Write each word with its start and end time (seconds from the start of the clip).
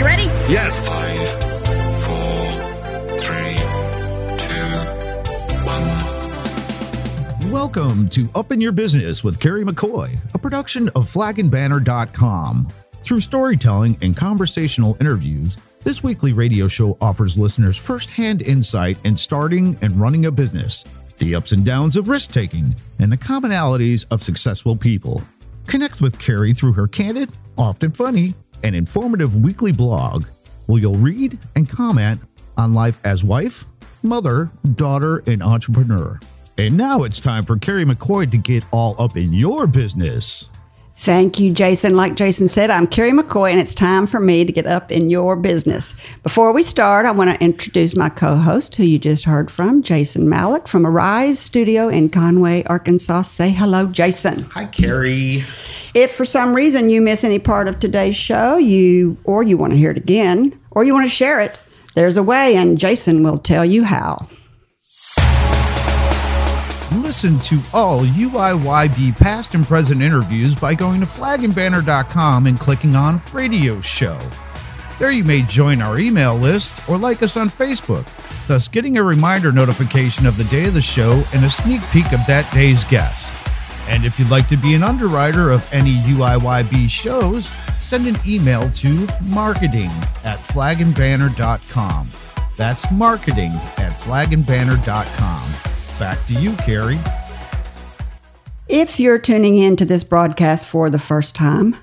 You 0.00 0.06
ready? 0.06 0.24
Yes. 0.50 0.78
Five, 0.88 1.28
four, 2.00 2.40
three, 3.18 3.54
two, 4.38 4.70
one. 7.42 7.52
Welcome 7.52 8.08
to 8.08 8.30
Up 8.34 8.50
in 8.50 8.62
Your 8.62 8.72
Business 8.72 9.22
with 9.22 9.38
Carrie 9.38 9.62
McCoy, 9.62 10.16
a 10.32 10.38
production 10.38 10.88
of 10.96 11.12
flagandbanner.com. 11.12 12.68
Through 13.02 13.20
storytelling 13.20 13.98
and 14.00 14.16
conversational 14.16 14.96
interviews, 15.00 15.58
this 15.84 16.02
weekly 16.02 16.32
radio 16.32 16.66
show 16.66 16.96
offers 17.02 17.36
listeners 17.36 17.76
firsthand 17.76 18.40
insight 18.40 18.96
in 19.04 19.18
starting 19.18 19.76
and 19.82 20.00
running 20.00 20.24
a 20.24 20.30
business, 20.30 20.82
the 21.18 21.34
ups 21.34 21.52
and 21.52 21.62
downs 21.62 21.98
of 21.98 22.08
risk 22.08 22.32
taking, 22.32 22.74
and 23.00 23.12
the 23.12 23.18
commonalities 23.18 24.06
of 24.10 24.22
successful 24.22 24.74
people. 24.76 25.20
Connect 25.66 26.00
with 26.00 26.18
Carrie 26.18 26.54
through 26.54 26.72
her 26.72 26.88
candid, 26.88 27.28
often 27.58 27.90
funny, 27.90 28.32
and 28.62 28.74
informative 28.74 29.36
weekly 29.36 29.72
blog, 29.72 30.24
where 30.66 30.80
you'll 30.80 30.94
read 30.94 31.38
and 31.56 31.68
comment 31.68 32.20
on 32.56 32.74
life 32.74 32.98
as 33.04 33.24
wife, 33.24 33.64
mother, 34.02 34.50
daughter, 34.74 35.22
and 35.26 35.42
entrepreneur. 35.42 36.18
And 36.58 36.76
now 36.76 37.04
it's 37.04 37.20
time 37.20 37.44
for 37.44 37.56
Carrie 37.56 37.84
McCoy 37.84 38.30
to 38.30 38.36
get 38.36 38.64
all 38.70 38.94
up 39.00 39.16
in 39.16 39.32
your 39.32 39.66
business. 39.66 40.50
Thank 41.00 41.40
you, 41.40 41.50
Jason. 41.54 41.96
Like 41.96 42.14
Jason 42.14 42.46
said, 42.46 42.68
I'm 42.68 42.86
Carrie 42.86 43.12
McCoy, 43.12 43.50
and 43.50 43.58
it's 43.58 43.74
time 43.74 44.06
for 44.06 44.20
me 44.20 44.44
to 44.44 44.52
get 44.52 44.66
up 44.66 44.92
in 44.92 45.08
your 45.08 45.34
business. 45.34 45.94
Before 46.22 46.52
we 46.52 46.62
start, 46.62 47.06
I 47.06 47.10
want 47.10 47.30
to 47.30 47.42
introduce 47.42 47.96
my 47.96 48.10
co 48.10 48.36
host, 48.36 48.74
who 48.74 48.84
you 48.84 48.98
just 48.98 49.24
heard 49.24 49.50
from, 49.50 49.82
Jason 49.82 50.28
Malik 50.28 50.68
from 50.68 50.86
Arise 50.86 51.38
Studio 51.38 51.88
in 51.88 52.10
Conway, 52.10 52.64
Arkansas. 52.64 53.22
Say 53.22 53.48
hello, 53.48 53.86
Jason. 53.86 54.42
Hi, 54.50 54.66
Carrie. 54.66 55.42
If 55.94 56.12
for 56.12 56.24
some 56.24 56.54
reason 56.54 56.88
you 56.88 57.00
miss 57.00 57.24
any 57.24 57.38
part 57.38 57.66
of 57.66 57.80
today's 57.80 58.16
show, 58.16 58.56
you 58.56 59.16
or 59.24 59.42
you 59.42 59.56
want 59.56 59.72
to 59.72 59.78
hear 59.78 59.90
it 59.90 59.96
again, 59.96 60.58
or 60.70 60.84
you 60.84 60.94
want 60.94 61.06
to 61.06 61.10
share 61.10 61.40
it, 61.40 61.58
there's 61.94 62.16
a 62.16 62.22
way, 62.22 62.56
and 62.56 62.78
Jason 62.78 63.22
will 63.22 63.38
tell 63.38 63.64
you 63.64 63.82
how. 63.82 64.28
Listen 66.92 67.40
to 67.40 67.60
all 67.72 68.04
UIYB 68.04 69.16
past 69.16 69.54
and 69.56 69.66
present 69.66 70.00
interviews 70.00 70.54
by 70.54 70.74
going 70.74 71.00
to 71.00 71.06
flagandbanner.com 71.06 72.46
and 72.46 72.60
clicking 72.60 72.94
on 72.94 73.20
Radio 73.32 73.80
Show. 73.80 74.18
There 75.00 75.10
you 75.10 75.24
may 75.24 75.42
join 75.42 75.82
our 75.82 75.98
email 75.98 76.36
list 76.36 76.88
or 76.88 76.98
like 76.98 77.22
us 77.22 77.36
on 77.36 77.50
Facebook, 77.50 78.06
thus 78.46 78.68
getting 78.68 78.96
a 78.96 79.02
reminder 79.02 79.50
notification 79.50 80.26
of 80.26 80.36
the 80.36 80.44
day 80.44 80.66
of 80.66 80.74
the 80.74 80.80
show 80.80 81.24
and 81.34 81.44
a 81.44 81.50
sneak 81.50 81.80
peek 81.90 82.12
of 82.12 82.24
that 82.26 82.48
day's 82.52 82.84
guest. 82.84 83.39
And 83.90 84.04
if 84.04 84.20
you'd 84.20 84.30
like 84.30 84.46
to 84.48 84.56
be 84.56 84.74
an 84.74 84.84
underwriter 84.84 85.50
of 85.50 85.66
any 85.74 85.96
UIYB 85.96 86.88
shows, 86.88 87.50
send 87.76 88.06
an 88.06 88.16
email 88.24 88.70
to 88.70 89.08
marketing 89.24 89.90
at 90.24 90.38
flagandbanner.com. 90.38 92.08
That's 92.56 92.88
marketing 92.92 93.50
at 93.78 93.92
flagandbanner.com. 93.92 95.98
Back 95.98 96.24
to 96.28 96.34
you, 96.34 96.54
Carrie. 96.58 97.00
If 98.68 99.00
you're 99.00 99.18
tuning 99.18 99.58
in 99.58 99.74
to 99.74 99.84
this 99.84 100.04
broadcast 100.04 100.68
for 100.68 100.88
the 100.88 101.00
first 101.00 101.34
time, 101.34 101.74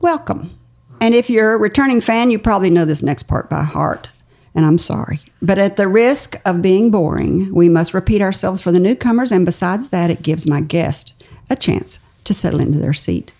welcome. 0.00 0.58
And 1.00 1.14
if 1.14 1.30
you're 1.30 1.52
a 1.52 1.58
returning 1.58 2.00
fan, 2.00 2.32
you 2.32 2.40
probably 2.40 2.70
know 2.70 2.84
this 2.84 3.04
next 3.04 3.24
part 3.24 3.48
by 3.48 3.62
heart. 3.62 4.08
And 4.54 4.66
I'm 4.66 4.78
sorry. 4.78 5.20
But 5.40 5.58
at 5.58 5.76
the 5.76 5.88
risk 5.88 6.40
of 6.44 6.62
being 6.62 6.90
boring, 6.90 7.52
we 7.54 7.68
must 7.68 7.94
repeat 7.94 8.20
ourselves 8.20 8.60
for 8.60 8.70
the 8.70 8.80
newcomers. 8.80 9.32
And 9.32 9.46
besides 9.46 9.88
that, 9.88 10.10
it 10.10 10.22
gives 10.22 10.46
my 10.46 10.60
guest 10.60 11.14
a 11.48 11.56
chance 11.56 11.98
to 12.24 12.34
settle 12.34 12.60
into 12.60 12.78
their 12.78 12.92
seat. 12.92 13.32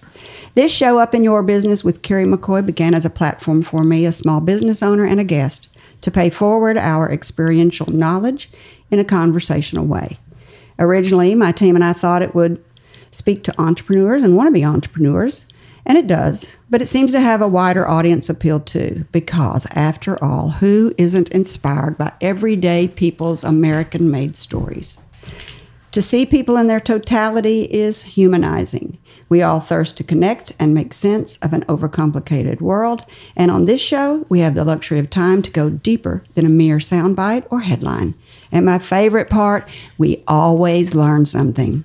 This 0.54 0.72
show, 0.72 0.98
Up 0.98 1.14
in 1.14 1.24
Your 1.24 1.42
Business 1.42 1.82
with 1.82 2.02
Carrie 2.02 2.26
McCoy, 2.26 2.64
began 2.64 2.94
as 2.94 3.04
a 3.04 3.10
platform 3.10 3.62
for 3.62 3.84
me, 3.84 4.04
a 4.04 4.12
small 4.12 4.40
business 4.40 4.82
owner 4.82 5.04
and 5.04 5.18
a 5.18 5.24
guest, 5.24 5.68
to 6.02 6.10
pay 6.10 6.28
forward 6.30 6.76
our 6.76 7.10
experiential 7.10 7.86
knowledge 7.86 8.50
in 8.90 8.98
a 8.98 9.04
conversational 9.04 9.86
way. 9.86 10.18
Originally, 10.78 11.34
my 11.34 11.52
team 11.52 11.74
and 11.74 11.84
I 11.84 11.92
thought 11.92 12.22
it 12.22 12.34
would 12.34 12.62
speak 13.10 13.44
to 13.44 13.60
entrepreneurs 13.60 14.22
and 14.22 14.34
wannabe 14.34 14.66
entrepreneurs, 14.66 15.46
and 15.84 15.98
it 15.98 16.06
does, 16.06 16.56
but 16.70 16.80
it 16.80 16.86
seems 16.86 17.12
to 17.12 17.20
have 17.20 17.42
a 17.42 17.48
wider 17.48 17.88
audience 17.88 18.28
appeal 18.28 18.60
too, 18.60 19.04
because 19.12 19.66
after 19.72 20.22
all, 20.22 20.50
who 20.50 20.94
isn't 20.96 21.30
inspired 21.30 21.98
by 21.98 22.12
everyday 22.20 22.88
people's 22.88 23.44
American 23.44 24.10
made 24.10 24.36
stories? 24.36 25.00
To 25.92 26.00
see 26.00 26.24
people 26.24 26.56
in 26.56 26.68
their 26.68 26.80
totality 26.80 27.64
is 27.64 28.02
humanizing. 28.02 28.96
We 29.28 29.42
all 29.42 29.60
thirst 29.60 29.98
to 29.98 30.04
connect 30.04 30.52
and 30.58 30.72
make 30.72 30.94
sense 30.94 31.36
of 31.38 31.52
an 31.52 31.66
overcomplicated 31.66 32.62
world. 32.62 33.04
And 33.36 33.50
on 33.50 33.66
this 33.66 33.82
show, 33.82 34.24
we 34.30 34.40
have 34.40 34.54
the 34.54 34.64
luxury 34.64 34.98
of 34.98 35.10
time 35.10 35.42
to 35.42 35.50
go 35.50 35.68
deeper 35.68 36.24
than 36.32 36.46
a 36.46 36.48
mere 36.48 36.78
soundbite 36.78 37.44
or 37.50 37.60
headline. 37.60 38.14
And 38.50 38.64
my 38.64 38.78
favorite 38.78 39.28
part, 39.28 39.68
we 39.98 40.24
always 40.26 40.94
learn 40.94 41.26
something. 41.26 41.84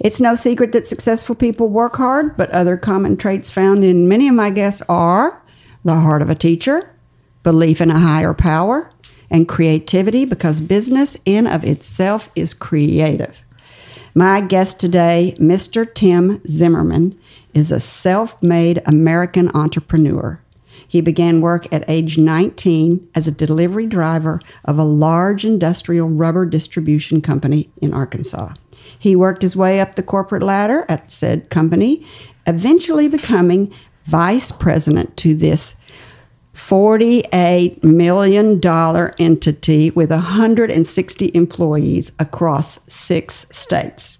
It's 0.00 0.20
no 0.20 0.34
secret 0.34 0.72
that 0.72 0.88
successful 0.88 1.34
people 1.34 1.68
work 1.68 1.96
hard, 1.96 2.34
but 2.38 2.50
other 2.50 2.78
common 2.78 3.18
traits 3.18 3.50
found 3.50 3.84
in 3.84 4.08
many 4.08 4.28
of 4.28 4.34
my 4.34 4.48
guests 4.48 4.82
are 4.88 5.42
the 5.84 5.96
heart 5.96 6.22
of 6.22 6.30
a 6.30 6.34
teacher, 6.34 6.90
belief 7.42 7.82
in 7.82 7.90
a 7.90 7.98
higher 7.98 8.32
power, 8.32 8.90
and 9.30 9.46
creativity 9.46 10.24
because 10.24 10.62
business 10.62 11.18
in 11.26 11.46
of 11.46 11.64
itself 11.64 12.30
is 12.34 12.54
creative. 12.54 13.42
My 14.14 14.40
guest 14.40 14.80
today, 14.80 15.34
Mr. 15.38 15.92
Tim 15.92 16.40
Zimmerman, 16.48 17.18
is 17.52 17.70
a 17.70 17.78
self-made 17.78 18.82
American 18.86 19.50
entrepreneur. 19.54 20.40
He 20.88 21.02
began 21.02 21.42
work 21.42 21.70
at 21.72 21.88
age 21.88 22.16
19 22.16 23.06
as 23.14 23.28
a 23.28 23.32
delivery 23.32 23.86
driver 23.86 24.40
of 24.64 24.78
a 24.78 24.84
large 24.84 25.44
industrial 25.44 26.08
rubber 26.08 26.46
distribution 26.46 27.20
company 27.20 27.68
in 27.82 27.92
Arkansas. 27.92 28.54
He 29.00 29.16
worked 29.16 29.40
his 29.40 29.56
way 29.56 29.80
up 29.80 29.94
the 29.94 30.02
corporate 30.02 30.42
ladder 30.42 30.84
at 30.86 31.10
said 31.10 31.48
company, 31.48 32.06
eventually 32.46 33.08
becoming 33.08 33.72
vice 34.04 34.52
president 34.52 35.16
to 35.16 35.34
this 35.34 35.74
$48 36.54 37.82
million 37.82 38.60
entity 39.18 39.90
with 39.90 40.10
160 40.10 41.30
employees 41.34 42.12
across 42.18 42.78
six 42.88 43.46
states. 43.50 44.18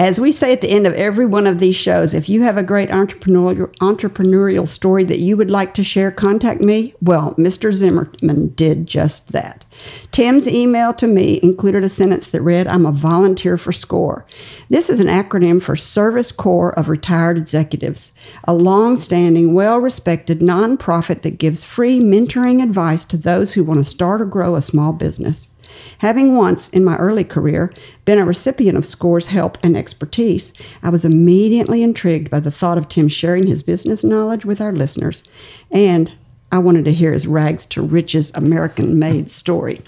As 0.00 0.18
we 0.18 0.32
say 0.32 0.54
at 0.54 0.62
the 0.62 0.70
end 0.70 0.86
of 0.86 0.94
every 0.94 1.26
one 1.26 1.46
of 1.46 1.58
these 1.58 1.76
shows, 1.76 2.14
if 2.14 2.26
you 2.26 2.40
have 2.40 2.56
a 2.56 2.62
great 2.62 2.88
entrepreneurial, 2.88 3.70
entrepreneurial 3.80 4.66
story 4.66 5.04
that 5.04 5.18
you 5.18 5.36
would 5.36 5.50
like 5.50 5.74
to 5.74 5.84
share, 5.84 6.10
contact 6.10 6.62
me. 6.62 6.94
Well, 7.02 7.34
Mr. 7.34 7.70
Zimmerman 7.70 8.54
did 8.54 8.86
just 8.86 9.32
that. 9.32 9.62
Tim's 10.10 10.48
email 10.48 10.94
to 10.94 11.06
me 11.06 11.38
included 11.42 11.84
a 11.84 11.90
sentence 11.90 12.28
that 12.30 12.40
read, 12.40 12.66
I'm 12.66 12.86
a 12.86 12.92
volunteer 12.92 13.58
for 13.58 13.72
SCORE. 13.72 14.24
This 14.70 14.88
is 14.88 15.00
an 15.00 15.06
acronym 15.08 15.60
for 15.60 15.76
Service 15.76 16.32
Corps 16.32 16.72
of 16.78 16.88
Retired 16.88 17.36
Executives, 17.36 18.12
a 18.44 18.54
long 18.54 18.96
standing, 18.96 19.52
well 19.52 19.80
respected 19.80 20.40
nonprofit 20.40 21.20
that 21.20 21.36
gives 21.36 21.62
free 21.62 22.00
mentoring 22.00 22.62
advice 22.62 23.04
to 23.04 23.18
those 23.18 23.52
who 23.52 23.64
want 23.64 23.80
to 23.80 23.84
start 23.84 24.22
or 24.22 24.24
grow 24.24 24.56
a 24.56 24.62
small 24.62 24.94
business. 24.94 25.50
Having 25.98 26.34
once, 26.34 26.68
in 26.70 26.84
my 26.84 26.96
early 26.96 27.24
career, 27.24 27.72
been 28.04 28.18
a 28.18 28.24
recipient 28.24 28.76
of 28.76 28.84
SCORE's 28.84 29.26
help 29.26 29.58
and 29.62 29.76
expertise, 29.76 30.52
I 30.82 30.90
was 30.90 31.04
immediately 31.04 31.82
intrigued 31.82 32.30
by 32.30 32.40
the 32.40 32.50
thought 32.50 32.78
of 32.78 32.88
Tim 32.88 33.08
sharing 33.08 33.46
his 33.46 33.62
business 33.62 34.02
knowledge 34.02 34.44
with 34.44 34.60
our 34.60 34.72
listeners, 34.72 35.22
and 35.70 36.12
I 36.52 36.58
wanted 36.58 36.84
to 36.86 36.92
hear 36.92 37.12
his 37.12 37.26
rags 37.26 37.64
to 37.66 37.82
riches 37.82 38.32
American 38.34 38.98
made 38.98 39.30
story. 39.30 39.80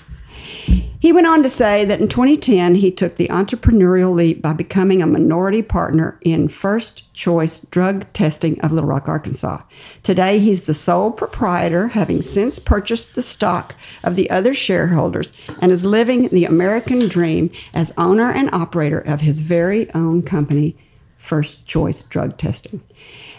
He 1.03 1.13
went 1.13 1.27
on 1.27 1.43
to 1.43 1.49
say 1.49 1.85
that 1.85 2.01
in 2.01 2.09
2010, 2.09 2.77
he 2.77 2.93
took 2.93 3.17
the 3.17 3.27
entrepreneurial 3.27 4.15
leap 4.15 4.41
by 4.41 4.53
becoming 4.53 5.03
a 5.03 5.07
minority 5.07 5.61
partner 5.61 6.17
in 6.23 6.47
First 6.47 7.13
Choice 7.13 7.59
Drug 7.59 8.11
Testing 8.13 8.61
of 8.61 8.71
Little 8.71 8.89
Rock, 8.89 9.09
Arkansas. 9.09 9.63
Today, 10.05 10.39
he's 10.39 10.63
the 10.63 10.75
sole 10.75 11.11
proprietor, 11.11 11.89
having 11.89 12.23
since 12.23 12.61
purchased 12.61 13.17
the 13.17 13.23
stock 13.23 13.75
of 14.05 14.15
the 14.15 14.31
other 14.31 14.55
shareholders, 14.55 15.33
and 15.61 15.73
is 15.73 15.85
living 15.85 16.29
the 16.29 16.45
American 16.45 17.09
dream 17.09 17.51
as 17.75 17.93
owner 17.99 18.31
and 18.31 18.49
operator 18.55 19.01
of 19.01 19.23
his 19.23 19.41
very 19.41 19.93
own 19.95 20.23
company, 20.23 20.77
First 21.17 21.67
Choice 21.67 22.05
Drug 22.05 22.39
Testing. 22.39 22.81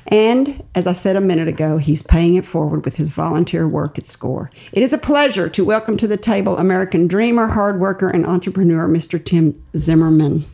And 0.07 0.61
as 0.75 0.87
I 0.87 0.93
said 0.93 1.15
a 1.15 1.21
minute 1.21 1.47
ago, 1.47 1.77
he's 1.77 2.01
paying 2.01 2.35
it 2.35 2.45
forward 2.45 2.85
with 2.85 2.97
his 2.97 3.09
volunteer 3.09 3.67
work 3.67 3.97
at 3.97 4.05
SCORE. 4.05 4.51
It 4.71 4.83
is 4.83 4.93
a 4.93 4.97
pleasure 4.97 5.49
to 5.49 5.65
welcome 5.65 5.97
to 5.97 6.07
the 6.07 6.17
table 6.17 6.57
American 6.57 7.07
dreamer, 7.07 7.47
hard 7.47 7.79
worker, 7.79 8.09
and 8.09 8.25
entrepreneur, 8.25 8.87
Mr. 8.87 9.23
Tim 9.23 9.59
Zimmerman. 9.75 10.45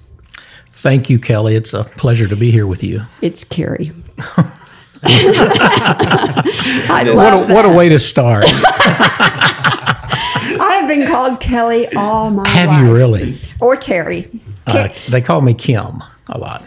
Thank 0.71 1.09
you, 1.09 1.19
Kelly. 1.19 1.55
It's 1.55 1.73
a 1.73 1.83
pleasure 1.83 2.27
to 2.27 2.35
be 2.35 2.51
here 2.51 2.67
with 2.67 2.83
you. 2.83 3.01
It's 3.21 3.43
Carrie. 3.43 3.91
I 5.03 7.03
What 7.13 7.33
a, 7.33 7.53
what 7.53 7.65
a 7.65 7.69
way 7.69 7.89
to 7.89 7.99
start. 7.99 8.45
I 10.61 10.77
have 10.79 10.87
been 10.87 11.07
called 11.07 11.39
Kelly 11.39 11.87
all 11.95 12.31
my 12.31 12.43
life. 12.43 12.51
Have 12.51 12.85
you 12.85 12.93
really? 12.93 13.37
Or 13.59 13.75
Terry. 13.75 14.29
Uh, 14.67 14.89
they 15.09 15.21
call 15.21 15.41
me 15.41 15.53
Kim 15.53 16.03
a 16.27 16.37
lot. 16.37 16.63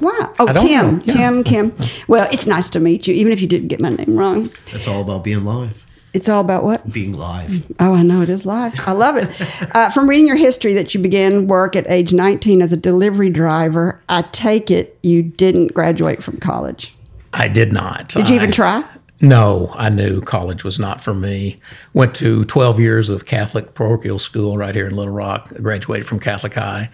Wow. 0.00 0.32
Oh, 0.38 0.52
Tim. 0.52 1.00
Yeah. 1.04 1.12
Tim, 1.12 1.44
Kim. 1.44 1.76
Well, 2.08 2.28
it's 2.32 2.46
nice 2.46 2.70
to 2.70 2.80
meet 2.80 3.06
you, 3.06 3.14
even 3.14 3.32
if 3.32 3.40
you 3.40 3.48
didn't 3.48 3.68
get 3.68 3.80
my 3.80 3.90
name 3.90 4.16
wrong. 4.16 4.50
It's 4.72 4.86
all 4.88 5.02
about 5.02 5.24
being 5.24 5.44
live. 5.44 5.82
It's 6.12 6.30
all 6.30 6.40
about 6.40 6.64
what? 6.64 6.90
Being 6.90 7.12
live. 7.12 7.62
Oh, 7.78 7.94
I 7.94 8.02
know 8.02 8.22
it 8.22 8.30
is 8.30 8.46
live. 8.46 8.72
I 8.88 8.92
love 8.92 9.16
it. 9.16 9.28
Uh, 9.74 9.90
from 9.90 10.08
reading 10.08 10.26
your 10.26 10.36
history 10.36 10.72
that 10.72 10.94
you 10.94 11.00
began 11.00 11.46
work 11.46 11.76
at 11.76 11.84
age 11.90 12.12
19 12.14 12.62
as 12.62 12.72
a 12.72 12.76
delivery 12.76 13.28
driver, 13.28 14.00
I 14.08 14.22
take 14.22 14.70
it 14.70 14.98
you 15.02 15.22
didn't 15.22 15.74
graduate 15.74 16.22
from 16.22 16.38
college. 16.38 16.94
I 17.34 17.48
did 17.48 17.70
not. 17.70 18.08
Did 18.08 18.30
you 18.30 18.34
even 18.34 18.50
try? 18.50 18.82
No, 19.20 19.72
I 19.76 19.88
knew 19.88 20.20
college 20.20 20.64
was 20.64 20.78
not 20.78 21.02
for 21.02 21.14
me. 21.14 21.60
Went 21.92 22.14
to 22.16 22.44
12 22.44 22.80
years 22.80 23.08
of 23.10 23.26
Catholic 23.26 23.74
parochial 23.74 24.18
school 24.18 24.56
right 24.56 24.74
here 24.74 24.86
in 24.86 24.94
Little 24.96 25.12
Rock. 25.12 25.52
Graduated 25.56 26.06
from 26.06 26.20
Catholic 26.20 26.54
High, 26.54 26.90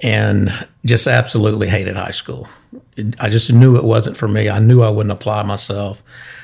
and 0.00 0.50
just 0.84 1.06
absolutely 1.06 1.68
hated 1.68 1.96
high 1.96 2.10
school. 2.10 2.48
I 3.20 3.28
just 3.28 3.52
knew 3.52 3.76
it 3.76 3.84
wasn't 3.84 4.16
for 4.16 4.28
me. 4.28 4.48
I 4.48 4.58
knew 4.58 4.82
I 4.82 4.90
wouldn't 4.90 5.12
apply 5.12 5.42
myself, 5.42 6.02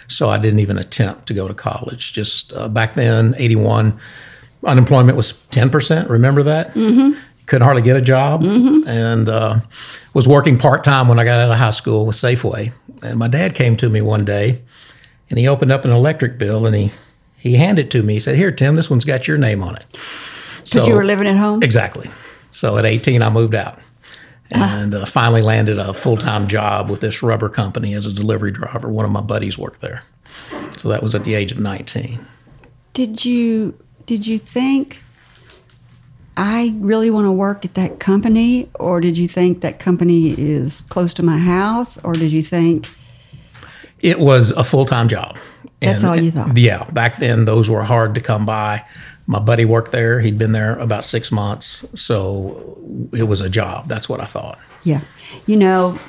so 0.08 0.30
I 0.30 0.38
didn't 0.38 0.60
even 0.60 0.78
attempt 0.78 1.26
to 1.26 1.34
go 1.34 1.46
to 1.46 1.54
college. 1.54 2.12
Just 2.12 2.52
uh, 2.52 2.68
back 2.68 2.94
then, 2.94 3.34
81, 3.38 3.98
unemployment 4.64 5.16
was 5.16 5.32
10%. 5.50 6.08
Remember 6.08 6.42
that? 6.42 6.74
Mm-hmm. 6.74 7.18
Couldn't 7.46 7.64
hardly 7.64 7.82
get 7.82 7.96
a 7.96 8.00
job, 8.00 8.44
and 8.44 9.28
uh, 9.28 9.60
was 10.14 10.28
working 10.28 10.56
part 10.56 10.84
time 10.84 11.08
when 11.08 11.18
I 11.18 11.24
got 11.24 11.40
out 11.40 11.50
of 11.50 11.58
high 11.58 11.70
school 11.70 12.06
with 12.06 12.16
Safeway. 12.16 12.72
And 13.02 13.18
my 13.18 13.28
dad 13.28 13.54
came 13.54 13.76
to 13.78 13.88
me 13.88 14.00
one 14.00 14.24
day 14.24 14.62
and 15.30 15.38
he 15.38 15.48
opened 15.48 15.72
up 15.72 15.84
an 15.84 15.92
electric 15.92 16.36
bill 16.36 16.66
and 16.66 16.74
he 16.74 16.90
he 17.36 17.54
handed 17.54 17.86
it 17.86 17.90
to 17.92 18.02
me. 18.02 18.14
He 18.14 18.20
said, 18.20 18.36
"Here, 18.36 18.50
Tim, 18.50 18.74
this 18.74 18.90
one's 18.90 19.06
got 19.06 19.26
your 19.26 19.38
name 19.38 19.62
on 19.62 19.76
it." 19.76 19.86
Because 20.64 20.86
you 20.86 20.94
were 20.94 21.04
living 21.04 21.26
at 21.26 21.38
home? 21.38 21.62
exactly. 21.62 22.10
So 22.52 22.78
at 22.78 22.84
18, 22.84 23.22
I 23.22 23.30
moved 23.30 23.54
out 23.54 23.78
and 24.50 24.94
uh, 24.94 25.06
finally 25.06 25.42
landed 25.42 25.78
a 25.78 25.94
full 25.94 26.16
time 26.16 26.48
job 26.48 26.90
with 26.90 27.00
this 27.00 27.22
rubber 27.22 27.48
company 27.48 27.94
as 27.94 28.06
a 28.06 28.12
delivery 28.12 28.50
driver. 28.50 28.88
One 28.88 29.04
of 29.04 29.10
my 29.10 29.20
buddies 29.20 29.56
worked 29.56 29.80
there, 29.80 30.02
so 30.76 30.88
that 30.88 31.02
was 31.02 31.14
at 31.14 31.24
the 31.24 31.34
age 31.34 31.52
of 31.52 31.58
19. 31.58 32.24
Did 32.92 33.24
you 33.24 33.78
did 34.06 34.26
you 34.26 34.38
think 34.38 35.04
I 36.36 36.74
really 36.78 37.10
want 37.10 37.26
to 37.26 37.32
work 37.32 37.64
at 37.64 37.74
that 37.74 38.00
company 38.00 38.68
or 38.74 39.00
did 39.00 39.18
you 39.18 39.28
think 39.28 39.60
that 39.60 39.78
company 39.78 40.34
is 40.38 40.80
close 40.82 41.14
to 41.14 41.22
my 41.22 41.38
house 41.38 41.98
or 41.98 42.14
did 42.14 42.32
you 42.32 42.42
think 42.42 42.88
It 44.00 44.18
was 44.18 44.50
a 44.52 44.64
full 44.64 44.86
time 44.86 45.06
job. 45.06 45.36
That's 45.80 46.04
all 46.04 46.16
you 46.16 46.30
thought? 46.30 46.56
Yeah, 46.56 46.84
back 46.90 47.18
then 47.18 47.44
those 47.44 47.70
were 47.70 47.82
hard 47.82 48.14
to 48.14 48.20
come 48.20 48.46
by. 48.46 48.84
My 49.30 49.38
buddy 49.38 49.64
worked 49.64 49.92
there. 49.92 50.18
He'd 50.18 50.38
been 50.38 50.50
there 50.50 50.74
about 50.80 51.04
six 51.04 51.30
months, 51.30 51.86
so 51.94 52.76
it 53.12 53.22
was 53.28 53.40
a 53.40 53.48
job. 53.48 53.86
That's 53.86 54.08
what 54.08 54.20
I 54.20 54.24
thought. 54.24 54.58
Yeah. 54.82 55.02
You 55.46 55.54
know, 55.54 56.00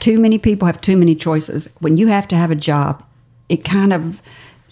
too 0.00 0.18
many 0.18 0.38
people 0.38 0.66
have 0.66 0.80
too 0.80 0.96
many 0.96 1.14
choices. 1.14 1.68
When 1.78 1.96
you 1.96 2.08
have 2.08 2.26
to 2.28 2.36
have 2.36 2.50
a 2.50 2.56
job, 2.56 3.04
it 3.48 3.62
kind 3.62 3.92
of 3.92 4.20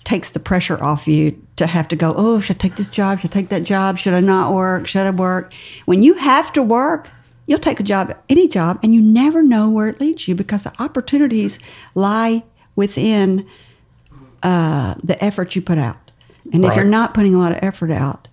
takes 0.03 0.31
the 0.31 0.41
pressure 0.41 0.83
off 0.83 1.07
you 1.07 1.41
to 1.55 1.69
have 1.69 1.87
to 1.89 1.95
go, 1.95 2.13
oh, 2.17 2.41
should 2.41 2.57
I 2.57 2.59
take 2.59 2.75
this 2.75 2.91
job? 2.91 3.21
Should 3.21 3.31
I 3.31 3.35
take 3.35 3.51
that 3.51 3.63
job? 3.63 3.99
Should 3.99 4.15
I 4.15 4.21
not 4.21 4.53
work? 4.53 4.89
Should 4.89 5.07
I 5.07 5.11
work? 5.11 5.55
When 5.85 6.03
you 6.03 6.15
have 6.15 6.53
to 6.55 6.63
work, 6.63 7.09
you'll 7.47 7.61
take 7.61 7.79
a 7.79 7.85
job, 7.85 8.17
any 8.31 8.49
job, 8.49 8.81
and 8.83 8.93
you 8.93 9.01
never 9.01 9.45
know 9.45 9.71
where 9.71 9.87
it 9.87 10.01
leads 10.01 10.27
you 10.27 10.35
because 10.35 10.65
the 10.65 10.73
opportunities 10.83 11.61
lie 11.95 12.43
within 12.75 13.47
uh, 14.43 14.97
the 15.05 15.23
effort 15.23 15.55
you 15.55 15.63
put 15.63 15.79
out. 15.79 15.99
And 16.53 16.65
if 16.65 16.75
you're 16.75 16.85
not 16.85 17.15
putting 17.15 17.35
a 17.35 17.39
lot 17.39 17.53
of 17.53 17.59
effort 17.62 17.91
out 17.91 18.29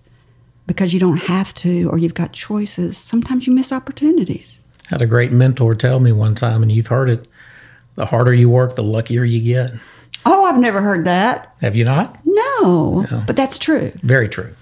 because 0.66 0.92
you 0.92 1.00
don't 1.00 1.18
have 1.18 1.54
to 1.54 1.88
or 1.90 1.98
you've 1.98 2.14
got 2.14 2.32
choices, 2.32 2.98
sometimes 2.98 3.46
you 3.46 3.52
miss 3.52 3.72
opportunities. 3.72 4.58
Had 4.88 5.02
a 5.02 5.06
great 5.06 5.30
mentor 5.30 5.74
tell 5.74 6.00
me 6.00 6.10
one 6.10 6.34
time, 6.34 6.62
and 6.62 6.72
you've 6.72 6.88
heard 6.88 7.08
it 7.08 7.28
the 7.94 8.06
harder 8.06 8.34
you 8.34 8.48
work, 8.48 8.74
the 8.74 8.82
luckier 8.82 9.24
you 9.24 9.40
get. 9.40 9.72
Oh, 10.26 10.44
I've 10.44 10.58
never 10.58 10.80
heard 10.82 11.04
that. 11.04 11.54
Have 11.60 11.76
you 11.76 11.84
not? 11.84 12.18
No, 12.24 13.06
but 13.26 13.36
that's 13.36 13.58
true. 13.58 13.92
Very 13.96 14.28
true. 14.28 14.54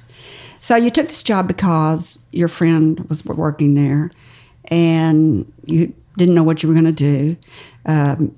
So 0.60 0.76
you 0.76 0.90
took 0.90 1.06
this 1.08 1.22
job 1.22 1.48
because 1.48 2.18
your 2.32 2.48
friend 2.48 3.00
was 3.08 3.24
working 3.24 3.74
there, 3.74 4.10
and 4.66 5.50
you 5.64 5.94
didn't 6.16 6.34
know 6.34 6.42
what 6.42 6.62
you 6.62 6.68
were 6.68 6.74
going 6.74 6.84
to 6.84 6.92
do. 6.92 7.36
Um, 7.86 8.34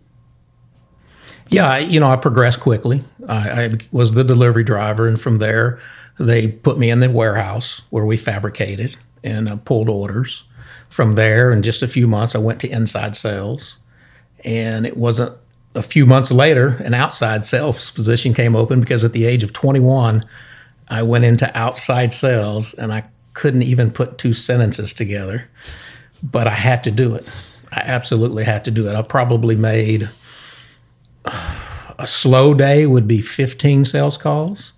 Yeah, 1.50 1.68
I, 1.68 1.78
you 1.78 1.98
know, 1.98 2.10
I 2.10 2.16
progressed 2.16 2.60
quickly. 2.60 3.02
I, 3.28 3.64
I 3.64 3.70
was 3.90 4.12
the 4.12 4.22
delivery 4.22 4.62
driver, 4.62 5.08
and 5.08 5.20
from 5.20 5.38
there, 5.38 5.80
they 6.18 6.46
put 6.48 6.78
me 6.78 6.90
in 6.90 7.00
the 7.00 7.10
warehouse 7.10 7.82
where 7.90 8.04
we 8.04 8.16
fabricated 8.16 8.96
and 9.24 9.48
uh, 9.48 9.56
pulled 9.56 9.88
orders. 9.88 10.44
From 10.88 11.14
there, 11.16 11.52
in 11.52 11.62
just 11.62 11.82
a 11.82 11.88
few 11.88 12.06
months, 12.06 12.34
I 12.34 12.38
went 12.38 12.60
to 12.60 12.68
inside 12.68 13.16
sales, 13.16 13.76
and 14.44 14.86
it 14.86 14.96
wasn't 14.96 15.36
a 15.74 15.82
few 15.82 16.04
months 16.06 16.32
later 16.32 16.68
an 16.84 16.94
outside 16.94 17.44
sales 17.44 17.90
position 17.92 18.34
came 18.34 18.56
open 18.56 18.80
because 18.80 19.04
at 19.04 19.12
the 19.12 19.24
age 19.24 19.42
of 19.42 19.52
21, 19.52 20.24
I 20.88 21.02
went 21.02 21.24
into 21.24 21.56
outside 21.58 22.14
sales, 22.14 22.74
and 22.74 22.92
I 22.92 23.04
couldn't 23.32 23.62
even 23.62 23.90
put 23.90 24.18
two 24.18 24.32
sentences 24.32 24.92
together, 24.92 25.48
but 26.22 26.46
I 26.46 26.54
had 26.54 26.84
to 26.84 26.92
do 26.92 27.14
it. 27.16 27.26
I 27.72 27.80
absolutely 27.80 28.44
had 28.44 28.64
to 28.66 28.70
do 28.70 28.88
it. 28.88 28.94
I 28.94 29.02
probably 29.02 29.56
made 29.56 30.08
a 31.24 32.06
slow 32.06 32.54
day 32.54 32.86
would 32.86 33.06
be 33.06 33.20
15 33.20 33.84
sales 33.84 34.16
calls 34.16 34.72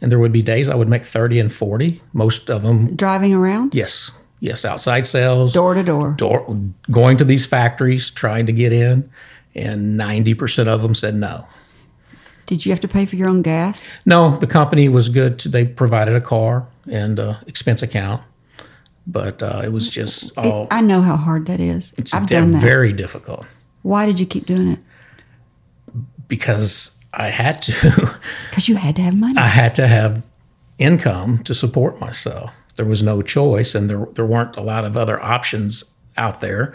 and 0.00 0.12
there 0.12 0.18
would 0.18 0.32
be 0.32 0.42
days 0.42 0.68
i 0.68 0.74
would 0.74 0.88
make 0.88 1.04
30 1.04 1.40
and 1.40 1.52
40 1.52 2.02
most 2.12 2.50
of 2.50 2.62
them 2.62 2.94
Driving 2.96 3.32
around, 3.34 3.74
yes 3.74 4.10
yes 4.40 4.64
outside 4.64 5.06
sales 5.06 5.54
door 5.54 5.74
to 5.74 5.82
door. 5.82 6.10
door, 6.12 6.56
going 6.90 7.16
to 7.16 7.24
these 7.24 7.46
factories 7.46 8.10
trying 8.10 8.46
to 8.46 8.52
get 8.52 8.72
in 8.72 9.08
and 9.54 9.98
90% 9.98 10.66
of 10.66 10.82
them 10.82 10.94
said 10.94 11.14
no 11.14 11.46
Did 12.44 12.66
you 12.66 12.72
have 12.72 12.80
to 12.80 12.88
pay 12.88 13.06
for 13.06 13.16
your 13.16 13.28
own 13.30 13.40
gas? 13.42 13.84
no 14.04 14.36
the 14.36 14.46
company 14.46 14.88
was 14.88 15.08
good 15.08 15.38
to, 15.40 15.48
they 15.48 15.64
provided 15.64 16.14
a 16.14 16.20
car 16.20 16.66
and 16.90 17.18
uh, 17.18 17.36
expense 17.46 17.82
account 17.82 18.22
but 19.06 19.42
uh, 19.42 19.62
it 19.64 19.72
was 19.72 19.88
just 19.88 20.36
all 20.36 20.66
I 20.70 20.80
know 20.82 21.00
how 21.00 21.16
hard 21.16 21.46
that 21.46 21.60
is. 21.60 21.94
it's 21.96 22.12
I've 22.12 22.28
done 22.28 22.52
that. 22.52 22.60
very 22.60 22.92
difficult 22.92 23.46
Why 23.82 24.04
did 24.04 24.20
you 24.20 24.26
keep 24.26 24.44
doing 24.46 24.68
it? 24.72 24.80
Because 26.28 26.98
i 27.12 27.28
had 27.28 27.62
to 27.62 27.72
Because 28.50 28.68
you 28.68 28.76
had 28.76 28.96
to 28.96 29.02
have 29.02 29.14
money. 29.14 29.36
I 29.36 29.48
had 29.48 29.74
to 29.74 29.86
have 29.86 30.22
income 30.78 31.44
to 31.44 31.54
support 31.54 32.00
myself. 32.00 32.50
There 32.76 32.86
was 32.86 33.02
no 33.02 33.22
choice, 33.22 33.74
and 33.74 33.88
there 33.90 34.06
there 34.14 34.24
weren't 34.26 34.56
a 34.56 34.62
lot 34.62 34.84
of 34.84 34.96
other 34.96 35.22
options 35.22 35.84
out 36.16 36.40
there. 36.40 36.74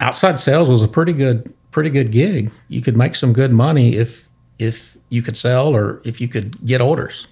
Outside 0.00 0.40
sales 0.40 0.68
was 0.68 0.82
a 0.82 0.88
pretty 0.88 1.12
good 1.12 1.52
pretty 1.70 1.90
good 1.90 2.10
gig. 2.10 2.50
You 2.68 2.82
could 2.82 2.96
make 2.96 3.14
some 3.14 3.32
good 3.32 3.52
money 3.52 3.94
if 3.94 4.28
if 4.58 4.96
you 5.10 5.22
could 5.22 5.36
sell 5.36 5.74
or 5.76 6.00
if 6.04 6.20
you 6.20 6.28
could 6.28 6.64
get 6.66 6.80
orders. 6.80 7.28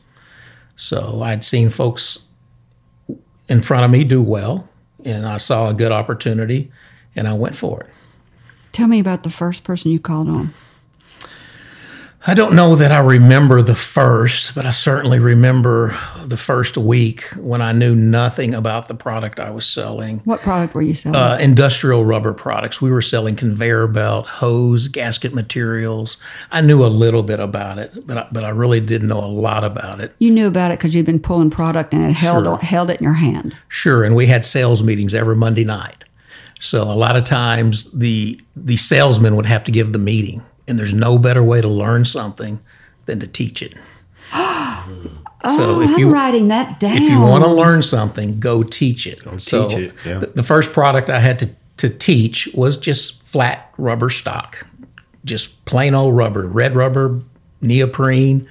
So 0.76 1.22
I'd 1.22 1.44
seen 1.44 1.68
folks 1.68 2.20
in 3.48 3.60
front 3.62 3.84
of 3.84 3.90
me 3.90 4.04
do 4.04 4.22
well, 4.22 4.68
and 5.04 5.26
I 5.26 5.38
saw 5.38 5.68
a 5.68 5.74
good 5.74 5.92
opportunity, 5.92 6.70
and 7.16 7.26
I 7.26 7.32
went 7.32 7.56
for 7.56 7.80
it. 7.80 7.90
Tell 8.72 8.86
me 8.86 9.00
about 9.00 9.24
the 9.24 9.30
first 9.30 9.64
person 9.64 9.90
you 9.90 9.98
called 9.98 10.28
on. 10.28 10.54
I 12.26 12.34
don't 12.34 12.54
know 12.54 12.76
that 12.76 12.92
I 12.92 12.98
remember 12.98 13.62
the 13.62 13.74
first, 13.74 14.54
but 14.54 14.66
I 14.66 14.70
certainly 14.72 15.18
remember 15.18 15.96
the 16.22 16.36
first 16.36 16.76
week 16.76 17.22
when 17.38 17.62
I 17.62 17.72
knew 17.72 17.94
nothing 17.94 18.52
about 18.52 18.88
the 18.88 18.94
product 18.94 19.40
I 19.40 19.48
was 19.48 19.64
selling. 19.66 20.18
What 20.26 20.40
product 20.42 20.74
were 20.74 20.82
you 20.82 20.92
selling? 20.92 21.16
Uh, 21.16 21.38
industrial 21.40 22.04
rubber 22.04 22.34
products. 22.34 22.78
We 22.82 22.90
were 22.90 23.00
selling 23.00 23.36
conveyor 23.36 23.86
belt, 23.86 24.26
hose, 24.26 24.88
gasket 24.88 25.32
materials. 25.32 26.18
I 26.52 26.60
knew 26.60 26.84
a 26.84 26.88
little 26.88 27.22
bit 27.22 27.40
about 27.40 27.78
it, 27.78 28.06
but 28.06 28.18
I, 28.18 28.28
but 28.30 28.44
I 28.44 28.50
really 28.50 28.80
didn't 28.80 29.08
know 29.08 29.20
a 29.20 29.26
lot 29.26 29.64
about 29.64 29.98
it. 30.00 30.14
you 30.18 30.30
knew 30.30 30.46
about 30.46 30.72
it 30.72 30.78
because 30.78 30.94
you'd 30.94 31.06
been 31.06 31.20
pulling 31.20 31.48
product 31.48 31.94
and 31.94 32.04
it 32.04 32.16
held 32.16 32.44
Sure. 32.44 32.58
held 32.58 32.90
it 32.90 32.98
in 33.00 33.04
your 33.04 33.14
hand. 33.14 33.56
Sure, 33.68 34.04
and 34.04 34.14
we 34.14 34.26
had 34.26 34.44
sales 34.44 34.82
meetings 34.82 35.14
every 35.14 35.36
Monday 35.36 35.64
night. 35.64 36.04
So 36.60 36.82
a 36.82 36.92
lot 36.92 37.16
of 37.16 37.24
times 37.24 37.90
the 37.92 38.38
the 38.54 38.76
salesman 38.76 39.36
would 39.36 39.46
have 39.46 39.64
to 39.64 39.72
give 39.72 39.94
the 39.94 39.98
meeting, 39.98 40.42
and 40.70 40.78
there's 40.78 40.94
no 40.94 41.18
better 41.18 41.42
way 41.42 41.60
to 41.60 41.68
learn 41.68 42.04
something 42.04 42.60
than 43.06 43.18
to 43.18 43.26
teach 43.26 43.60
it. 43.60 43.74
so 44.32 44.38
oh, 45.42 45.80
if 45.82 45.90
I'm 45.90 45.98
you 45.98 46.10
writing 46.10 46.48
that 46.48 46.78
down. 46.78 46.96
if 46.96 47.02
you 47.02 47.20
want 47.20 47.42
to 47.42 47.50
learn 47.50 47.82
something, 47.82 48.38
go 48.38 48.62
teach 48.62 49.04
it. 49.04 49.20
so 49.40 49.68
teach 49.68 49.78
it, 49.78 49.94
yeah. 50.06 50.18
the, 50.18 50.26
the 50.28 50.42
first 50.44 50.72
product 50.72 51.10
I 51.10 51.18
had 51.18 51.40
to, 51.40 51.50
to 51.78 51.88
teach 51.88 52.48
was 52.54 52.76
just 52.76 53.20
flat 53.24 53.68
rubber 53.78 54.10
stock, 54.10 54.64
just 55.24 55.64
plain 55.64 55.92
old 55.92 56.16
rubber, 56.16 56.46
red 56.46 56.76
rubber, 56.76 57.20
neoprene, 57.60 58.48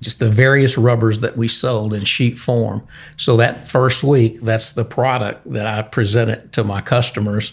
just 0.00 0.18
the 0.18 0.30
various 0.30 0.76
rubbers 0.76 1.20
that 1.20 1.36
we 1.36 1.46
sold 1.46 1.94
in 1.94 2.04
sheet 2.04 2.36
form. 2.36 2.84
So 3.16 3.36
that 3.36 3.68
first 3.68 4.02
week, 4.02 4.40
that's 4.40 4.72
the 4.72 4.84
product 4.84 5.52
that 5.52 5.68
I 5.68 5.82
presented 5.82 6.52
to 6.54 6.64
my 6.64 6.80
customers. 6.80 7.52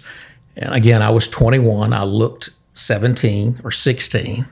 And 0.55 0.73
again, 0.73 1.03
I 1.03 1.11
was 1.11 1.27
21. 1.27 1.93
I 1.93 2.03
looked 2.03 2.49
17 2.75 3.61
or 3.63 3.71
16. 3.71 4.45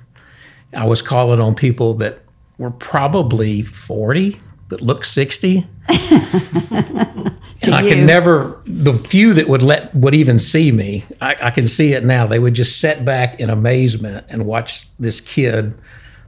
I 0.76 0.86
was 0.86 1.02
calling 1.02 1.40
on 1.40 1.56
people 1.56 1.94
that 1.96 2.20
were 2.58 2.72
probably 2.72 3.62
40 3.62 4.38
but 4.70 4.82
looked 4.82 5.06
60. 5.06 5.68
And 7.66 7.76
I 7.76 7.82
could 7.82 8.06
never, 8.06 8.62
the 8.66 8.94
few 8.94 9.34
that 9.34 9.48
would 9.48 9.62
let, 9.62 9.94
would 9.96 10.14
even 10.14 10.40
see 10.40 10.72
me, 10.72 11.06
I, 11.22 11.36
I 11.44 11.52
can 11.52 11.68
see 11.68 11.94
it 11.94 12.04
now. 12.04 12.28
They 12.28 12.40
would 12.40 12.54
just 12.54 12.80
sit 12.80 13.06
back 13.06 13.40
in 13.40 13.50
amazement 13.50 14.26
and 14.30 14.46
watch 14.46 14.88
this 15.00 15.22
kid 15.22 15.74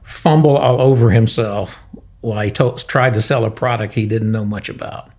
fumble 0.02 0.56
all 0.56 0.80
over 0.80 1.10
himself 1.10 1.78
while 2.20 2.42
he 2.42 2.50
to- 2.52 2.76
tried 2.88 3.14
to 3.14 3.22
sell 3.22 3.44
a 3.44 3.50
product 3.50 3.94
he 3.94 4.06
didn't 4.06 4.32
know 4.32 4.44
much 4.44 4.68
about. 4.68 5.10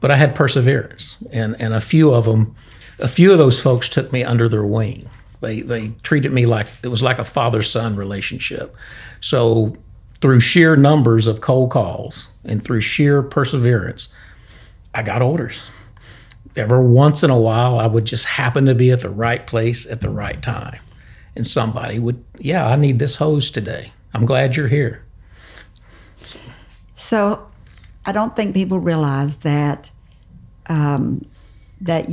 But 0.00 0.10
I 0.10 0.16
had 0.16 0.34
perseverance, 0.34 1.18
and, 1.30 1.60
and 1.60 1.74
a 1.74 1.80
few 1.80 2.12
of 2.12 2.24
them, 2.24 2.54
a 2.98 3.08
few 3.08 3.32
of 3.32 3.38
those 3.38 3.60
folks 3.60 3.88
took 3.88 4.12
me 4.12 4.24
under 4.24 4.48
their 4.48 4.64
wing. 4.64 5.08
They, 5.40 5.62
they 5.62 5.88
treated 6.02 6.32
me 6.32 6.46
like 6.46 6.66
it 6.82 6.88
was 6.88 7.02
like 7.02 7.18
a 7.18 7.24
father 7.24 7.62
son 7.62 7.96
relationship. 7.96 8.76
So, 9.20 9.74
through 10.20 10.40
sheer 10.40 10.76
numbers 10.76 11.26
of 11.26 11.40
cold 11.40 11.70
calls 11.70 12.28
and 12.44 12.62
through 12.62 12.82
sheer 12.82 13.22
perseverance, 13.22 14.08
I 14.94 15.02
got 15.02 15.22
orders. 15.22 15.70
Every 16.56 16.84
once 16.84 17.22
in 17.22 17.30
a 17.30 17.38
while, 17.38 17.78
I 17.78 17.86
would 17.86 18.04
just 18.04 18.26
happen 18.26 18.66
to 18.66 18.74
be 18.74 18.90
at 18.90 19.00
the 19.00 19.08
right 19.08 19.46
place 19.46 19.86
at 19.86 20.02
the 20.02 20.10
right 20.10 20.42
time. 20.42 20.78
And 21.36 21.46
somebody 21.46 21.98
would, 21.98 22.22
yeah, 22.38 22.66
I 22.66 22.76
need 22.76 22.98
this 22.98 23.14
hose 23.14 23.50
today. 23.50 23.92
I'm 24.12 24.26
glad 24.26 24.56
you're 24.56 24.68
here. 24.68 25.04
So, 26.94 27.46
I 28.04 28.12
don't 28.12 28.36
think 28.36 28.54
people 28.54 28.78
realize 28.78 29.36
that 29.38 29.90
um, 30.66 31.24
that 31.80 32.08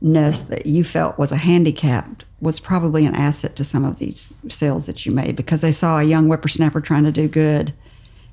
youthfulness 0.00 0.42
that 0.42 0.66
you 0.66 0.84
felt 0.84 1.18
was 1.18 1.32
a 1.32 1.36
handicap 1.36 2.22
was 2.40 2.58
probably 2.58 3.04
an 3.04 3.14
asset 3.14 3.56
to 3.56 3.64
some 3.64 3.84
of 3.84 3.98
these 3.98 4.32
sales 4.48 4.86
that 4.86 5.04
you 5.04 5.12
made 5.12 5.36
because 5.36 5.60
they 5.60 5.72
saw 5.72 5.98
a 5.98 6.04
young 6.04 6.26
whippersnapper 6.26 6.80
trying 6.80 7.04
to 7.04 7.12
do 7.12 7.28
good, 7.28 7.72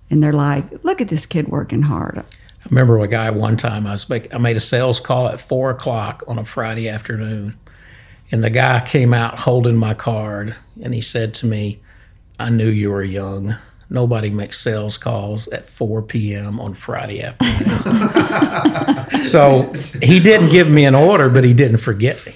and 0.10 0.24
they're 0.24 0.34
like, 0.34 0.66
"Look 0.84 1.02
at 1.02 1.10
this 1.10 1.26
kid 1.26 1.50
working 1.50 1.82
hard." 1.82 2.20
I 2.20 2.70
remember 2.70 3.00
a 3.00 3.08
guy 3.08 3.30
one 3.30 3.58
time 3.58 3.86
I 3.86 3.92
was 3.92 4.10
make, 4.10 4.34
I 4.34 4.38
made 4.38 4.58
a 4.58 4.62
sales 4.62 5.00
call 5.00 5.28
at 5.28 5.40
four 5.40 5.70
o'clock 5.70 6.24
on 6.28 6.40
a 6.40 6.46
Friday 6.46 6.88
afternoon, 6.90 7.56
and 8.32 8.44
the 8.44 8.50
guy 8.50 8.80
came 8.86 9.14
out 9.14 9.40
holding 9.40 9.78
my 9.78 9.94
card, 9.94 10.56
and 10.82 10.94
he 10.94 11.02
said 11.02 11.34
to 11.36 11.46
me, 11.46 11.80
"I 12.40 12.50
knew 12.50 12.70
you 12.70 12.92
were 12.92 13.04
young. 13.04 13.56
Nobody 13.90 14.30
makes 14.30 14.60
sales 14.60 14.98
calls 14.98 15.48
at 15.50 15.66
4 15.66 16.02
p.m. 16.02 16.60
on 16.60 16.74
Friday 16.74 17.22
afternoon." 17.22 17.70
so 19.26 19.72
he 20.02 20.20
didn't 20.20 20.50
give 20.50 20.70
me 20.70 20.86
an 20.86 20.96
order, 20.96 21.30
but 21.30 21.44
he 21.44 21.54
didn't 21.54 21.78
forget 21.78 22.26
me. 22.26 22.34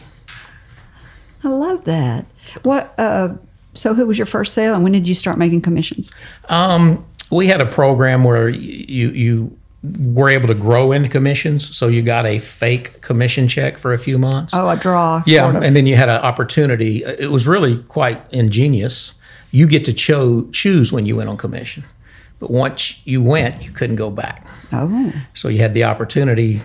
I 1.43 1.49
love 1.49 1.83
that. 1.85 2.25
What? 2.63 2.93
Uh, 2.97 3.35
so, 3.73 3.93
who 3.93 4.05
was 4.05 4.17
your 4.17 4.25
first 4.25 4.53
sale, 4.53 4.73
and 4.75 4.83
when 4.83 4.91
did 4.91 5.07
you 5.07 5.15
start 5.15 5.37
making 5.37 5.61
commissions? 5.61 6.11
Um, 6.49 7.05
we 7.31 7.47
had 7.47 7.61
a 7.61 7.65
program 7.65 8.23
where 8.23 8.49
you 8.49 9.09
you 9.09 9.57
were 9.83 10.29
able 10.29 10.47
to 10.47 10.53
grow 10.53 10.91
into 10.91 11.09
commissions, 11.09 11.75
so 11.75 11.87
you 11.87 12.01
got 12.01 12.25
a 12.25 12.39
fake 12.39 13.01
commission 13.01 13.47
check 13.47 13.77
for 13.77 13.93
a 13.93 13.97
few 13.97 14.17
months. 14.17 14.53
Oh, 14.53 14.69
a 14.69 14.75
draw. 14.75 15.23
Yeah, 15.25 15.43
sort 15.43 15.55
of. 15.55 15.63
and 15.63 15.75
then 15.75 15.87
you 15.87 15.95
had 15.95 16.09
an 16.09 16.21
opportunity. 16.21 17.03
It 17.03 17.31
was 17.31 17.47
really 17.47 17.77
quite 17.83 18.21
ingenious. 18.31 19.13
You 19.51 19.67
get 19.67 19.85
to 19.85 19.93
cho- 19.93 20.49
choose 20.51 20.91
when 20.91 21.05
you 21.05 21.15
went 21.17 21.29
on 21.29 21.37
commission, 21.37 21.83
but 22.39 22.49
once 22.51 23.01
you 23.05 23.21
went, 23.21 23.61
you 23.61 23.71
couldn't 23.71 23.97
go 23.97 24.09
back. 24.09 24.45
oh, 24.73 25.13
So 25.33 25.47
you 25.49 25.59
had 25.59 25.73
the 25.73 25.83
opportunity. 25.83 26.61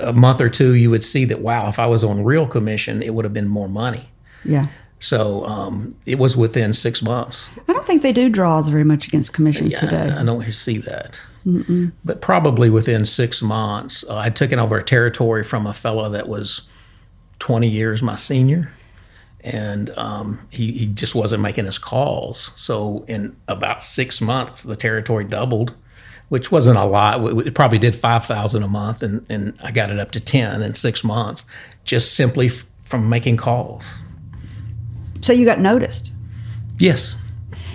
A 0.00 0.12
month 0.12 0.40
or 0.40 0.48
two, 0.48 0.74
you 0.74 0.90
would 0.90 1.04
see 1.04 1.24
that 1.26 1.40
wow, 1.40 1.68
if 1.68 1.78
I 1.78 1.86
was 1.86 2.02
on 2.04 2.24
real 2.24 2.46
commission, 2.46 3.02
it 3.02 3.14
would 3.14 3.24
have 3.24 3.34
been 3.34 3.48
more 3.48 3.68
money. 3.68 4.08
yeah. 4.44 4.66
So 5.00 5.44
um, 5.46 5.96
it 6.06 6.16
was 6.20 6.36
within 6.36 6.72
six 6.72 7.02
months. 7.02 7.48
I 7.68 7.72
don't 7.72 7.84
think 7.84 8.02
they 8.02 8.12
do 8.12 8.28
draws 8.28 8.68
very 8.68 8.84
much 8.84 9.08
against 9.08 9.32
commissions 9.32 9.74
today. 9.74 10.14
I, 10.16 10.22
don't 10.22 10.52
see 10.52 10.78
that. 10.78 11.18
But 12.04 12.20
probably 12.20 12.70
within 12.70 13.04
six 13.04 13.42
months, 13.42 14.04
uh, 14.08 14.18
I'd 14.18 14.36
taken 14.36 14.60
over 14.60 14.78
a 14.78 14.84
territory 14.84 15.42
from 15.42 15.66
a 15.66 15.72
fellow 15.72 16.08
that 16.10 16.28
was 16.28 16.62
20 17.40 17.66
years 17.66 18.00
my 18.00 18.14
senior. 18.14 18.70
And 19.44 19.90
um, 19.98 20.46
he, 20.50 20.72
he 20.72 20.86
just 20.86 21.14
wasn't 21.14 21.42
making 21.42 21.64
his 21.64 21.78
calls. 21.78 22.52
So 22.54 23.04
in 23.08 23.36
about 23.48 23.82
six 23.82 24.20
months, 24.20 24.62
the 24.62 24.76
territory 24.76 25.24
doubled, 25.24 25.74
which 26.28 26.52
wasn't 26.52 26.78
a 26.78 26.84
lot. 26.84 27.20
It 27.46 27.54
probably 27.54 27.78
did 27.78 27.96
5,000 27.96 28.62
a 28.62 28.68
month. 28.68 29.02
And, 29.02 29.26
and 29.28 29.58
I 29.62 29.72
got 29.72 29.90
it 29.90 29.98
up 29.98 30.12
to 30.12 30.20
10 30.20 30.62
in 30.62 30.74
six 30.74 31.02
months, 31.02 31.44
just 31.84 32.14
simply 32.14 32.46
f- 32.46 32.64
from 32.84 33.08
making 33.08 33.36
calls. 33.36 33.96
So 35.22 35.32
you 35.32 35.44
got 35.44 35.60
noticed. 35.60 36.12
Yes. 36.78 37.16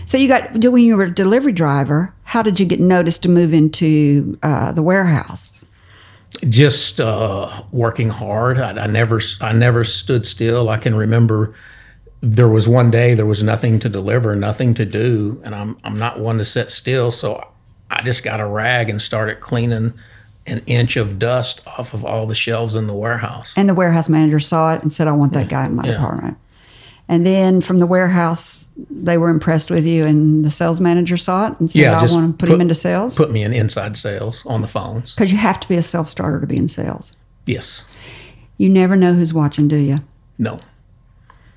So 0.05 0.17
you 0.17 0.29
got 0.29 0.53
when 0.63 0.83
you 0.83 0.95
were 0.95 1.03
a 1.03 1.11
delivery 1.11 1.51
driver. 1.51 2.13
How 2.23 2.41
did 2.41 2.59
you 2.59 2.65
get 2.65 2.79
noticed 2.79 3.23
to 3.23 3.29
move 3.29 3.53
into 3.53 4.37
uh, 4.41 4.71
the 4.71 4.81
warehouse? 4.81 5.65
Just 6.41 6.99
uh, 7.01 7.63
working 7.71 8.09
hard. 8.09 8.57
I, 8.57 8.71
I 8.83 8.87
never, 8.87 9.19
I 9.41 9.53
never 9.53 9.83
stood 9.83 10.25
still. 10.25 10.69
I 10.69 10.77
can 10.77 10.95
remember 10.95 11.53
there 12.21 12.47
was 12.47 12.67
one 12.67 12.89
day 12.89 13.13
there 13.13 13.25
was 13.25 13.43
nothing 13.43 13.79
to 13.79 13.89
deliver, 13.89 14.35
nothing 14.35 14.73
to 14.75 14.85
do, 14.85 15.41
and 15.45 15.53
I'm, 15.53 15.77
I'm 15.83 15.97
not 15.97 16.19
one 16.19 16.37
to 16.39 16.45
sit 16.45 16.71
still. 16.71 17.11
So 17.11 17.47
I 17.91 18.01
just 18.01 18.23
got 18.23 18.39
a 18.39 18.45
rag 18.45 18.89
and 18.89 19.01
started 19.01 19.39
cleaning 19.39 19.93
an 20.47 20.63
inch 20.65 20.95
of 20.97 21.19
dust 21.19 21.61
off 21.67 21.93
of 21.93 22.03
all 22.05 22.25
the 22.25 22.33
shelves 22.35 22.75
in 22.75 22.87
the 22.87 22.93
warehouse. 22.95 23.53
And 23.57 23.67
the 23.69 23.73
warehouse 23.73 24.09
manager 24.09 24.39
saw 24.39 24.73
it 24.73 24.81
and 24.81 24.91
said, 24.91 25.07
"I 25.07 25.11
want 25.11 25.33
that 25.33 25.49
guy 25.49 25.65
in 25.65 25.75
my 25.75 25.83
Yeah. 25.85 25.91
department." 25.93 26.37
And 27.09 27.25
then 27.25 27.61
from 27.61 27.77
the 27.77 27.87
warehouse, 27.87 28.67
they 28.89 29.17
were 29.17 29.29
impressed 29.29 29.71
with 29.71 29.85
you, 29.85 30.05
and 30.05 30.43
the 30.43 30.51
sales 30.51 30.81
manager 30.81 31.15
saw 31.15 31.47
it 31.47 31.59
and 31.59 31.69
said, 31.69 31.79
Yeah, 31.79 31.97
"I 31.97 32.05
want 32.11 32.37
to 32.37 32.45
put, 32.45 32.53
him 32.53 32.59
into 32.59 32.75
sales." 32.75 33.15
Put 33.15 33.31
me 33.31 33.43
in 33.43 33.53
inside 33.53 33.95
sales 33.95 34.43
on 34.45 34.61
the 34.61 34.67
phones. 34.67 35.13
Because 35.15 35.31
you 35.31 35.37
have 35.37 35.59
to 35.61 35.67
be 35.69 35.75
a 35.75 35.83
self 35.83 36.09
starter 36.09 36.41
to 36.41 36.47
be 36.47 36.57
in 36.57 36.67
sales. 36.67 37.13
Yes. 37.45 37.85
You 38.57 38.69
never 38.69 38.95
know 38.95 39.13
who's 39.13 39.33
watching, 39.33 39.67
do 39.67 39.77
you? 39.77 39.99
No. 40.37 40.59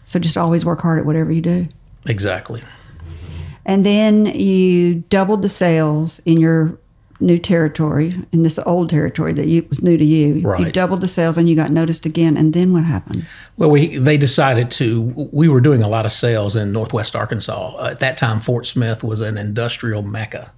So 0.05 0.19
just 0.19 0.37
always 0.37 0.65
work 0.65 0.81
hard 0.81 0.99
at 0.99 1.07
whatever 1.07 1.33
you 1.33 1.41
do. 1.41 1.67
Exactly. 2.07 2.63
And 3.67 3.85
then 3.85 4.27
you 4.27 4.97
doubled 5.11 5.43
the 5.43 5.49
sales 5.49 6.21
in 6.25 6.39
your 6.41 6.79
new 7.21 7.39
territory, 7.39 8.15
in 8.33 8.43
this 8.43 8.59
old 8.61 8.91
territory 8.91 9.33
that 9.35 9.47
you, 9.47 9.67
was 9.69 9.83
new 9.83 9.97
to 9.97 10.05
you. 10.05 10.41
Right. 10.41 10.61
You 10.61 10.73
doubled 10.73 11.01
the 11.01 11.09
sales 11.09 11.37
and 11.37 11.49
you 11.49 11.57
got 11.57 11.71
noticed 11.71 12.07
again. 12.07 12.37
And 12.37 12.53
then 12.53 12.73
what 12.73 12.85
happened? 12.85 13.27
Well, 13.57 13.71
we 13.71 13.99
they 13.99 14.17
decided 14.17 14.71
to. 14.73 15.29
We 15.33 15.49
were 15.49 15.61
doing 15.61 15.83
a 15.83 15.89
lot 15.89 16.05
of 16.05 16.13
sales 16.13 16.57
in 16.57 16.73
Northwest 16.73 17.15
Arkansas. 17.15 17.77
Uh, 17.77 17.89
at 17.91 18.01
that 18.01 18.17
time, 18.17 18.41
Fort 18.41 18.67
Smith 18.67 19.05
was 19.05 19.21
an 19.21 19.39
industrial 19.39 20.03
mecca 20.03 20.53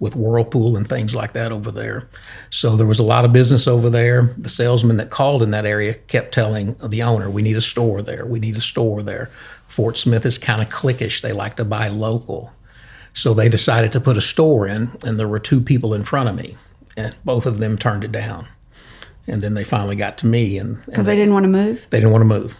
with 0.00 0.16
Whirlpool 0.16 0.76
and 0.76 0.88
things 0.88 1.14
like 1.14 1.32
that 1.34 1.52
over 1.52 1.70
there. 1.70 2.08
So 2.50 2.76
there 2.76 2.86
was 2.86 2.98
a 2.98 3.04
lot 3.04 3.24
of 3.24 3.32
business 3.32 3.68
over 3.68 3.88
there. 3.88 4.34
The 4.36 4.48
salesman 4.48 4.96
that 4.96 5.10
called 5.10 5.42
in 5.42 5.50
that 5.52 5.66
area 5.66 5.94
kept 5.94 6.34
telling 6.34 6.76
the 6.82 7.02
owner, 7.02 7.30
"We 7.30 7.42
need 7.42 7.56
a 7.56 7.60
store 7.60 8.02
there. 8.02 8.26
We 8.26 8.40
need 8.40 8.56
a 8.56 8.60
store 8.60 9.02
there." 9.02 9.30
Fort 9.66 9.96
Smith 9.96 10.24
is 10.24 10.38
kind 10.38 10.62
of 10.62 10.68
cliquish. 10.68 11.20
They 11.20 11.32
like 11.32 11.56
to 11.56 11.64
buy 11.64 11.88
local. 11.88 12.52
So 13.14 13.32
they 13.32 13.48
decided 13.48 13.92
to 13.92 14.00
put 14.00 14.16
a 14.16 14.20
store 14.20 14.66
in, 14.66 14.90
and 15.04 15.18
there 15.18 15.28
were 15.28 15.38
two 15.38 15.60
people 15.60 15.94
in 15.94 16.02
front 16.02 16.28
of 16.28 16.34
me, 16.34 16.56
and 16.96 17.16
both 17.24 17.46
of 17.46 17.58
them 17.58 17.78
turned 17.78 18.04
it 18.04 18.12
down. 18.12 18.48
And 19.26 19.40
then 19.42 19.54
they 19.54 19.64
finally 19.64 19.96
got 19.96 20.18
to 20.18 20.26
me, 20.26 20.58
and, 20.58 20.84
Because 20.84 21.06
they 21.06 21.16
didn't 21.16 21.32
want 21.32 21.44
to 21.44 21.48
move 21.48 21.86
they 21.90 21.98
didn't 21.98 22.12
want 22.12 22.22
to 22.22 22.26
move. 22.26 22.54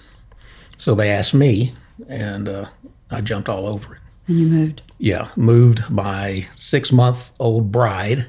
So 0.78 0.94
they 0.94 1.10
asked 1.10 1.34
me, 1.34 1.74
and 2.08 2.48
uh, 2.48 2.66
I 3.10 3.20
jumped 3.20 3.48
all 3.48 3.66
over 3.68 3.94
it. 3.96 4.00
and 4.28 4.38
you 4.40 4.46
moved. 4.46 4.82
Yeah, 4.98 5.28
moved 5.36 5.90
my 5.90 6.46
six 6.56 6.90
month 6.92 7.32
old 7.38 7.70
bride, 7.70 8.26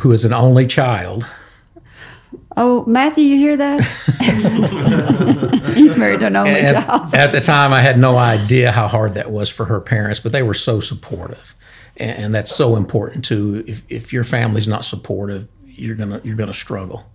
who 0.00 0.12
is 0.12 0.24
an 0.24 0.32
only 0.32 0.66
child. 0.66 1.26
Oh, 2.60 2.84
Matthew, 2.86 3.24
you 3.24 3.36
hear 3.38 3.56
that? 3.56 3.80
He's 5.74 5.96
married 5.96 6.20
to 6.20 6.26
an 6.26 6.36
only 6.36 6.50
At, 6.50 6.84
child. 6.84 7.14
at 7.14 7.30
the 7.32 7.40
time, 7.40 7.72
I 7.72 7.80
had 7.80 7.98
no 7.98 8.18
idea 8.18 8.72
how 8.72 8.88
hard 8.88 9.14
that 9.14 9.30
was 9.30 9.48
for 9.48 9.66
her 9.66 9.80
parents, 9.80 10.18
but 10.18 10.32
they 10.32 10.42
were 10.42 10.54
so 10.54 10.80
supportive. 10.80 11.54
And, 11.96 12.24
and 12.24 12.34
that's 12.34 12.54
so 12.54 12.74
important 12.76 13.24
too. 13.24 13.64
If, 13.66 13.82
if 13.88 14.12
your 14.12 14.24
family's 14.24 14.66
not 14.66 14.84
supportive, 14.84 15.46
you're 15.66 15.94
gonna 15.94 16.20
you're 16.24 16.34
gonna 16.36 16.52
struggle. 16.52 17.08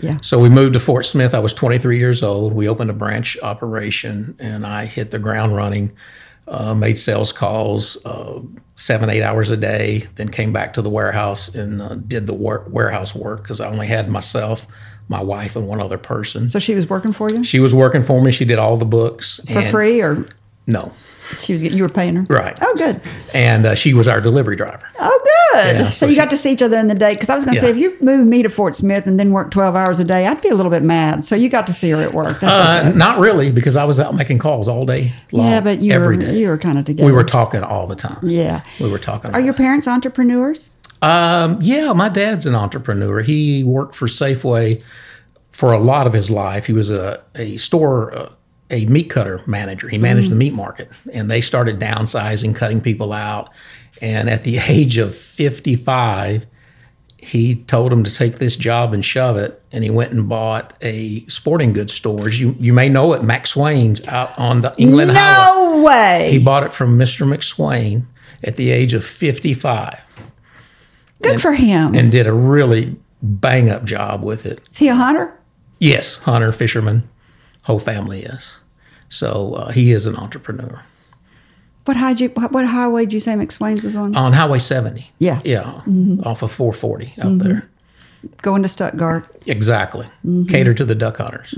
Yeah. 0.00 0.18
So 0.22 0.38
we 0.38 0.50
moved 0.50 0.74
to 0.74 0.80
Fort 0.80 1.06
Smith. 1.06 1.34
I 1.34 1.38
was 1.38 1.52
23 1.54 1.98
years 1.98 2.22
old. 2.22 2.52
We 2.52 2.68
opened 2.68 2.90
a 2.90 2.94
branch 2.94 3.38
operation, 3.42 4.36
and 4.38 4.66
I 4.66 4.84
hit 4.84 5.10
the 5.10 5.18
ground 5.18 5.56
running. 5.56 5.92
Uh, 6.48 6.74
made 6.74 6.98
sales 6.98 7.32
calls 7.32 7.96
uh, 8.04 8.40
seven, 8.74 9.08
eight 9.08 9.22
hours 9.22 9.50
a 9.50 9.56
day. 9.56 10.08
Then 10.16 10.30
came 10.30 10.52
back 10.52 10.74
to 10.74 10.82
the 10.82 10.90
warehouse 10.90 11.48
and 11.54 11.80
uh, 11.80 11.94
did 11.94 12.26
the 12.26 12.34
work, 12.34 12.66
warehouse 12.70 13.14
work 13.14 13.42
because 13.42 13.60
I 13.60 13.68
only 13.68 13.86
had 13.86 14.08
myself, 14.10 14.66
my 15.10 15.22
wife, 15.22 15.56
and 15.56 15.66
one 15.68 15.80
other 15.80 15.98
person. 15.98 16.48
So 16.48 16.58
she 16.58 16.74
was 16.74 16.88
working 16.88 17.12
for 17.12 17.28
you 17.30 17.44
She 17.44 17.58
was 17.60 17.74
working 17.74 18.02
for 18.02 18.22
me. 18.22 18.30
She 18.32 18.44
did 18.46 18.58
all 18.58 18.76
the 18.78 18.84
books 18.86 19.40
for 19.52 19.60
free, 19.60 20.00
or 20.00 20.24
No, 20.66 20.92
she 21.40 21.52
was 21.52 21.62
you 21.62 21.82
were 21.82 21.88
paying 21.88 22.14
her? 22.16 22.24
right. 22.30 22.56
Oh, 22.62 22.74
good. 22.76 23.00
And 23.34 23.66
uh, 23.66 23.74
she 23.74 23.92
was 23.92 24.06
our 24.08 24.20
delivery 24.20 24.56
driver. 24.56 24.86
Oh, 25.00 25.20
good. 25.52 25.76
Yeah, 25.76 25.84
so 25.90 25.90
so 25.90 26.06
you 26.06 26.12
she- 26.12 26.16
got 26.16 26.30
to 26.30 26.36
see 26.36 26.52
each 26.52 26.62
other 26.62 26.78
in 26.78 26.86
the 26.86 26.94
day. 26.94 27.14
Because 27.14 27.28
I 27.28 27.34
was 27.34 27.44
going 27.44 27.54
to 27.56 27.60
say, 27.60 27.70
if 27.70 27.76
you 27.76 27.96
moved 28.00 28.28
me 28.28 28.42
to 28.44 28.48
Fort 28.48 28.76
Smith 28.76 29.06
and 29.08 29.18
then 29.18 29.32
worked 29.32 29.52
12 29.52 29.74
hours 29.74 29.98
a 29.98 30.04
day, 30.04 30.26
I'd 30.28 30.40
be 30.40 30.48
a 30.48 30.54
little 30.54 30.70
bit 30.70 30.84
mad. 30.84 31.24
So 31.24 31.34
you 31.34 31.48
got 31.48 31.66
to 31.66 31.72
see 31.72 31.90
her 31.90 32.00
at 32.00 32.14
work. 32.14 32.38
That's 32.38 32.84
Uh, 32.84 32.88
okay. 32.90 32.96
not 32.98 33.18
really, 33.18 33.50
because 33.50 33.74
I 33.76 33.82
was 33.84 33.98
out 33.98 34.14
making 34.14 34.38
calls 34.38 34.68
all 34.68 34.86
day 34.86 35.12
long. 35.32 35.46
Yeah, 35.50 35.60
but 35.60 35.82
you 35.82 35.92
every 35.92 36.16
were 36.16 36.22
day. 36.22 36.36
you 36.38 36.46
were 36.48 36.58
kind 36.58 36.78
of 36.78 36.84
together. 36.84 37.04
we 37.06 37.12
were 37.12 37.24
talking 37.24 37.64
all 37.64 37.88
the 37.88 37.96
time. 37.96 38.18
Yeah. 38.22 38.62
We 38.80 38.88
were 38.90 38.98
talking. 39.00 39.34
Are 39.34 39.40
your 39.40 39.54
parents 39.54 39.88
entrepreneurs? 39.88 40.70
Um, 41.02 41.58
yeah, 41.60 41.92
my 41.92 42.08
dad's 42.08 42.46
an 42.46 42.54
entrepreneur. 42.54 43.22
He 43.22 43.64
worked 43.64 43.94
for 43.94 44.06
Safeway 44.06 44.82
for 45.50 45.72
a 45.72 45.78
lot 45.78 46.06
of 46.06 46.12
his 46.12 46.30
life. 46.30 46.66
He 46.66 46.72
was 46.72 46.90
a, 46.90 47.22
a 47.34 47.56
store, 47.56 48.14
uh, 48.14 48.32
a 48.70 48.86
meat 48.86 49.10
cutter 49.10 49.42
manager. 49.46 49.88
He 49.88 49.98
managed 49.98 50.30
the 50.30 50.36
meat 50.36 50.52
market, 50.52 50.90
and 51.12 51.30
they 51.30 51.40
started 51.40 51.78
downsizing, 51.78 52.54
cutting 52.54 52.80
people 52.80 53.12
out. 53.12 53.50
And 54.00 54.28
at 54.30 54.42
the 54.42 54.58
age 54.68 54.98
of 54.98 55.14
55, 55.14 56.46
he 57.18 57.56
told 57.56 57.92
him 57.92 58.02
to 58.04 58.14
take 58.14 58.36
this 58.36 58.56
job 58.56 58.94
and 58.94 59.04
shove 59.04 59.36
it, 59.36 59.62
and 59.72 59.84
he 59.84 59.90
went 59.90 60.12
and 60.12 60.28
bought 60.28 60.74
a 60.80 61.26
sporting 61.26 61.72
goods 61.72 61.92
store. 61.92 62.28
As 62.28 62.40
You 62.40 62.56
you 62.58 62.72
may 62.72 62.88
know 62.88 63.12
it, 63.12 63.22
McSwain's 63.22 64.06
out 64.06 64.38
on 64.38 64.62
the 64.62 64.74
England 64.78 65.12
Highway. 65.14 65.76
No 65.76 65.82
way. 65.82 66.30
He 66.30 66.38
bought 66.38 66.62
it 66.62 66.72
from 66.72 66.98
Mr. 66.98 67.26
McSwain 67.26 68.04
at 68.42 68.56
the 68.56 68.70
age 68.70 68.94
of 68.94 69.04
55 69.04 70.00
Good 71.22 71.40
for 71.40 71.52
him. 71.52 71.94
and 71.94 72.10
did 72.10 72.26
a 72.26 72.32
really 72.32 72.96
bang 73.22 73.70
up 73.70 73.84
job 73.84 74.22
with 74.22 74.46
it. 74.46 74.60
Is 74.70 74.78
he 74.78 74.88
a 74.88 74.94
hunter? 74.94 75.36
Yes, 75.78 76.16
hunter, 76.16 76.52
fisherman, 76.52 77.08
whole 77.62 77.78
family 77.78 78.22
is. 78.22 78.56
So 79.08 79.54
uh, 79.54 79.72
he 79.72 79.92
is 79.92 80.06
an 80.06 80.16
entrepreneur. 80.16 80.82
What, 81.84 81.96
high 81.96 82.12
you, 82.12 82.28
what, 82.28 82.66
highway 82.66 83.04
did 83.04 83.12
you 83.14 83.20
say 83.20 83.32
McSwain's 83.32 83.82
was 83.82 83.96
on? 83.96 84.14
On 84.16 84.32
Highway 84.32 84.58
70. 84.58 85.10
Yeah. 85.18 85.40
Yeah, 85.44 85.62
mm-hmm. 85.86 86.20
off 86.24 86.42
of 86.42 86.52
440 86.52 87.06
out 87.06 87.12
mm-hmm. 87.14 87.36
there. 87.36 87.68
Going 88.42 88.62
to 88.62 88.68
Stuttgart. 88.68 89.26
Exactly. 89.46 90.06
Mm-hmm. 90.24 90.44
Cater 90.44 90.74
to 90.74 90.84
the 90.84 90.94
duck 90.94 91.16
hunters. 91.16 91.54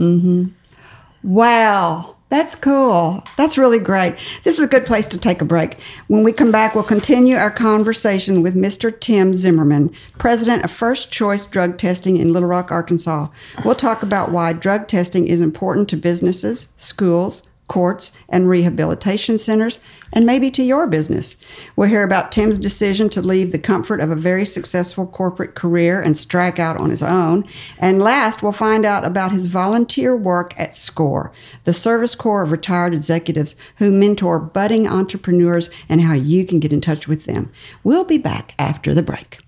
Wow, 1.22 2.16
that's 2.32 2.54
cool. 2.54 3.22
That's 3.36 3.58
really 3.58 3.78
great. 3.78 4.16
This 4.42 4.58
is 4.58 4.64
a 4.64 4.68
good 4.68 4.86
place 4.86 5.06
to 5.08 5.18
take 5.18 5.42
a 5.42 5.44
break. 5.44 5.78
When 6.08 6.22
we 6.22 6.32
come 6.32 6.50
back, 6.50 6.74
we'll 6.74 6.82
continue 6.82 7.36
our 7.36 7.50
conversation 7.50 8.40
with 8.40 8.54
Mr. 8.54 8.98
Tim 8.98 9.34
Zimmerman, 9.34 9.94
president 10.16 10.64
of 10.64 10.70
First 10.70 11.12
Choice 11.12 11.44
Drug 11.44 11.76
Testing 11.76 12.16
in 12.16 12.32
Little 12.32 12.48
Rock, 12.48 12.72
Arkansas. 12.72 13.28
We'll 13.66 13.74
talk 13.74 14.02
about 14.02 14.32
why 14.32 14.54
drug 14.54 14.88
testing 14.88 15.28
is 15.28 15.42
important 15.42 15.90
to 15.90 15.96
businesses, 15.98 16.68
schools, 16.74 17.42
courts, 17.72 18.12
and 18.28 18.50
rehabilitation 18.50 19.38
centers, 19.38 19.80
and 20.12 20.26
maybe 20.26 20.50
to 20.50 20.62
your 20.62 20.86
business. 20.86 21.38
We'll 21.74 21.88
hear 21.88 22.02
about 22.02 22.30
Tim's 22.30 22.58
decision 22.58 23.08
to 23.08 23.22
leave 23.22 23.50
the 23.50 23.58
comfort 23.58 23.98
of 23.98 24.10
a 24.10 24.14
very 24.14 24.44
successful 24.44 25.06
corporate 25.06 25.54
career 25.54 26.02
and 26.02 26.14
strike 26.14 26.58
out 26.58 26.76
on 26.76 26.90
his 26.90 27.02
own. 27.02 27.48
And 27.78 28.02
last, 28.02 28.42
we'll 28.42 28.52
find 28.52 28.84
out 28.84 29.06
about 29.06 29.32
his 29.32 29.46
volunteer 29.46 30.14
work 30.14 30.52
at 30.60 30.74
SCORE, 30.74 31.32
the 31.64 31.72
Service 31.72 32.14
Corps 32.14 32.42
of 32.42 32.52
Retired 32.52 32.92
Executives 32.92 33.56
who 33.78 33.90
mentor 33.90 34.38
budding 34.38 34.86
entrepreneurs 34.86 35.70
and 35.88 36.02
how 36.02 36.12
you 36.12 36.44
can 36.44 36.60
get 36.60 36.74
in 36.74 36.82
touch 36.82 37.08
with 37.08 37.24
them. 37.24 37.50
We'll 37.82 38.04
be 38.04 38.18
back 38.18 38.54
after 38.58 38.92
the 38.92 39.02
break. 39.02 39.38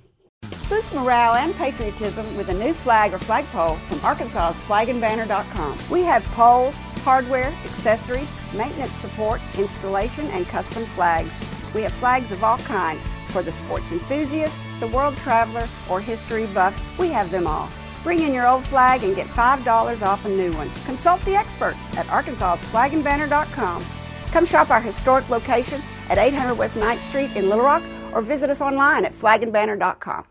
Boost 0.71 0.95
morale 0.95 1.35
and 1.35 1.55
patriotism 1.55 2.39
with 2.39 2.49
a 2.49 2.55
new 2.55 2.73
flag 2.73 3.13
or 3.13 3.19
flagpole 3.19 3.77
from 3.89 4.01
Arkansas's 4.01 4.59
flagandbanner.com. 4.63 5.79
We 5.91 6.03
have 6.05 6.25
poles, 6.27 6.79
hardware, 7.05 7.53
accessories, 7.65 8.33
maintenance 8.55 8.93
support, 8.93 9.41
installation, 9.59 10.27
and 10.29 10.49
custom 10.49 10.87
flags. 10.87 11.39
We 11.75 11.83
have 11.83 11.93
flags 11.93 12.33
of 12.33 12.43
all 12.43 12.59
kind 12.59 12.99
for 13.29 13.43
the 13.43 13.53
sports 13.53 13.93
enthusiast, 13.93 14.57
the 14.81 14.87
world 14.87 15.17
traveler, 15.19 15.69
or 15.91 16.01
history 16.01 16.47
buff. 16.47 16.75
We 16.99 17.09
have 17.09 17.31
them 17.31 17.47
all. 17.47 17.69
Bring 18.03 18.21
in 18.21 18.33
your 18.33 18.47
old 18.47 18.65
flag 18.67 19.05
and 19.05 19.15
get 19.15 19.27
$5 19.29 20.03
off 20.03 20.25
a 20.25 20.29
new 20.29 20.53
one. 20.53 20.71
Consult 20.85 21.23
the 21.25 21.37
experts 21.37 21.95
at 21.97 22.09
arkansas's 22.09 22.67
flagandbanner.com. 22.71 23.85
Come 24.31 24.47
shop 24.47 24.71
our 24.71 24.81
historic 24.81 25.29
location 25.29 25.83
at 26.09 26.19
800 26.19 26.55
West 26.55 26.77
9th 26.77 26.99
Street 26.99 27.37
in 27.37 27.49
Little 27.49 27.65
Rock 27.65 27.83
or 28.13 28.23
visit 28.23 28.51
us 28.51 28.61
online 28.61 29.05
at 29.05 29.13
flagandbanner.com. 29.13 30.25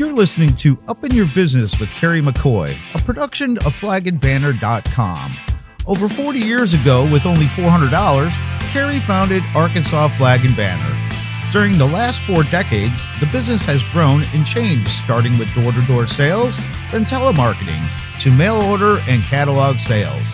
You're 0.00 0.14
listening 0.14 0.56
to 0.56 0.78
Up 0.88 1.04
in 1.04 1.14
Your 1.14 1.28
Business 1.34 1.78
with 1.78 1.90
Carrie 1.90 2.22
McCoy, 2.22 2.74
a 2.94 2.98
production 3.00 3.58
of 3.58 3.78
flagandbanner.com. 3.78 5.36
Over 5.86 6.08
40 6.08 6.38
years 6.38 6.72
ago, 6.72 7.02
with 7.12 7.26
only 7.26 7.44
$400, 7.44 8.30
Carrie 8.72 9.00
founded 9.00 9.42
Arkansas 9.54 10.08
Flag 10.16 10.46
and 10.46 10.56
Banner. 10.56 10.96
During 11.52 11.76
the 11.76 11.84
last 11.84 12.18
four 12.20 12.44
decades, 12.44 13.06
the 13.20 13.26
business 13.26 13.62
has 13.66 13.82
grown 13.92 14.24
and 14.32 14.46
changed, 14.46 14.88
starting 14.88 15.38
with 15.38 15.52
door 15.52 15.70
to 15.70 15.82
door 15.82 16.06
sales, 16.06 16.56
then 16.90 17.04
telemarketing, 17.04 17.86
to 18.20 18.32
mail 18.32 18.56
order 18.62 19.00
and 19.00 19.22
catalog 19.22 19.78
sales. 19.80 20.26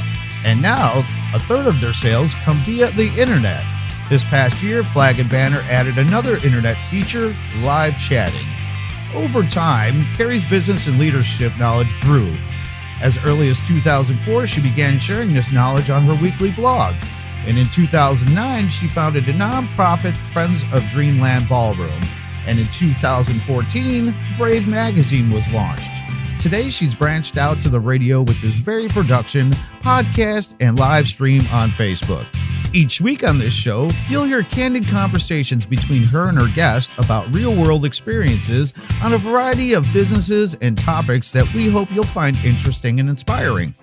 And 0.45 0.63
now, 0.63 1.05
a 1.35 1.41
third 1.41 1.67
of 1.67 1.81
their 1.81 1.93
sales 1.93 2.35
come 2.45 2.63
via 2.63 2.93
the 2.93 3.09
internet. 3.21 3.65
This 4.09 4.23
past 4.23 4.63
year, 4.63 4.85
Flag 4.85 5.19
and 5.19 5.29
Banner 5.29 5.63
added 5.63 5.99
another 5.99 6.37
internet 6.37 6.77
feature, 6.89 7.35
live 7.65 7.99
chatting. 7.99 8.47
Over 9.17 9.45
time, 9.45 10.05
Carrie's 10.13 10.45
business 10.45 10.89
and 10.89 10.99
leadership 10.99 11.57
knowledge 11.59 11.89
grew. 12.01 12.37
As 13.01 13.17
early 13.25 13.49
as 13.49 13.59
2004, 13.61 14.47
she 14.47 14.61
began 14.61 14.99
sharing 14.99 15.33
this 15.33 15.51
knowledge 15.51 15.89
on 15.89 16.03
her 16.03 16.15
weekly 16.15 16.51
blog. 16.51 16.95
And 17.47 17.57
in 17.57 17.65
2009, 17.65 18.69
she 18.69 18.89
founded 18.89 19.27
a 19.27 19.33
nonprofit 19.33 20.19
Friends 20.19 20.65
of 20.71 20.87
Dreamland 20.89 21.49
Ballroom. 21.49 21.99
And 22.47 22.59
in 22.59 22.67
2014, 22.67 24.15
Brave 24.37 24.69
Magazine 24.69 25.31
was 25.31 25.49
launched. 25.49 26.06
Today, 26.39 26.71
she's 26.71 26.95
branched 26.95 27.39
out 27.39 27.61
to 27.63 27.69
the 27.69 27.81
radio 27.81 28.21
with 28.21 28.41
this 28.41 28.53
very 28.53 28.89
production, 28.89 29.51
podcast, 29.81 30.55
and 30.61 30.79
live 30.79 31.09
stream 31.09 31.47
on 31.51 31.71
Facebook. 31.71 32.27
Each 32.73 33.01
week 33.01 33.25
on 33.25 33.39
this 33.39 33.55
show, 33.55 33.91
you'll 34.09 34.25
hear 34.25 34.43
candid 34.43 34.87
conversations 34.87 35.65
between 35.65 36.03
her 36.05 36.29
and 36.29 36.39
her 36.39 36.49
guest 36.55 36.91
about 36.99 37.33
real 37.35 37.55
world 37.55 37.85
experiences 37.85 38.75
on 39.03 39.15
a 39.15 39.19
variety 39.19 39.73
of 39.73 39.91
businesses 39.93 40.55
and 40.61 40.79
topics 40.79 41.33
that 41.33 41.53
we 41.55 41.69
hope 41.69 41.91
you'll 41.91 42.05
find 42.05 42.37
interesting 42.45 43.01
and 43.01 43.09
inspiring. 43.09 43.75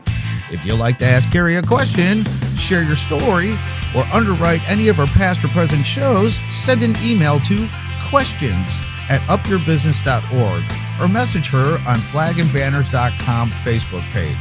If 0.51 0.63
you'd 0.63 0.75
like 0.79 0.99
to 0.99 1.05
ask 1.05 1.31
Carrie 1.31 1.55
a 1.55 1.63
question, 1.63 2.23
share 2.55 2.83
your 2.83 2.95
story, 2.95 3.57
or 3.95 4.03
underwrite 4.13 4.67
any 4.69 4.87
of 4.87 4.99
our 4.99 5.07
past 5.07 5.43
or 5.43 5.47
present 5.49 5.85
shows, 5.85 6.35
send 6.51 6.83
an 6.83 6.95
email 7.03 7.39
to 7.41 7.67
questions 8.09 8.79
at 9.09 9.21
upyourbusiness.org 9.21 10.63
or 11.01 11.07
message 11.07 11.49
her 11.49 11.73
on 11.87 11.95
flagandbanners.com 11.95 13.51
Facebook 13.51 14.03
page. 14.11 14.37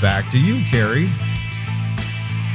Back 0.00 0.30
to 0.30 0.38
you, 0.38 0.62
Carrie. 0.70 1.10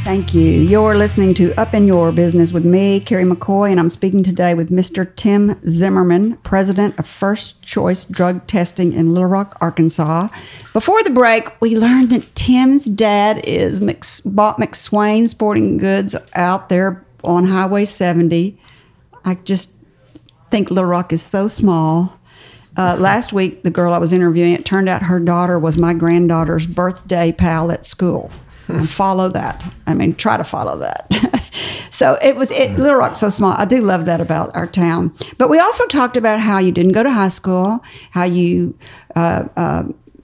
Thank 0.03 0.33
you. 0.33 0.61
You're 0.61 0.95
listening 0.95 1.35
to 1.35 1.53
Up 1.59 1.75
in 1.75 1.85
Your 1.85 2.11
Business 2.11 2.51
with 2.51 2.65
me, 2.65 2.99
Carrie 2.99 3.23
McCoy, 3.23 3.69
and 3.69 3.79
I'm 3.79 3.87
speaking 3.87 4.23
today 4.23 4.55
with 4.55 4.71
Mr. 4.71 5.15
Tim 5.15 5.61
Zimmerman, 5.69 6.37
president 6.37 6.97
of 6.97 7.05
First 7.05 7.61
Choice 7.61 8.05
Drug 8.05 8.47
Testing 8.47 8.93
in 8.93 9.13
Little 9.13 9.29
Rock, 9.29 9.55
Arkansas. 9.61 10.29
Before 10.73 11.03
the 11.03 11.11
break, 11.11 11.49
we 11.61 11.77
learned 11.77 12.09
that 12.09 12.33
Tim's 12.33 12.85
dad 12.85 13.45
is 13.45 13.79
Mc, 13.79 14.03
bought 14.25 14.57
McSwain 14.57 15.29
Sporting 15.29 15.77
Goods 15.77 16.15
out 16.33 16.69
there 16.69 17.05
on 17.23 17.45
Highway 17.45 17.85
70. 17.85 18.59
I 19.23 19.35
just 19.35 19.71
think 20.51 20.69
Little 20.69 20.89
Rock 20.89 21.11
is 21.11 21.21
so 21.21 21.47
small. 21.47 22.19
Uh, 22.77 22.95
last 22.97 23.33
week, 23.33 23.63
the 23.63 23.69
girl 23.69 23.93
I 23.93 23.97
was 23.97 24.13
interviewing, 24.13 24.53
it 24.53 24.65
turned 24.65 24.87
out 24.87 25.01
her 25.03 25.19
daughter 25.19 25.57
was 25.57 25.77
my 25.77 25.93
granddaughter's 25.93 26.67
birthday 26.67 27.31
pal 27.31 27.71
at 27.71 27.85
school. 27.85 28.31
and 28.67 28.89
follow 28.89 29.27
that. 29.29 29.63
I 29.87 29.93
mean, 29.93 30.15
try 30.15 30.37
to 30.37 30.43
follow 30.43 30.77
that. 30.77 31.11
so 31.89 32.17
it 32.21 32.35
was 32.35 32.51
it, 32.51 32.77
Little 32.77 32.95
Rock 32.95 33.15
so 33.15 33.29
small. 33.29 33.53
I 33.57 33.65
do 33.65 33.81
love 33.81 34.05
that 34.05 34.21
about 34.21 34.55
our 34.55 34.67
town. 34.67 35.13
But 35.37 35.49
we 35.49 35.59
also 35.59 35.85
talked 35.87 36.15
about 36.15 36.39
how 36.39 36.59
you 36.59 36.71
didn't 36.71 36.93
go 36.93 37.03
to 37.03 37.11
high 37.11 37.29
school, 37.29 37.83
how 38.11 38.23
you 38.23 38.77
uh, 39.15 39.47
uh, 39.57 39.83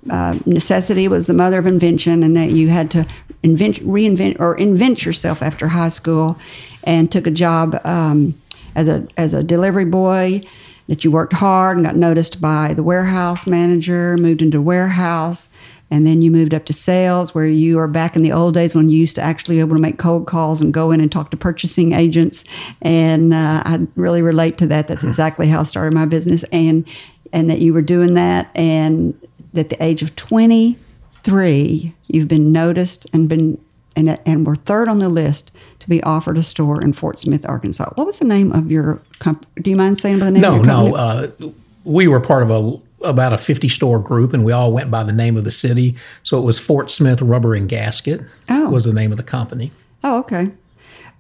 uh, 0.10 0.40
necessity 0.46 1.08
was 1.08 1.28
the 1.28 1.34
mother 1.34 1.58
of 1.58 1.68
invention, 1.68 2.24
and 2.24 2.38
that 2.38 2.52
you 2.52 2.70
had 2.70 2.90
to 2.92 3.06
invent, 3.44 3.78
reinvent, 3.78 4.40
or 4.40 4.56
invent 4.56 5.06
yourself 5.06 5.42
after 5.42 5.68
high 5.68 5.90
school, 5.90 6.38
and 6.84 7.12
took 7.12 7.28
a 7.28 7.32
job 7.32 7.80
um, 7.84 8.34
as 8.78 8.88
a 8.88 9.06
as 9.18 9.34
a 9.34 9.44
delivery 9.44 9.86
boy. 9.86 10.42
That 10.88 11.04
you 11.04 11.12
worked 11.12 11.34
hard 11.34 11.76
and 11.76 11.86
got 11.86 11.98
noticed 11.98 12.40
by 12.40 12.74
the 12.74 12.82
warehouse 12.82 13.46
manager, 13.46 14.16
moved 14.18 14.42
into 14.42 14.62
warehouse, 14.62 15.50
and 15.92 16.08
then 16.08 16.22
you 16.22 16.32
moved 16.32 16.54
up 16.54 16.64
to 16.64 16.72
sales, 16.72 17.36
where 17.36 17.46
you 17.46 17.78
are 17.78 17.90
back 17.90 18.16
in 18.16 18.24
the 18.24 18.32
old 18.32 18.54
days 18.54 18.74
when 18.74 18.90
you 18.90 18.98
used 18.98 19.18
to 19.18 19.22
actually 19.22 19.56
be 19.56 19.60
able 19.60 19.76
to 19.76 19.82
make 19.82 19.98
cold 19.98 20.28
calls 20.28 20.62
and 20.62 20.74
go 20.74 20.92
in 20.92 21.02
and 21.02 21.12
talk 21.12 21.30
to 21.32 21.36
purchasing 21.36 21.92
agents. 21.92 22.46
And 22.82 23.34
uh, 23.34 23.64
I 23.66 23.86
really 23.98 24.22
relate 24.22 24.58
to 24.60 24.68
that. 24.68 24.88
That's 24.88 25.04
exactly 25.04 25.50
how 25.50 25.60
I 25.60 25.64
started 25.64 25.94
my 25.94 26.06
business, 26.06 26.46
and 26.54 26.88
and 27.34 27.50
that 27.50 27.60
you 27.60 27.74
were 27.74 27.82
doing 27.82 28.14
that, 28.14 28.50
and 28.56 29.14
at 29.56 29.68
the 29.68 29.84
age 29.84 30.02
of 30.02 30.16
twenty 30.16 30.78
three, 31.24 31.94
you've 32.08 32.30
been 32.30 32.54
noticed 32.54 33.08
and 33.12 33.28
been 33.28 33.60
and 33.98 34.18
and 34.26 34.48
were 34.48 34.56
third 34.56 34.88
on 34.88 35.00
the 35.00 35.10
list 35.10 35.52
to 35.88 35.90
be 35.90 36.04
offered 36.04 36.38
a 36.38 36.44
store 36.44 36.82
in 36.82 36.92
Fort 36.94 37.18
Smith, 37.18 37.46
Arkansas. 37.48 37.90
What 37.96 38.06
was 38.06 38.20
the 38.20 38.26
name 38.26 38.52
of 38.52 38.70
your 38.70 39.02
company? 39.20 39.48
Do 39.62 39.72
you 39.72 39.78
mind 39.78 39.98
saying 39.98 40.20
by 40.20 40.26
the 40.26 40.32
name? 40.32 40.42
No, 40.42 40.60
of 40.60 40.66
your 40.66 40.66
company? 40.66 40.92
no. 40.92 40.96
Uh, 40.98 41.52
we 41.86 42.08
were 42.08 42.20
part 42.20 42.44
of 42.44 42.52
a 42.52 42.80
about 43.08 43.32
a 43.32 43.38
50 43.38 43.70
store 43.70 44.00
group, 44.00 44.34
and 44.34 44.44
we 44.44 44.52
all 44.52 44.72
went 44.72 44.90
by 44.92 45.04
the 45.04 45.14
name 45.14 45.38
of 45.38 45.44
the 45.44 45.52
city. 45.52 45.96
So 46.24 46.38
it 46.40 46.42
was 46.42 46.60
Fort 46.60 46.90
Smith 46.92 47.22
Rubber 47.22 47.54
and 47.54 47.70
Gasket 47.70 48.22
Oh. 48.50 48.70
was 48.70 48.86
the 48.86 48.94
name 48.94 49.12
of 49.12 49.18
the 49.18 49.24
company. 49.24 49.72
Oh, 50.04 50.18
okay. 50.20 50.50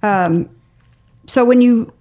Um, 0.03 0.49
so 1.27 1.45
when 1.45 1.61
you 1.61 1.93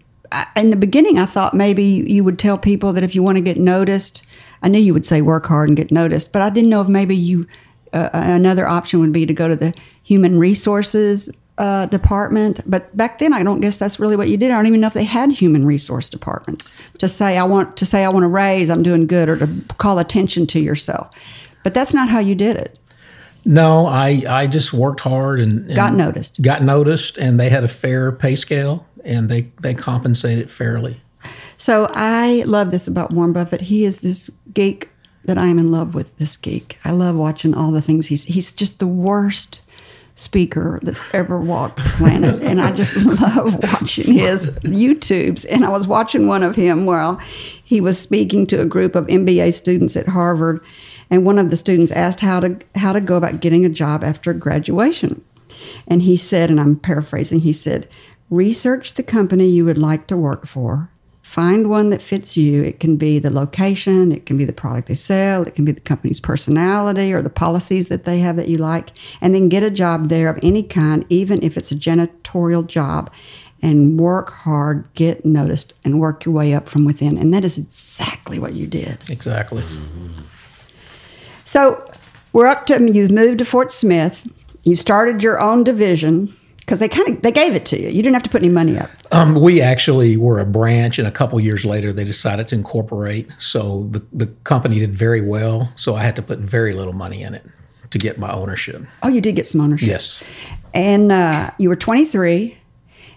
in 0.57 0.71
the 0.71 0.77
beginning, 0.77 1.19
I 1.19 1.27
thought 1.27 1.55
maybe 1.55 1.85
you 1.85 2.25
would 2.25 2.39
tell 2.39 2.59
people 2.59 2.93
that 2.95 3.05
if 3.05 3.15
you 3.15 3.23
want 3.23 3.37
to 3.37 3.43
get 3.43 3.59
noticed, 3.59 4.23
I 4.63 4.69
knew 4.69 4.79
you 4.81 4.93
would 4.93 5.07
say 5.07 5.21
work 5.23 5.47
hard 5.47 5.69
and 5.69 5.77
get 5.77 5.93
noticed, 5.93 6.33
but 6.33 6.43
I 6.43 6.51
didn't 6.51 6.71
know 6.71 6.81
if 6.81 6.89
maybe 6.89 7.15
you 7.15 7.47
uh, 7.93 8.09
another 8.13 8.67
option 8.67 8.99
would 9.01 9.13
be 9.13 9.25
to 9.25 9.33
go 9.33 9.47
to 9.47 9.55
the 9.55 9.73
human 10.03 10.39
resources 10.39 11.31
uh, 11.59 11.87
department. 11.87 12.61
But 12.69 12.95
back 12.97 13.19
then, 13.19 13.33
I 13.33 13.43
don't 13.43 13.61
guess 13.61 13.77
that's 13.77 13.99
really 13.99 14.17
what 14.17 14.29
you 14.29 14.37
did. 14.37 14.51
I 14.51 14.57
don't 14.57 14.67
even 14.67 14.81
know 14.81 14.87
if 14.87 14.95
they 14.95 15.05
had 15.05 15.31
human 15.33 15.65
resource 15.65 16.09
departments 16.09 16.73
to 16.99 17.09
say 17.09 17.39
I 17.39 17.45
want 17.45 17.77
to 17.79 17.87
say 17.87 18.05
I 18.05 18.09
want 18.09 18.25
to 18.25 18.29
raise, 18.29 18.71
I'm 18.71 18.83
doing 18.83 19.07
good, 19.07 19.29
or 19.29 19.37
to 19.39 19.49
call 19.79 19.99
attention 19.99 20.47
to 20.49 20.61
yourself. 20.61 21.15
But 21.63 21.75
that's 21.75 21.95
not 21.95 22.09
how 22.09 22.19
you 22.19 22.35
did 22.35 22.57
it. 22.57 22.79
No, 23.45 23.87
I, 23.87 24.25
I 24.29 24.47
just 24.49 24.73
worked 24.73 25.01
hard 25.01 25.41
and, 25.41 25.67
and 25.67 25.77
Got 25.77 25.95
noticed. 25.95 26.43
Got 26.43 26.63
noticed, 26.63 27.17
and 27.17 27.39
they 27.39 27.49
had 27.49 27.65
a 27.65 27.69
fair 27.69 28.13
pay 28.13 28.37
scale, 28.37 28.87
and 29.05 29.29
they 29.29 29.43
they 29.61 29.73
compensated 29.73 30.51
fairly. 30.51 31.01
So 31.57 31.89
I 31.95 32.43
love 32.47 32.71
this 32.71 32.87
about 32.87 33.13
Warren 33.13 33.33
Buffett. 33.33 33.63
He 33.63 33.85
is 33.85 34.01
this 34.01 34.31
geek 34.53 34.91
that 35.25 35.39
I 35.39 35.47
am 35.47 35.59
in 35.59 35.71
love 35.71 35.95
with. 35.95 36.17
This 36.19 36.37
geek. 36.37 36.79
I 36.85 36.91
love 36.91 37.17
watching 37.17 37.55
all 37.55 37.71
the 37.71 37.81
things 37.81 38.09
he's. 38.09 38.25
He's 38.25 38.53
just 38.53 38.79
the 38.79 38.87
worst 38.87 39.61
speaker 40.17 40.81
that 40.83 40.97
ever 41.13 41.39
walked 41.39 41.77
the 41.77 41.89
planet, 41.91 42.43
and 42.43 42.61
I 42.61 42.73
just 42.73 42.97
love 43.21 43.63
watching 43.63 44.15
his 44.15 44.49
YouTubes. 44.49 45.47
And 45.49 45.65
I 45.65 45.69
was 45.69 45.87
watching 45.87 46.27
one 46.27 46.43
of 46.43 46.57
him 46.57 46.87
while 46.87 47.17
he 47.17 47.81
was 47.81 48.01
speaking 48.01 48.47
to 48.49 48.61
a 48.61 48.67
group 48.67 48.95
of 48.95 49.07
MBA 49.07 49.53
students 49.53 49.97
at 49.97 50.09
Harvard, 50.09 50.61
and 51.11 51.25
one 51.25 51.39
of 51.39 51.51
the 51.51 51.57
students 51.57 51.93
asked 51.93 52.21
how 52.21 52.41
to 52.41 52.59
how 52.75 52.93
to 52.93 53.01
go 53.01 53.17
about 53.17 53.41
getting 53.41 53.65
a 53.65 53.71
job 53.71 54.03
after 54.03 54.33
graduation. 54.33 55.23
And 55.87 56.03
he 56.03 56.17
said, 56.17 56.51
and 56.51 56.61
I'm 56.61 56.77
paraphrasing, 56.77 57.41
he 57.41 57.53
said, 57.53 57.89
research 58.31 58.95
the 58.95 59.03
company 59.03 59.47
you 59.47 59.65
would 59.65 59.79
like 59.79 60.07
to 60.09 60.17
work 60.17 60.47
for. 60.47 60.91
Find 61.37 61.69
one 61.69 61.91
that 61.91 62.01
fits 62.01 62.35
you. 62.39 62.63
It 62.63 62.81
can 62.81 62.97
be 62.97 63.19
the 63.19 63.29
location, 63.29 64.11
it 64.11 64.25
can 64.25 64.39
be 64.39 64.47
the 64.47 64.55
product 64.55 64.89
they 64.89 64.95
sell, 64.95 65.43
it 65.43 65.55
can 65.55 65.67
be 65.67 65.73
the 65.73 65.83
company's 65.83 66.19
personality 66.19 67.13
or 67.13 67.21
the 67.21 67.29
policies 67.29 67.89
that 67.89 68.05
they 68.05 68.21
have 68.21 68.37
that 68.37 68.49
you 68.49 68.57
like. 68.57 68.93
And 69.21 69.35
then 69.35 69.51
get 69.51 69.63
a 69.63 69.69
job 69.69 70.09
there 70.09 70.31
of 70.31 70.39
any 70.43 70.63
kind, 70.63 71.05
even 71.11 71.43
if 71.43 71.59
it's 71.59 71.71
a 71.71 71.77
janitorial 71.77 72.67
job, 72.67 73.13
and 73.61 74.01
work 74.01 74.31
hard, 74.31 74.89
get 74.95 75.27
noticed, 75.27 75.75
and 75.85 76.01
work 76.01 76.25
your 76.25 76.35
way 76.35 76.55
up 76.55 76.71
from 76.71 76.87
within. 76.87 77.19
And 77.19 77.35
that 77.35 77.45
is 77.45 77.59
exactly 77.59 78.39
what 78.39 78.55
you 78.55 78.67
did. 78.67 78.97
Exactly. 79.11 79.63
So 81.45 81.87
we're 82.33 82.47
up 82.47 82.65
to 82.69 82.91
you've 82.91 83.11
moved 83.11 83.41
to 83.41 83.45
Fort 83.45 83.71
Smith. 83.71 84.27
You 84.63 84.75
started 84.75 85.23
your 85.23 85.39
own 85.39 85.65
division 85.65 86.35
because 86.67 86.81
they 86.81 86.89
kind 86.89 87.09
of 87.09 87.23
they 87.23 87.31
gave 87.31 87.55
it 87.55 87.65
to 87.67 87.81
you. 87.81 87.89
You 87.89 88.03
didn't 88.03 88.15
have 88.15 88.25
to 88.25 88.31
put 88.31 88.43
any 88.43 88.53
money 88.53 88.77
up. 88.77 88.91
Um, 89.13 89.41
we 89.41 89.63
actually 89.63 90.17
were 90.17 90.41
a 90.41 90.45
branch, 90.45 90.99
and 90.99 91.07
a 91.07 91.13
couple 91.13 91.39
years 91.39 91.65
later, 91.65 91.93
they 91.93 92.05
decided 92.05 92.49
to 92.49 92.57
incorporate. 92.57 93.29
So 93.39 93.85
the 93.85 94.05
the 94.13 94.27
company 94.45 94.81
did 94.81 94.93
very 94.93 95.23
well. 95.23 95.73
So 95.77 95.95
I 95.95 96.03
had 96.03 96.17
to 96.17 96.23
put 96.23 96.41
very 96.41 96.75
little 96.75 96.93
money 96.93 97.23
in 97.23 97.35
it 97.35 97.47
to 97.91 97.99
get 97.99 98.19
my 98.19 98.33
ownership. 98.33 98.83
Oh, 99.05 99.09
you 99.09 99.21
did 99.21 99.37
get 99.37 99.47
some 99.47 99.61
ownership. 99.61 99.89
Yes. 99.89 100.21
And 100.75 101.13
uh, 101.13 101.53
you 101.59 101.69
were 101.69 101.77
23. 101.77 102.59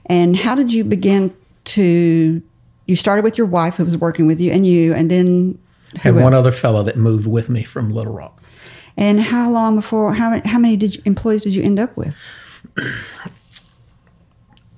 And 0.06 0.36
how 0.36 0.56
did 0.56 0.72
you 0.72 0.84
begin 0.84 1.36
to? 1.66 2.42
You 2.86 2.96
started 2.96 3.24
with 3.24 3.38
your 3.38 3.48
wife 3.48 3.78
who 3.78 3.84
was 3.84 3.98
working 3.98 4.28
with 4.28 4.40
you, 4.40 4.52
and 4.52 4.66
you, 4.66 4.94
and 4.94 5.10
then 5.10 5.60
Had 5.96 6.14
who 6.14 6.22
one 6.22 6.36
other 6.36 6.52
fellow 6.52 6.84
that 6.84 6.98
moved 6.98 7.26
with 7.26 7.50
me 7.50 7.64
from 7.64 7.90
Little 7.90 8.14
Rock. 8.14 8.42
And 8.96 9.20
how 9.20 9.50
long 9.50 9.76
before? 9.76 10.14
How 10.14 10.30
many? 10.30 10.48
How 10.48 10.60
many 10.60 10.78
did 10.78 10.96
you, 10.96 11.02
employees 11.06 11.44
did 11.44 11.56
you 11.56 11.64
end 11.64 11.80
up 11.80 11.98
with? 11.98 12.16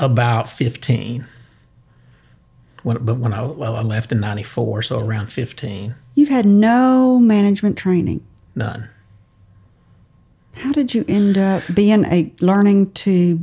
About 0.02 0.50
fifteen. 0.50 1.26
When, 2.84 2.98
but 3.06 3.18
when 3.18 3.32
I, 3.32 3.44
well, 3.44 3.76
I 3.76 3.82
left 3.82 4.12
in 4.12 4.20
'94, 4.20 4.82
so 4.82 5.00
around 5.00 5.32
fifteen, 5.32 5.96
You've 6.16 6.30
had 6.30 6.46
no 6.46 7.20
management 7.20 7.78
training. 7.78 8.26
none. 8.56 8.90
How 10.54 10.72
did 10.74 10.94
you 10.94 11.06
end 11.08 11.38
up 11.38 11.64
being 11.74 12.04
a 12.06 12.32
learning 12.42 12.92
to 12.94 13.42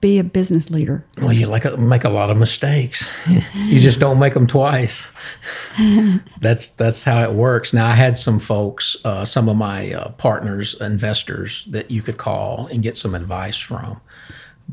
be 0.00 0.18
a 0.18 0.24
business 0.24 0.70
leader? 0.70 1.04
Well, 1.18 1.32
you 1.32 1.46
like 1.46 1.64
make 1.78 2.04
a 2.04 2.08
lot 2.08 2.30
of 2.30 2.36
mistakes. 2.36 3.12
you 3.66 3.80
just 3.80 3.98
don't 4.00 4.18
make 4.18 4.34
them 4.34 4.46
twice. 4.46 5.10
that's 6.40 6.70
that's 6.70 7.02
how 7.04 7.22
it 7.22 7.32
works. 7.32 7.72
Now, 7.72 7.86
I 7.88 7.94
had 7.94 8.16
some 8.16 8.38
folks, 8.38 8.96
uh, 9.04 9.24
some 9.24 9.48
of 9.48 9.56
my 9.56 9.92
uh, 9.92 10.10
partners, 10.12 10.74
investors 10.80 11.64
that 11.70 11.90
you 11.90 12.00
could 12.00 12.16
call 12.16 12.68
and 12.68 12.82
get 12.82 12.96
some 12.96 13.14
advice 13.14 13.58
from, 13.58 14.00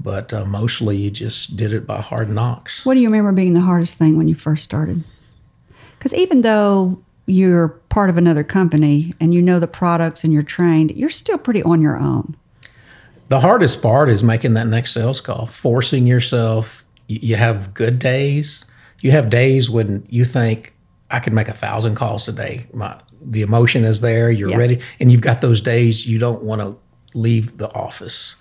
but 0.01 0.33
uh, 0.33 0.45
mostly 0.45 0.97
you 0.97 1.11
just 1.11 1.55
did 1.55 1.71
it 1.73 1.85
by 1.87 2.01
hard 2.01 2.29
knocks. 2.29 2.85
What 2.85 2.93
do 2.95 2.99
you 2.99 3.07
remember 3.07 3.31
being 3.31 3.53
the 3.53 3.61
hardest 3.61 3.97
thing 3.97 4.17
when 4.17 4.27
you 4.27 4.35
first 4.35 4.63
started? 4.63 5.03
Because 5.97 6.13
even 6.13 6.41
though 6.41 7.01
you're 7.25 7.69
part 7.89 8.09
of 8.09 8.17
another 8.17 8.43
company 8.43 9.13
and 9.19 9.33
you 9.33 9.41
know 9.41 9.59
the 9.59 9.67
products 9.67 10.23
and 10.23 10.31
you're 10.31 10.43
trained, 10.43 10.91
you're 10.91 11.09
still 11.09 11.37
pretty 11.37 11.63
on 11.63 11.81
your 11.81 11.97
own. 11.97 12.35
The 13.29 13.39
hardest 13.39 13.81
part 13.81 14.09
is 14.09 14.23
making 14.23 14.53
that 14.53 14.67
next 14.67 14.93
sales 14.93 15.19
call, 15.19 15.47
forcing 15.47 16.07
yourself. 16.07 16.85
You 17.07 17.35
have 17.35 17.73
good 17.73 17.99
days. 17.99 18.63
You 19.01 19.11
have 19.11 19.29
days 19.29 19.69
when 19.69 20.05
you 20.09 20.23
think 20.23 20.73
I 21.11 21.19
could 21.19 21.33
make 21.33 21.47
a 21.49 21.53
thousand 21.53 21.95
calls 21.95 22.23
today. 22.23 22.67
My 22.73 22.97
the 23.21 23.41
emotion 23.41 23.83
is 23.83 23.99
there. 23.99 24.31
You're 24.31 24.51
Yeah. 24.51 24.57
ready, 24.57 24.79
and 24.99 25.11
you've 25.11 25.21
got 25.21 25.41
those 25.41 25.59
days 25.59 26.07
you 26.07 26.19
don't 26.19 26.43
want 26.43 26.61
to 26.61 26.77
leave 27.13 27.57
the 27.57 27.73
office. 27.73 28.35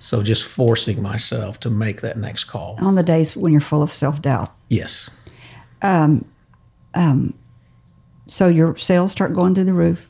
So 0.00 0.22
just 0.22 0.44
forcing 0.44 1.00
myself 1.02 1.60
to 1.60 1.70
make 1.70 2.00
that 2.00 2.16
next 2.16 2.44
call. 2.44 2.76
On 2.80 2.94
the 2.94 3.02
days 3.02 3.36
when 3.36 3.52
you're 3.52 3.60
full 3.60 3.82
of 3.82 3.92
self 3.92 4.20
doubt. 4.22 4.50
Yes, 4.68 5.10
um, 5.82 6.24
um, 6.94 7.34
So 8.26 8.48
your 8.48 8.76
sales 8.76 9.12
start 9.12 9.34
going 9.34 9.54
through 9.54 9.64
the 9.64 9.72
roof. 9.74 10.06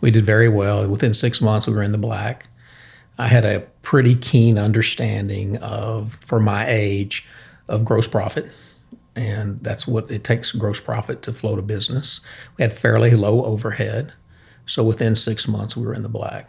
we 0.00 0.10
did 0.10 0.24
very 0.24 0.48
well. 0.48 0.88
Within 0.88 1.12
six 1.14 1.40
months, 1.40 1.66
we 1.66 1.74
were 1.74 1.82
in 1.82 1.92
the 1.92 1.98
black. 1.98 2.48
I 3.18 3.26
had 3.28 3.44
a 3.44 3.60
pretty 3.82 4.14
keen 4.14 4.58
understanding 4.58 5.56
of, 5.58 6.14
for 6.24 6.40
my 6.40 6.64
age, 6.66 7.26
of 7.68 7.84
gross 7.84 8.06
profit. 8.06 8.48
And 9.16 9.60
that's 9.62 9.86
what 9.86 10.10
it 10.10 10.24
takes 10.24 10.52
gross 10.52 10.80
profit 10.80 11.20
to 11.22 11.32
float 11.32 11.58
a 11.58 11.62
business. 11.62 12.20
We 12.56 12.62
had 12.62 12.72
fairly 12.72 13.10
low 13.10 13.44
overhead. 13.44 14.12
So 14.64 14.82
within 14.84 15.16
six 15.16 15.46
months, 15.48 15.76
we 15.76 15.84
were 15.84 15.92
in 15.92 16.02
the 16.02 16.08
black. 16.08 16.48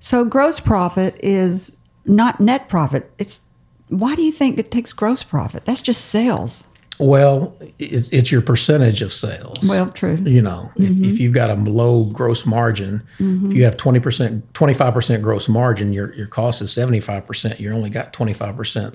So 0.00 0.24
gross 0.24 0.60
profit 0.60 1.16
is 1.22 1.76
not 2.04 2.40
net 2.40 2.68
profit. 2.68 3.10
It's 3.18 3.40
why 3.88 4.14
do 4.14 4.22
you 4.22 4.32
think 4.32 4.58
it 4.58 4.70
takes 4.70 4.92
gross 4.92 5.22
profit? 5.22 5.64
That's 5.64 5.80
just 5.80 6.06
sales. 6.06 6.64
Well, 6.98 7.56
it's, 7.78 8.12
it's 8.12 8.30
your 8.30 8.40
percentage 8.40 9.02
of 9.02 9.12
sales. 9.12 9.58
Well, 9.68 9.90
true. 9.90 10.16
you 10.16 10.40
know, 10.40 10.70
if, 10.76 10.84
if 10.84 10.90
mm-hmm. 10.90 11.04
you've 11.04 11.32
got 11.32 11.50
a 11.50 11.54
low 11.54 12.04
gross 12.04 12.46
margin, 12.46 13.02
if 13.18 13.24
mm-hmm. 13.24 13.50
you 13.50 13.64
have 13.64 13.76
20%, 13.76 14.42
25% 14.52 15.22
gross 15.22 15.48
margin, 15.48 15.92
your, 15.92 16.14
your 16.14 16.28
cost 16.28 16.62
is 16.62 16.70
75%. 16.70 17.58
You 17.58 17.72
only 17.72 17.90
got 17.90 18.12
25% 18.12 18.94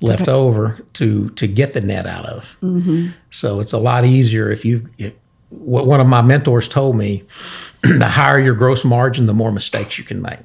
left 0.00 0.28
over 0.28 0.80
to, 0.94 1.30
to 1.30 1.46
get 1.46 1.74
the 1.74 1.80
net 1.80 2.06
out 2.06 2.26
of. 2.26 2.44
Mm-hmm. 2.60 3.10
So 3.30 3.60
it's 3.60 3.72
a 3.72 3.78
lot 3.78 4.04
easier 4.04 4.50
if 4.50 4.64
you, 4.64 4.88
what 5.50 5.86
one 5.86 6.00
of 6.00 6.06
my 6.08 6.22
mentors 6.22 6.66
told 6.66 6.96
me, 6.96 7.24
the 7.82 8.08
higher 8.08 8.38
your 8.40 8.54
gross 8.54 8.84
margin, 8.84 9.26
the 9.26 9.34
more 9.34 9.52
mistakes 9.52 9.98
you 9.98 10.04
can 10.04 10.20
make. 10.22 10.38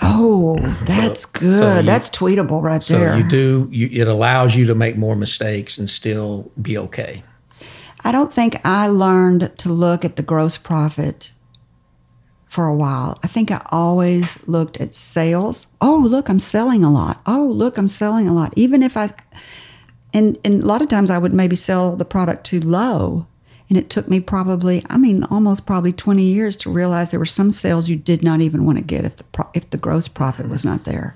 Oh, 0.00 0.56
that's 0.84 1.26
good. 1.26 1.52
so 1.52 1.76
you- 1.78 1.82
that's 1.82 2.08
tweetable 2.10 2.62
right 2.62 2.82
So 2.82 2.98
there. 2.98 3.16
you 3.16 3.28
do, 3.28 3.68
you, 3.70 3.88
it 4.02 4.06
allows 4.08 4.54
you 4.56 4.64
to 4.66 4.74
make 4.74 4.96
more 4.96 5.16
mistakes 5.16 5.76
and 5.78 5.90
still 5.90 6.50
be 6.60 6.78
okay. 6.78 7.22
I 8.04 8.12
don't 8.12 8.32
think 8.32 8.60
I 8.64 8.86
learned 8.86 9.50
to 9.58 9.70
look 9.72 10.04
at 10.04 10.14
the 10.16 10.22
gross 10.22 10.56
profit 10.56 11.32
for 12.46 12.66
a 12.66 12.74
while. 12.74 13.18
I 13.24 13.26
think 13.26 13.50
I 13.50 13.60
always 13.72 14.38
looked 14.46 14.76
at 14.80 14.94
sales. 14.94 15.66
Oh, 15.80 16.06
look, 16.08 16.28
I'm 16.30 16.38
selling 16.38 16.84
a 16.84 16.90
lot. 16.92 17.20
Oh, 17.26 17.46
look, 17.46 17.76
I'm 17.76 17.88
selling 17.88 18.28
a 18.28 18.32
lot. 18.32 18.52
Even 18.56 18.84
if 18.84 18.96
I, 18.96 19.10
and, 20.14 20.38
and 20.44 20.62
a 20.62 20.66
lot 20.66 20.80
of 20.80 20.88
times 20.88 21.10
I 21.10 21.18
would 21.18 21.32
maybe 21.32 21.56
sell 21.56 21.96
the 21.96 22.04
product 22.04 22.44
too 22.46 22.60
low. 22.60 23.26
And 23.68 23.76
it 23.76 23.90
took 23.90 24.08
me 24.08 24.18
probably, 24.20 24.82
I 24.88 24.96
mean, 24.96 25.24
almost 25.24 25.66
probably 25.66 25.92
20 25.92 26.22
years 26.22 26.56
to 26.58 26.70
realize 26.70 27.10
there 27.10 27.20
were 27.20 27.26
some 27.26 27.50
sales 27.52 27.88
you 27.88 27.96
did 27.96 28.24
not 28.24 28.40
even 28.40 28.64
want 28.64 28.78
to 28.78 28.84
get 28.84 29.04
if 29.04 29.16
the, 29.16 29.24
pro- 29.24 29.50
if 29.52 29.68
the 29.70 29.76
gross 29.76 30.08
profit 30.08 30.48
was 30.48 30.64
not 30.64 30.84
there. 30.84 31.14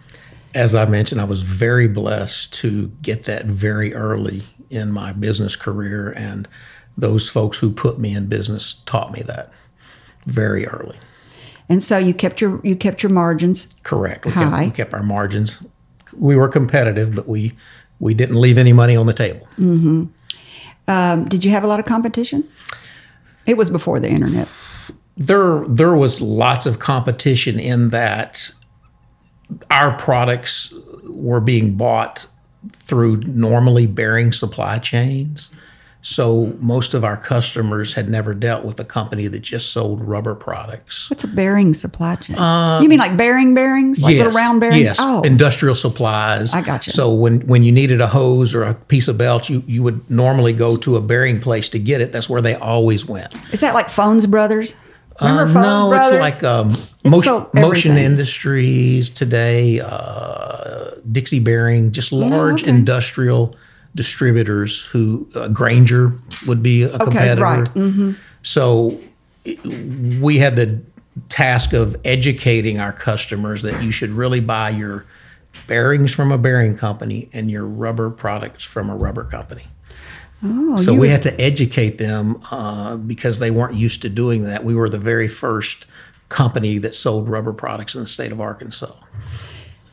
as 0.55 0.75
I 0.75 0.85
mentioned, 0.85 1.21
I 1.21 1.25
was 1.25 1.43
very 1.43 1.89
blessed 1.89 2.53
to 2.55 2.89
get 3.01 3.23
that 3.25 3.47
very 3.47 3.95
early 3.95 4.43
in 4.69 4.93
my 4.93 5.13
business 5.13 5.57
career, 5.57 6.13
and 6.17 6.47
those 6.97 7.29
folks 7.29 7.59
who 7.59 7.71
put 7.71 7.99
me 7.99 8.15
in 8.15 8.27
business 8.27 8.75
taught 8.85 9.13
me 9.13 9.23
that 9.23 9.51
very 10.27 10.67
early. 10.67 10.97
And 11.69 11.83
so 11.83 11.97
you 11.97 12.13
kept 12.13 12.41
your, 12.41 12.61
you 12.63 12.77
kept 12.77 13.03
your 13.03 13.13
margins 13.13 13.69
Correct. 13.83 14.27
We, 14.27 14.33
High. 14.33 14.51
kept, 14.51 14.65
we 14.65 14.71
kept 14.73 14.95
our 14.95 15.03
margins. 15.03 15.63
We 16.15 16.37
were 16.37 16.49
competitive, 16.49 17.15
but 17.15 17.27
we 17.27 17.55
we 17.99 18.15
didn't 18.15 18.37
leave 18.37 18.59
any 18.59 18.73
money 18.73 18.97
on 18.97 19.07
the 19.07 19.13
table. 19.15 19.47
Mm-hmm. 19.59 20.07
Um, 20.89 21.29
did 21.29 21.45
you 21.45 21.51
have 21.51 21.65
a 21.65 21.67
lot 21.67 21.81
of 21.81 21.87
competition? 21.87 22.49
It 23.47 23.57
was 23.57 23.71
before 23.71 24.01
the 24.01 24.09
internet. 24.09 24.49
There 25.17 25.65
there 25.67 25.95
was 25.95 26.21
lots 26.21 26.67
of 26.67 26.79
competition 26.79 27.59
in 27.59 27.91
that 27.91 28.51
our 29.71 29.97
products 29.97 30.73
were 31.05 31.41
being 31.41 31.77
bought 31.77 32.27
through 32.73 33.17
normally 33.19 33.87
bearing 33.87 34.33
supply 34.33 34.79
chains. 34.79 35.51
So 36.05 36.53
most 36.59 36.95
of 36.95 37.05
our 37.05 37.17
customers 37.17 37.95
had 37.95 38.11
never 38.11 38.35
dealt 38.35 38.65
with 38.65 38.79
a 38.81 38.85
company 38.85 39.29
that 39.29 39.39
just 39.39 39.71
sold 39.71 40.03
rubber 40.03 40.35
products. 40.35 41.09
What's 41.09 41.23
a 41.23 41.29
bearing 41.29 41.73
supply 41.75 42.17
chain? 42.17 42.37
you 42.83 42.89
mean 42.89 42.99
like 42.99 43.17
bearing 43.17 43.55
bearings, 43.55 44.03
like 44.03 44.17
little 44.17 44.33
round 44.33 44.59
bearings? 44.59 44.81
Yes. 44.81 44.97
Oh, 44.99 45.23
Industrial 45.23 45.77
supplies. 45.77 46.53
I 46.53 46.61
got 46.61 46.89
you. 46.89 46.93
So 46.93 47.15
when, 47.15 47.47
when 47.47 47.63
you 47.63 47.71
needed 47.71 48.01
a 48.01 48.09
hose 48.09 48.53
or 48.53 48.65
a 48.65 48.75
piece 48.75 49.07
of 49.07 49.17
belt, 49.17 49.49
you, 49.49 49.63
you 49.67 49.85
would 49.85 50.11
normally 50.11 50.53
go 50.53 50.77
to 50.79 50.97
a 50.97 51.01
bearing 51.01 51.41
place 51.41 51.69
to 51.69 51.79
get 51.79 52.01
it. 52.01 52.13
That's 52.13 52.29
where 52.29 52.43
they 52.43 52.57
always 52.57 53.07
went. 53.07 53.33
is 53.53 53.61
that 53.61 53.73
like 53.73 53.89
Phones 53.89 54.27
Brothers? 54.27 54.75
Uh, 55.21 55.45
no, 55.45 55.91
Brothers? 55.91 56.11
it's 56.11 56.21
like 56.21 56.43
um, 56.43 56.73
motion, 57.05 57.47
motion 57.55 57.97
industries 57.97 59.09
today, 59.09 59.79
uh, 59.81 60.91
Dixie 61.13 61.39
Bearing, 61.39 61.93
just 61.93 62.11
large 62.11 62.63
okay. 62.63 62.71
industrial 62.71 63.55
distributors 63.95 64.85
who 64.87 65.29
uh, 65.35 65.49
Grainger 65.49 66.13
would 66.47 66.63
be 66.63 66.83
a 66.85 66.99
competitor. 66.99 67.43
right. 67.43 67.65
Mm-hmm. 67.75 68.13
So 68.43 68.99
we 70.21 70.39
had 70.39 70.57
the 70.57 70.81
task 71.29 71.73
of 71.73 71.97
educating 72.05 72.79
our 72.81 72.93
customers 72.93 73.63
that 73.63 73.83
you 73.83 73.91
should 73.91 74.11
really 74.11 74.41
buy 74.41 74.71
your 74.71 75.05
bearings 75.67 76.13
from 76.13 76.33
a 76.33 76.39
bearing 76.39 76.77
company 76.77 77.29
and 77.33 77.51
your 77.51 77.65
rubber 77.67 78.09
products 78.09 78.65
from 78.65 78.89
a 78.89 78.97
rubber 78.97 79.25
company. 79.25 79.67
Oh, 80.43 80.77
So 80.77 80.93
we 80.93 81.01
were- 81.01 81.07
had 81.09 81.23
to 81.23 81.41
educate 81.41 81.99
them 81.99 82.41
uh, 82.51 82.97
because 82.97 83.39
they 83.39 83.51
weren't 83.51 83.75
used 83.75 84.03
to 84.03 84.09
doing 84.09 84.45
that. 84.45 84.65
We 84.65 84.75
were 84.75 84.89
the 84.89 84.99
very 84.99 85.29
first 85.29 85.87
company 86.31 86.79
that 86.79 86.95
sold 86.95 87.29
rubber 87.29 87.53
products 87.53 87.95
in 87.95 88.01
the 88.01 88.07
state 88.07 88.33
of 88.33 88.41
Arkansas. 88.41 88.93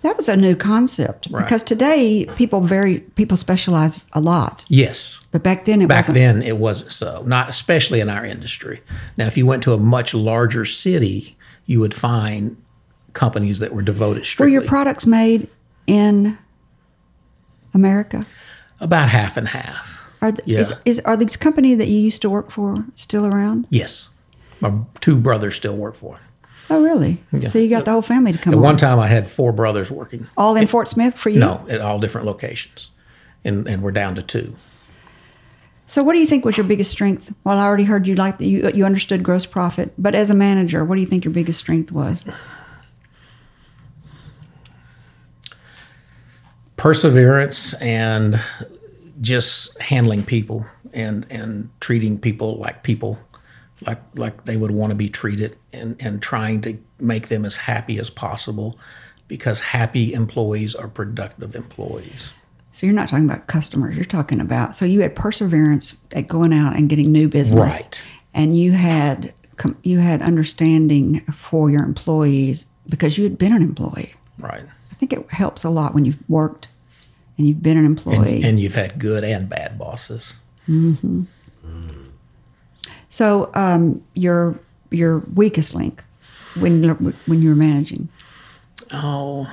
That 0.01 0.15
was 0.17 0.29
a 0.29 0.35
new 0.37 0.55
concept 0.55 1.27
Right. 1.29 1.43
because 1.43 1.61
today 1.63 2.25
people 2.35 2.61
very 2.61 2.99
people 3.15 3.37
specialize 3.37 3.99
a 4.13 4.19
lot, 4.21 4.63
Yes. 4.69 5.19
but 5.31 5.43
back 5.43 5.65
then 5.65 5.81
it 5.81 5.87
Back 5.87 6.07
wasn't. 6.07 6.15
Back 6.17 6.21
then, 6.35 6.41
it 6.41 6.57
wasn't 6.57 6.91
so, 6.91 7.23
not 7.25 7.49
especially 7.49 7.99
in 7.99 8.09
our 8.09 8.25
industry. 8.25 8.81
Now, 9.17 9.25
if 9.27 9.37
you 9.37 9.45
went 9.45 9.63
to 9.63 9.73
a 9.73 9.77
much 9.77 10.13
larger 10.13 10.65
city, 10.65 11.37
you 11.65 11.79
would 11.79 11.93
find 11.93 12.55
companies 13.13 13.59
that 13.59 13.73
were 13.73 13.81
devoted 13.81 14.19
Were 14.21 14.25
strictly 14.25 14.53
your 14.53 14.61
products 14.61 15.05
made 15.05 15.47
in 15.87 16.37
America? 17.73 18.23
about 18.81 19.09
half 19.09 19.35
and 19.35 19.49
half. 19.49 20.05
Are 20.21 20.33
Yeah. 20.45 20.59
is, 20.59 20.73
is 20.85 20.99
are 21.01 21.17
these 21.17 21.35
companies 21.37 21.77
that 21.79 21.87
you 21.89 21.99
used 21.99 22.21
to 22.21 22.29
work 22.29 22.49
for 22.51 22.75
still 22.95 23.25
around? 23.25 23.67
Yes, 23.69 24.09
my 24.61 24.71
two 25.01 25.17
brothers 25.17 25.55
still 25.55 25.75
work 25.75 25.95
for. 25.95 26.17
It. 26.69 26.73
Oh, 26.73 26.81
really? 26.83 27.21
So 27.47 27.59
you 27.59 27.69
got 27.69 27.85
the 27.85 27.91
whole 27.91 28.01
family 28.01 28.31
to 28.31 28.37
come 28.37 28.53
At 28.53 28.57
on. 28.57 28.63
one 28.63 28.77
time, 28.77 28.99
I 28.99 29.07
had 29.07 29.27
four 29.27 29.51
brothers 29.51 29.91
working. 29.91 30.27
All 30.37 30.55
in 30.55 30.67
Fort 30.67 30.87
Smith 30.87 31.15
for 31.17 31.29
you? 31.29 31.39
No, 31.39 31.65
at 31.69 31.81
all 31.81 31.99
different 31.99 32.27
locations, 32.27 32.91
and 33.43 33.67
and 33.67 33.81
we're 33.81 33.91
down 33.91 34.15
to 34.15 34.21
two. 34.21 34.55
So, 35.85 36.03
what 36.03 36.13
do 36.13 36.19
you 36.19 36.27
think 36.27 36.45
was 36.45 36.55
your 36.55 36.67
biggest 36.67 36.91
strength? 36.91 37.33
Well, 37.43 37.57
I 37.57 37.65
already 37.65 37.83
heard 37.83 38.05
you 38.07 38.15
like 38.15 38.39
you 38.39 38.69
you 38.73 38.85
understood 38.85 39.23
gross 39.23 39.45
profit, 39.45 39.93
but 39.97 40.13
as 40.13 40.29
a 40.29 40.35
manager, 40.35 40.85
what 40.85 40.95
do 40.95 41.01
you 41.01 41.07
think 41.07 41.25
your 41.25 41.33
biggest 41.33 41.59
strength 41.59 41.91
was? 41.91 42.25
perseverance 46.79 47.73
and 47.75 48.39
just 49.19 49.79
handling 49.81 50.23
people 50.23 50.65
and 50.93 51.27
and 51.29 51.69
treating 51.81 52.17
people 52.17 52.55
like 52.55 52.83
people 52.83 53.19
like 53.85 53.99
like 54.15 54.45
they 54.45 54.57
would 54.57 54.71
want 54.71 54.91
to 54.91 54.95
be 54.95 55.09
treated 55.09 55.57
and 55.73 55.95
and 55.99 56.21
trying 56.21 56.61
to 56.61 56.77
make 56.99 57.29
them 57.29 57.45
as 57.45 57.55
happy 57.55 57.97
as 57.99 58.09
possible 58.09 58.77
because 59.27 59.59
happy 59.59 60.13
employees 60.13 60.75
are 60.75 60.87
productive 60.87 61.55
employees 61.55 62.33
So 62.71 62.85
you're 62.85 62.95
not 62.95 63.09
talking 63.09 63.25
about 63.25 63.47
customers. 63.47 63.95
You're 63.95 64.05
talking 64.05 64.39
about 64.39 64.75
so 64.75 64.85
you 64.85 65.01
had 65.01 65.15
perseverance 65.15 65.95
at 66.11 66.27
going 66.27 66.53
out 66.53 66.75
and 66.75 66.89
getting 66.89 67.11
new 67.11 67.27
business, 67.27 67.75
Right. 67.75 68.03
And 68.33 68.57
you 68.57 68.73
had 68.73 69.33
you 69.83 69.99
had 69.99 70.21
understanding 70.21 71.21
for 71.31 71.69
your 71.69 71.83
employees 71.83 72.65
because 72.87 73.17
you 73.17 73.23
had 73.23 73.37
been 73.37 73.53
an 73.53 73.61
employee. 73.61 74.13
right 74.37 74.63
I 74.91 74.95
think 74.95 75.13
it 75.13 75.25
helps 75.29 75.63
a 75.63 75.69
lot 75.69 75.93
when 75.93 76.05
you've 76.05 76.17
worked 76.29 76.67
and 77.37 77.47
you've 77.47 77.61
been 77.61 77.77
an 77.77 77.85
employee. 77.85 78.43
and 78.43 78.59
you've 78.59 78.73
had 78.73 78.99
good 78.99 79.23
and 79.23 79.49
bad 79.49 79.77
bosses 79.77 80.35
mm-hmm. 80.67 81.23
mm. 81.65 81.98
So 83.09 83.49
um, 83.55 84.01
your 84.13 84.57
your 84.91 85.19
weakest 85.35 85.75
link 85.75 86.03
when 86.55 86.83
you're- 86.83 87.13
when 87.27 87.41
you're 87.41 87.55
managing. 87.55 88.07
oh 88.91 89.47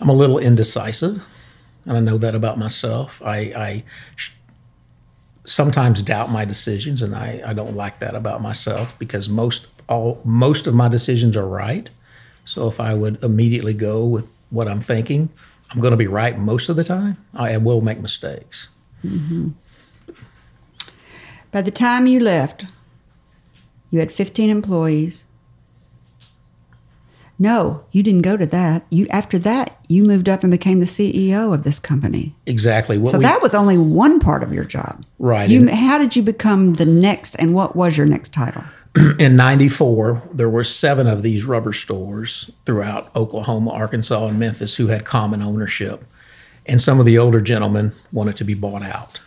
i'm 0.00 0.08
a 0.08 0.12
little 0.12 0.38
indecisive 0.38 1.24
and 1.86 1.96
i 1.96 2.00
know 2.00 2.18
that 2.18 2.34
about 2.34 2.56
myself. 2.58 3.20
I 3.24 3.36
i 3.68 3.84
sh- 4.16 4.30
sometimes 5.44 6.02
doubt 6.02 6.30
my 6.30 6.44
decisions 6.44 7.00
and 7.02 7.14
I, 7.14 7.40
I 7.44 7.52
don't 7.54 7.74
like 7.74 7.98
that 8.00 8.14
about 8.14 8.42
myself 8.42 8.96
because 8.98 9.28
most 9.28 9.66
all 9.88 10.20
most 10.24 10.66
of 10.66 10.74
my 10.74 10.88
decisions 10.88 11.36
are 11.36 11.46
right. 11.48 11.88
So 12.44 12.68
if 12.68 12.78
i 12.80 12.92
would 12.94 13.22
immediately 13.24 13.74
go 13.74 14.06
with 14.06 14.26
what 14.50 14.68
i'm 14.68 14.80
thinking 14.80 15.28
i'm 15.70 15.80
going 15.80 15.90
to 15.90 15.96
be 15.96 16.06
right 16.06 16.38
most 16.38 16.68
of 16.68 16.76
the 16.76 16.84
time. 16.84 17.16
I 17.34 17.56
will 17.56 17.80
make 17.80 17.98
mistakes 18.00 18.68
By 21.50 21.62
the 21.62 21.70
time 21.70 22.06
you 22.06 22.20
left, 22.20 22.64
you 23.90 24.00
had 24.00 24.12
15 24.12 24.50
employees. 24.50 25.24
No, 27.40 27.84
you 27.92 28.02
didn't 28.02 28.22
go 28.22 28.36
to 28.36 28.46
that. 28.46 28.84
You 28.90 29.06
after 29.10 29.38
that, 29.40 29.78
you 29.88 30.02
moved 30.02 30.28
up 30.28 30.42
and 30.42 30.50
became 30.50 30.80
the 30.80 30.86
CEO 30.86 31.54
of 31.54 31.62
this 31.62 31.78
company. 31.78 32.34
exactly 32.46 32.98
what 32.98 33.12
So 33.12 33.18
we 33.18 33.24
that 33.24 33.40
was 33.42 33.54
only 33.54 33.78
one 33.78 34.18
part 34.18 34.42
of 34.42 34.52
your 34.52 34.64
job. 34.64 35.04
Right, 35.20 35.48
You 35.48 35.60
and- 35.60 35.70
how 35.70 35.98
did 35.98 36.16
you 36.16 36.22
become 36.22 36.74
the 36.74 36.84
next 36.86 37.36
and 37.36 37.54
what 37.54 37.76
was 37.76 37.96
your 37.96 38.06
next 38.06 38.32
title? 38.32 38.64
in 39.18 39.36
94 39.36 40.22
there 40.32 40.48
were 40.48 40.64
seven 40.64 41.06
of 41.06 41.22
these 41.22 41.44
rubber 41.44 41.74
stores 41.74 42.50
throughout 42.64 43.14
oklahoma 43.14 43.70
arkansas 43.70 44.26
and 44.26 44.38
memphis 44.38 44.76
who 44.76 44.86
had 44.86 45.04
common 45.04 45.42
ownership 45.42 46.04
and 46.64 46.80
some 46.80 46.98
of 46.98 47.04
the 47.04 47.18
older 47.18 47.40
gentlemen 47.42 47.92
wanted 48.12 48.34
to 48.38 48.44
be 48.44 48.54
bought 48.54 48.82
out 48.82 49.20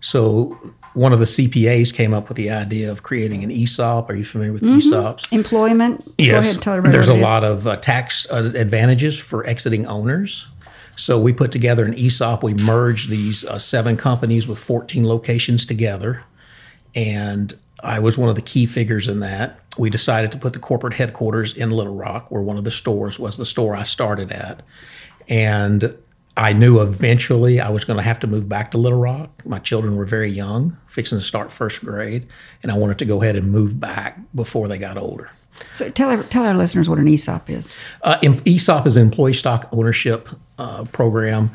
so 0.00 0.58
one 0.94 1.12
of 1.12 1.18
the 1.18 1.24
cpas 1.24 1.92
came 1.92 2.14
up 2.14 2.28
with 2.28 2.36
the 2.36 2.50
idea 2.50 2.90
of 2.90 3.02
creating 3.02 3.42
an 3.44 3.50
esop 3.50 4.08
are 4.08 4.14
you 4.14 4.24
familiar 4.24 4.52
with 4.52 4.62
esops 4.62 5.30
Employment? 5.32 6.04
Go 6.04 6.12
Yes, 6.18 6.56
ahead, 6.56 6.84
there's 6.84 7.08
a 7.08 7.14
lot 7.14 7.44
of 7.44 7.66
uh, 7.66 7.76
tax 7.76 8.26
uh, 8.30 8.52
advantages 8.54 9.18
for 9.18 9.46
exiting 9.46 9.86
owners. 9.86 10.46
So 10.96 11.18
we 11.18 11.32
put 11.32 11.50
together 11.50 11.84
an 11.84 11.94
ESOP. 11.94 12.44
We 12.44 12.54
merged 12.54 13.10
these 13.10 13.44
uh, 13.44 13.58
seven 13.58 13.96
companies 13.96 14.46
with 14.46 14.60
14 14.60 15.06
locations 15.06 15.66
together, 15.66 16.22
and 16.94 17.52
I 17.82 17.98
was 17.98 18.16
one 18.16 18.28
of 18.28 18.36
the 18.36 18.42
key 18.42 18.66
figures 18.66 19.08
in 19.08 19.18
that. 19.20 19.58
We 19.76 19.90
decided 19.90 20.30
to 20.32 20.38
put 20.38 20.52
the 20.52 20.60
corporate 20.60 20.94
headquarters 20.94 21.52
in 21.52 21.70
Little 21.72 21.94
Rock, 21.96 22.30
where 22.30 22.42
one 22.42 22.56
of 22.56 22.62
the 22.64 22.70
stores 22.70 23.18
was 23.18 23.36
the 23.36 23.44
store 23.44 23.74
I 23.74 23.82
started 23.82 24.30
at, 24.30 24.62
and 25.28 25.96
I 26.36 26.52
knew 26.52 26.80
eventually 26.80 27.60
I 27.60 27.68
was 27.68 27.84
going 27.84 27.96
to 27.96 28.02
have 28.02 28.18
to 28.20 28.26
move 28.26 28.48
back 28.48 28.72
to 28.72 28.78
Little 28.78 28.98
Rock. 28.98 29.44
My 29.46 29.60
children 29.60 29.96
were 29.96 30.04
very 30.04 30.30
young, 30.30 30.76
fixing 30.88 31.18
to 31.18 31.24
start 31.24 31.52
first 31.52 31.84
grade, 31.84 32.26
and 32.62 32.72
I 32.72 32.76
wanted 32.76 32.98
to 32.98 33.04
go 33.04 33.22
ahead 33.22 33.36
and 33.36 33.50
move 33.50 33.78
back 33.78 34.18
before 34.34 34.66
they 34.66 34.78
got 34.78 34.98
older. 34.98 35.30
So 35.70 35.88
tell 35.90 36.10
our, 36.10 36.24
tell 36.24 36.44
our 36.44 36.54
listeners 36.54 36.88
what 36.88 36.98
an 36.98 37.06
ESOP 37.06 37.50
is. 37.50 37.72
Uh, 38.02 38.18
ESOP 38.44 38.86
is 38.86 38.96
an 38.96 39.04
employee 39.04 39.34
stock 39.34 39.68
ownership 39.70 40.28
uh, 40.58 40.84
program. 40.86 41.52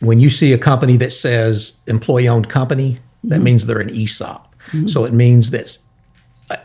When 0.00 0.20
you 0.20 0.28
see 0.28 0.52
a 0.52 0.58
company 0.58 0.98
that 0.98 1.12
says 1.12 1.80
employee 1.86 2.28
owned 2.28 2.50
company, 2.50 2.98
that 3.24 3.40
means 3.40 3.64
they're 3.66 3.80
an 3.80 3.90
ESOP. 3.90 4.44
So 4.86 5.04
it 5.06 5.14
means 5.14 5.50
that 5.52 5.78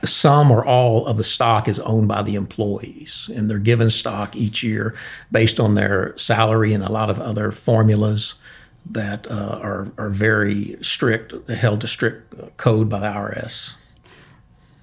some 0.06 0.52
or 0.52 0.66
all 0.66 1.06
of 1.06 1.18
the 1.18 1.24
stock 1.24 1.68
is 1.68 1.80
owned 1.80 2.08
by 2.08 2.22
the 2.22 2.36
employees, 2.36 3.30
and 3.36 3.50
they're 3.50 3.60
given 3.60 3.90
stock 3.90 4.36
each 4.36 4.64
year 4.64 4.96
based 5.32 5.60
on 5.60 5.76
their 5.76 6.18
salary 6.18 6.74
and 6.74 6.84
a 6.84 6.92
lot 6.92 7.10
of 7.10 7.20
other 7.20 7.52
formulas 7.52 8.36
that 8.90 9.30
uh, 9.32 9.60
are, 9.62 9.92
are 9.98 10.10
very 10.10 10.78
strict, 10.82 11.34
held 11.50 11.82
to 11.82 11.88
strict 11.88 12.58
code 12.58 12.90
by 12.90 13.00
the 13.00 13.08
IRS. 13.08 13.74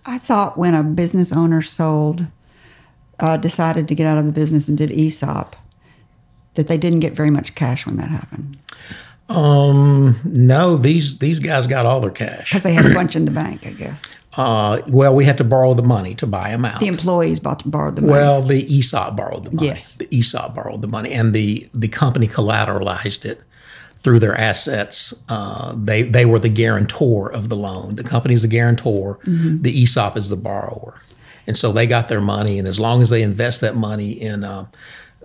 I 0.07 0.19
thought 0.19 0.57
when 0.57 0.75
a 0.75 0.83
business 0.83 1.33
owner 1.33 1.61
sold, 1.63 2.27
uh, 3.21 3.37
decided 3.37 3.87
to 3.89 3.95
get 3.95 4.07
out 4.07 4.17
of 4.19 4.25
the 4.25 4.33
business 4.33 4.69
and 4.69 4.79
did 4.79 4.91
ESOP, 4.91 5.55
that 6.55 6.67
they 6.67 6.79
didn't 6.79 7.01
get 7.01 7.13
very 7.15 7.31
much 7.31 7.55
cash 7.55 7.87
when 7.87 7.97
that 7.97 8.09
happened 8.09 8.59
Um, 9.29 10.19
no, 10.25 10.77
these 10.77 11.19
these 11.19 11.39
guys 11.39 11.67
got 11.67 11.87
all 11.87 12.01
their 12.01 12.11
cash. 12.11 12.51
because 12.51 12.65
they 12.65 12.73
had 12.73 12.87
a 12.87 12.95
bunch 12.95 13.15
in 13.15 13.25
the 13.27 13.31
bank, 13.31 13.67
I 13.67 13.73
guess. 13.73 14.03
Uh, 14.37 14.81
well, 14.89 15.15
we 15.15 15.25
had 15.25 15.37
to 15.39 15.45
borrow 15.45 15.75
the 15.75 15.83
money 15.83 16.15
to 16.15 16.27
buy 16.27 16.51
them 16.51 16.65
out. 16.65 16.79
The 16.79 16.87
employees 16.87 17.41
bought 17.41 17.69
borrowed 17.69 17.97
the 17.97 18.03
money. 18.03 18.13
well, 18.13 18.43
the 18.43 18.63
ESOP 18.79 19.17
borrowed 19.17 19.45
the 19.45 19.51
money. 19.51 19.69
Yes. 19.69 19.97
The 19.97 20.09
ESOP 20.15 20.55
borrowed 20.55 20.83
the 20.83 20.89
money, 20.89 21.11
and 21.13 21.33
the 21.35 21.69
the 21.75 21.89
company 21.89 22.29
collateralized 22.29 23.25
it 23.25 23.41
through 23.99 24.21
their 24.21 24.37
assets. 24.39 25.13
Uh, 25.29 25.75
they 25.77 26.03
they 26.03 26.25
were 26.27 26.39
the 26.39 26.49
guarantor 26.49 27.31
of 27.33 27.49
the 27.49 27.57
loan. 27.57 27.97
The 27.97 28.05
company 28.05 28.35
is 28.35 28.43
the 28.43 28.49
guarantor. 28.49 29.19
The 29.25 29.83
ESOP 29.83 30.17
is 30.17 30.29
the 30.29 30.37
borrower, 30.37 31.03
and 31.49 31.57
so 31.57 31.73
they 31.73 31.87
got 31.89 32.09
their 32.09 32.21
money. 32.21 32.59
And 32.59 32.69
as 32.69 32.79
long 32.79 33.03
as 33.03 33.11
they 33.11 33.23
invest 33.23 33.61
that 33.63 33.75
money 33.75 34.13
in 34.13 34.45
uh, 34.45 34.67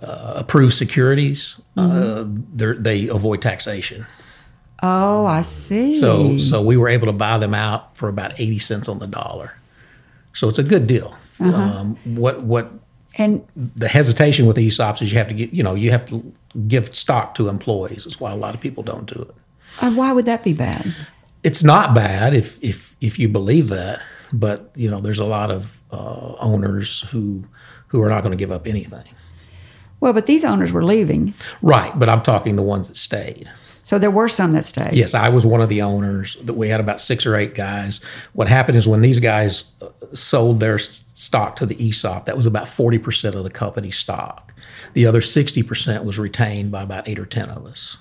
uh, 0.01 0.33
approved 0.35 0.73
securities, 0.73 1.57
uh, 1.77 2.23
they're- 2.27 2.75
they 2.75 3.07
avoid 3.07 3.41
taxation. 3.43 4.07
Oh, 4.87 5.25
I 5.25 5.41
see. 5.41 5.97
So 5.97 6.37
so 6.37 6.61
we 6.61 6.77
were 6.77 6.87
able 6.89 7.07
to 7.07 7.13
buy 7.13 7.37
them 7.39 7.53
out 7.53 7.97
for 7.97 8.07
about 8.07 8.39
eighty 8.39 8.59
cents 8.59 8.87
on 8.87 8.99
the 8.99 9.07
dollar. 9.07 9.53
So 10.33 10.47
it's 10.47 10.59
a 10.59 10.63
good 10.63 10.85
deal. 10.85 11.15
Um, 11.39 11.97
what 12.15 12.43
what 12.43 12.71
and 13.17 13.45
the 13.55 13.87
hesitation 13.87 14.45
with 14.45 14.57
ESOPs 14.57 15.01
is 15.01 15.11
you 15.11 15.17
have 15.17 15.27
to 15.29 15.33
get 15.33 15.51
you 15.53 15.63
know 15.63 15.73
you 15.75 15.91
have 15.91 16.05
to 16.07 16.33
give 16.67 16.95
stock 16.95 17.35
to 17.35 17.47
employees. 17.49 18.03
That's 18.03 18.19
why 18.19 18.31
a 18.31 18.35
lot 18.35 18.53
of 18.53 18.61
people 18.61 18.83
don't 18.83 19.05
do 19.11 19.21
it. 19.21 19.35
uh, 19.81 19.91
why 19.91 20.11
would 20.13 20.25
that 20.25 20.43
be 20.43 20.53
bad? 20.53 20.93
It's 21.43 21.63
not 21.63 21.93
bad 21.95 22.33
if 22.33 22.63
if 22.63 22.95
if 23.01 23.17
you 23.19 23.27
believe 23.27 23.69
that, 23.69 24.01
but 24.31 24.71
you 24.75 24.89
know 24.89 24.99
there's 24.99 25.19
a 25.19 25.25
lot 25.25 25.49
of 25.51 25.77
uh, 25.91 26.35
owners 26.39 27.01
who 27.11 27.43
who 27.87 28.01
are 28.03 28.09
not 28.09 28.21
going 28.21 28.31
to 28.31 28.37
give 28.37 28.51
up 28.51 28.67
anything. 28.67 29.05
Well, 30.01 30.13
but 30.13 30.25
these 30.25 30.43
owners 30.45 30.71
were 30.71 30.83
leaving, 30.83 31.33
Right, 31.61 31.97
but 31.97 32.09
I'm 32.09 32.21
talking 32.21 32.57
the 32.57 32.63
ones 32.63 32.87
that 32.89 32.95
stayed. 32.97 33.49
So 33.85 33.99
there 33.99 34.09
were 34.09 34.27
some 34.27 34.53
that 34.53 34.65
stayed. 34.65 34.93
Yes, 34.93 35.13
I 35.13 35.29
was 35.29 35.45
one 35.45 35.61
of 35.61 35.69
the 35.69 35.83
owners. 35.83 36.37
That 36.41 36.55
we 36.55 36.69
had 36.69 36.79
about 36.79 36.99
six 36.99 37.23
or 37.23 37.35
eight 37.35 37.53
guys. 37.53 38.01
What 38.33 38.47
happened 38.47 38.79
is 38.79 38.87
when 38.87 39.01
these 39.01 39.19
guys 39.19 39.65
uh, 39.79 39.89
sold 40.11 40.59
their 40.59 40.79
stock 40.79 41.55
to 41.57 41.67
the 41.67 41.89
ESOP, 41.89 42.25
that 42.25 42.35
was 42.35 42.47
about 42.47 42.67
forty 42.67 42.97
percent 42.97 43.35
of 43.35 43.43
the 43.43 43.51
company's 43.51 43.95
stock. 43.95 44.55
The 44.93 45.05
other 45.05 45.21
sixty 45.21 45.61
percent 45.61 46.03
was 46.03 46.17
retained 46.17 46.71
by 46.71 46.81
about 46.81 47.07
eight 47.07 47.19
or 47.19 47.27
ten 47.27 47.47
of 47.51 47.67
us. 47.67 47.97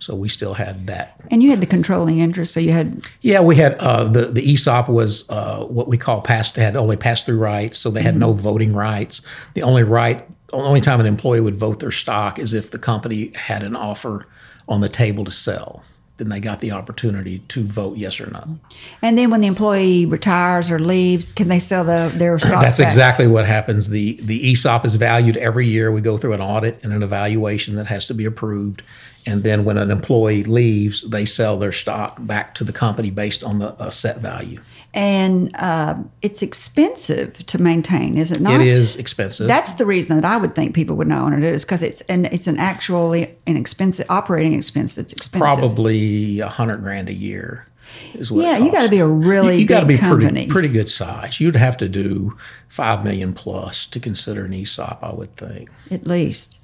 So 0.00 0.16
we 0.16 0.28
still 0.28 0.54
had 0.54 0.88
that. 0.88 1.20
And 1.30 1.44
you 1.44 1.50
had 1.50 1.60
the 1.60 1.66
controlling 1.66 2.18
interest, 2.18 2.52
so 2.52 2.58
you 2.58 2.72
had 2.72 3.06
Yeah, 3.20 3.38
we 3.38 3.54
had 3.54 3.74
uh, 3.78 4.08
the 4.08 4.26
the 4.26 4.42
ESOP 4.54 4.88
was 4.88 5.30
uh, 5.30 5.60
what 5.60 5.86
we 5.86 5.96
call 5.96 6.22
pass. 6.22 6.50
They 6.50 6.64
had 6.64 6.74
only 6.74 6.96
pass 6.96 7.22
through 7.22 7.38
rights, 7.38 7.78
so 7.78 7.88
they 7.92 8.02
had 8.02 8.16
no 8.16 8.32
voting 8.32 8.72
rights. 8.72 9.22
The 9.54 9.62
only 9.62 9.84
right, 9.84 10.26
only 10.52 10.80
time 10.80 10.98
an 10.98 11.06
employee 11.06 11.40
would 11.40 11.56
vote 11.56 11.78
their 11.78 11.92
stock 11.92 12.40
is 12.40 12.52
if 12.52 12.72
the 12.72 12.80
company 12.80 13.30
had 13.36 13.62
an 13.62 13.76
offer 13.76 14.26
on 14.68 14.80
the 14.80 14.88
table 14.88 15.24
to 15.24 15.32
sell. 15.32 15.82
Then 16.16 16.28
they 16.28 16.40
got 16.40 16.60
the 16.60 16.72
opportunity 16.72 17.38
to 17.48 17.64
vote 17.64 17.96
yes 17.96 18.20
or 18.20 18.26
no. 18.30 18.58
And 19.00 19.16
then 19.16 19.30
when 19.30 19.40
the 19.40 19.46
employee 19.46 20.04
retires 20.04 20.70
or 20.70 20.78
leaves, 20.78 21.26
can 21.34 21.48
they 21.48 21.58
sell 21.58 21.82
the 21.82 22.12
their 22.14 22.38
stock? 22.38 22.62
That's 22.62 22.78
back? 22.78 22.86
exactly 22.86 23.26
what 23.26 23.46
happens. 23.46 23.88
The 23.88 24.20
the 24.22 24.52
ESOP 24.52 24.84
is 24.84 24.96
valued 24.96 25.38
every 25.38 25.66
year. 25.66 25.90
We 25.90 26.02
go 26.02 26.18
through 26.18 26.34
an 26.34 26.42
audit 26.42 26.84
and 26.84 26.92
an 26.92 27.02
evaluation 27.02 27.74
that 27.76 27.86
has 27.86 28.06
to 28.06 28.14
be 28.14 28.26
approved. 28.26 28.82
And 29.26 29.42
then 29.42 29.64
when 29.64 29.78
an 29.78 29.90
employee 29.90 30.44
leaves, 30.44 31.08
they 31.08 31.26
sell 31.26 31.56
their 31.56 31.72
stock 31.72 32.16
back 32.20 32.54
to 32.56 32.64
the 32.64 32.72
company 32.72 33.10
based 33.10 33.44
on 33.44 33.58
the 33.58 33.72
uh, 33.74 33.90
set 33.90 34.18
value. 34.18 34.60
And 34.92 35.54
uh, 35.54 35.94
it's 36.20 36.42
expensive 36.42 37.46
to 37.46 37.62
maintain, 37.62 38.18
is 38.18 38.32
it 38.32 38.40
not? 38.40 38.60
It 38.60 38.66
is 38.66 38.96
expensive. 38.96 39.46
That's 39.46 39.74
the 39.74 39.86
reason 39.86 40.16
that 40.16 40.24
I 40.24 40.36
would 40.36 40.56
think 40.56 40.74
people 40.74 40.96
would 40.96 41.06
not 41.06 41.22
own 41.32 41.42
it 41.44 41.54
is 41.54 41.64
because 41.64 41.84
it's 41.84 42.00
an 42.02 42.24
it's 42.26 42.48
an 42.48 42.58
actually 42.58 43.32
an 43.46 43.56
expensive 43.56 44.06
operating 44.10 44.54
expense 44.54 44.96
that's 44.96 45.12
expensive. 45.12 45.46
probably 45.46 46.40
a 46.40 46.48
hundred 46.48 46.78
grand 46.82 47.08
a 47.08 47.14
year. 47.14 47.66
Is 48.14 48.32
what 48.32 48.42
Yeah, 48.44 48.58
you 48.58 48.72
got 48.72 48.82
to 48.82 48.88
be 48.88 48.98
a 48.98 49.06
really 49.06 49.54
you, 49.54 49.60
you 49.60 49.66
got 49.66 49.80
to 49.80 49.86
be 49.86 49.96
company. 49.96 50.28
pretty 50.28 50.46
pretty 50.48 50.68
good 50.68 50.88
size. 50.88 51.40
You'd 51.40 51.54
have 51.56 51.76
to 51.76 51.88
do 51.88 52.36
five 52.68 53.04
million 53.04 53.32
plus 53.32 53.86
to 53.86 54.00
consider 54.00 54.44
an 54.44 54.54
ESOP, 54.54 54.98
I 55.02 55.12
would 55.12 55.36
think. 55.36 55.70
at 55.92 56.04
least. 56.06 56.58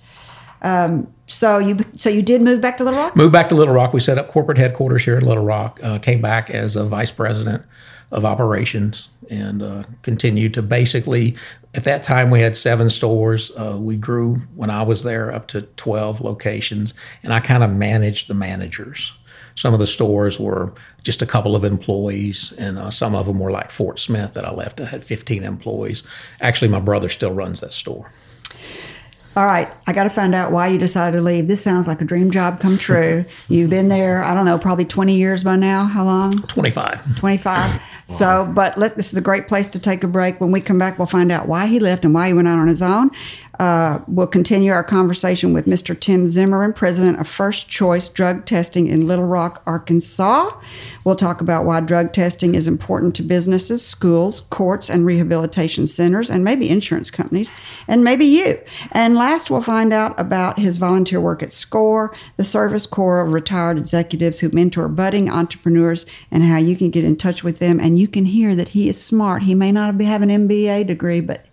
Um, 0.63 1.13
so 1.27 1.59
you 1.59 1.79
so 1.97 2.09
you 2.11 2.23
did 2.23 2.43
move 2.43 2.61
back 2.61 2.77
to 2.79 2.85
Little 2.85 2.99
Rock. 2.99 3.15
Moved 3.15 3.33
back 3.33 3.49
to 3.51 3.55
Little 3.55 3.75
Rock. 3.75 3.93
We 3.93 4.01
set 4.01 4.19
up 4.19 4.29
corporate 4.29 4.59
headquarters 4.59 5.05
here 5.05 5.17
in 5.19 5.25
Little 5.25 5.45
Rock. 5.45 5.79
Uh, 5.83 5.99
came 5.99 6.21
back 6.21 6.51
as 6.51 6.75
a 6.77 6.85
vice 6.85 7.11
president 7.11 7.63
of 8.11 8.25
operations 8.25 9.09
and 9.31 9.63
uh, 9.63 9.85
continued 10.03 10.55
to 10.55 10.63
basically. 10.63 11.37
At 11.75 11.85
that 11.85 12.03
time, 12.03 12.31
we 12.31 12.41
had 12.41 12.57
seven 12.57 12.89
stores. 12.89 13.51
Uh, 13.55 13.77
we 13.79 13.97
grew 13.97 14.37
when 14.55 14.71
I 14.71 14.83
was 14.83 15.03
there 15.03 15.33
up 15.33 15.47
to 15.49 15.63
twelve 15.63 16.21
locations, 16.21 16.95
and 17.23 17.35
I 17.35 17.41
kind 17.41 17.63
of 17.63 17.71
managed 17.71 18.29
the 18.29 18.35
managers. 18.35 19.13
Some 19.57 19.73
of 19.73 19.81
the 19.81 19.87
stores 19.87 20.39
were 20.39 20.73
just 21.03 21.23
a 21.23 21.27
couple 21.27 21.57
of 21.57 21.65
employees, 21.65 22.53
and 22.59 22.79
uh, 22.79 22.91
some 22.91 23.15
of 23.15 23.27
them 23.27 23.39
were 23.39 23.51
like 23.51 23.71
Fort 23.71 23.99
Smith 23.99 24.35
that 24.35 24.45
I 24.45 24.53
left 24.53 24.77
that 24.77 24.89
had 24.89 25.03
15 25.03 25.45
employees. 25.45 26.03
Actually, 26.41 26.69
my 26.69 26.81
brother 26.81 27.09
still 27.09 27.33
runs 27.33 27.61
that 27.61 27.73
store. 27.73 28.11
All 29.37 29.45
right, 29.45 29.71
I 29.87 29.93
got 29.93 30.05
to 30.05 30.11
find 30.11 30.35
out 30.35 30.51
why 30.51 30.69
you 30.69 30.79
decided 30.79 31.19
to 31.19 31.23
leave. 31.23 31.47
This 31.47 31.63
sounds 31.63 31.87
like 31.87 32.01
a 32.01 32.07
dream 32.07 32.31
job 32.31 32.59
come 32.59 32.79
true. 32.89 33.27
You've 33.49 33.69
been 33.69 33.91
there, 33.91 34.25
I 34.25 34.33
don't 34.33 34.47
know, 34.47 34.59
probably 34.59 34.87
20 34.87 35.15
years 35.15 35.45
by 35.45 35.57
now. 35.57 35.85
How 35.85 36.05
long? 36.05 36.33
25. 36.33 37.17
25. 37.19 37.83
So, 38.07 38.51
but 38.55 38.79
let, 38.79 38.97
this 38.97 39.13
is 39.13 39.19
a 39.19 39.21
great 39.21 39.47
place 39.47 39.69
to 39.69 39.79
take 39.79 40.03
a 40.03 40.07
break. 40.07 40.41
When 40.41 40.53
we 40.53 40.63
come 40.63 40.79
back, 40.79 40.99
we'll 40.99 41.05
find 41.05 41.31
out 41.31 41.47
why 41.47 41.67
he 41.67 41.79
left 41.79 42.03
and 42.07 42.15
why 42.15 42.29
he 42.29 42.33
went 42.33 42.49
out 42.49 42.59
on 42.59 42.67
his 42.67 42.81
own. 42.81 43.11
Uh, 43.59 44.01
we'll 44.07 44.27
continue 44.27 44.73
our 44.73 44.85
conversation 44.85 45.53
with 45.53 45.67
Mr. 45.67 45.99
Tim 45.99 46.29
Zimmerman, 46.29 46.73
president 46.73 47.19
of 47.19 47.27
First 47.27 47.69
Choice 47.69 48.09
Drug 48.09 48.45
Testing 48.45 48.87
in 48.87 49.07
Little 49.07 49.25
Rock, 49.25 49.63
Arkansas. 49.67 50.51
We'll 51.05 51.17
talk 51.17 51.41
about 51.41 51.65
why 51.65 51.81
drug 51.81 52.13
testing 52.13 52.55
is 52.55 52.69
important 52.69 53.15
to 53.17 53.23
businesses, 53.23 53.87
schools, 53.87 54.43
courts, 54.43 54.91
and 54.91 55.07
rehabilitation 55.07 55.87
centers, 55.87 56.31
and 56.31 56.45
maybe 56.45 56.69
insurance 56.69 57.11
companies, 57.11 57.53
and 57.89 58.05
maybe 58.05 58.27
you. 58.27 58.61
And 58.93 59.15
last, 59.15 59.51
we'll 59.51 59.63
find 59.63 59.93
out 59.93 60.19
about 60.21 60.59
his 60.59 60.77
volunteer 60.77 61.21
work 61.21 61.43
at 61.43 61.53
SCORE, 61.53 62.15
the 62.37 62.45
Service 62.45 62.87
Corps 62.87 63.21
of 63.21 63.33
retired 63.33 63.79
executives 63.79 64.39
who 64.39 64.51
mentor 64.51 64.89
budding 64.89 65.31
entrepreneurs, 65.31 66.05
and 66.31 66.43
how 66.43 66.59
you 66.59 66.77
can 66.77 66.91
get 66.91 67.05
in 67.05 67.17
touch 67.17 67.43
with 67.43 67.59
them. 67.59 67.81
And 67.81 67.99
you 67.99 68.09
can 68.09 68.27
hear 68.27 68.55
that 68.55 68.69
he 68.69 68.89
is 68.89 69.03
smart. 69.03 69.43
He 69.43 69.55
may 69.55 69.73
not 69.73 69.99
have 70.01 70.23
an 70.23 70.29
MBA 70.29 70.87
degree, 70.87 71.21
but 71.21 71.46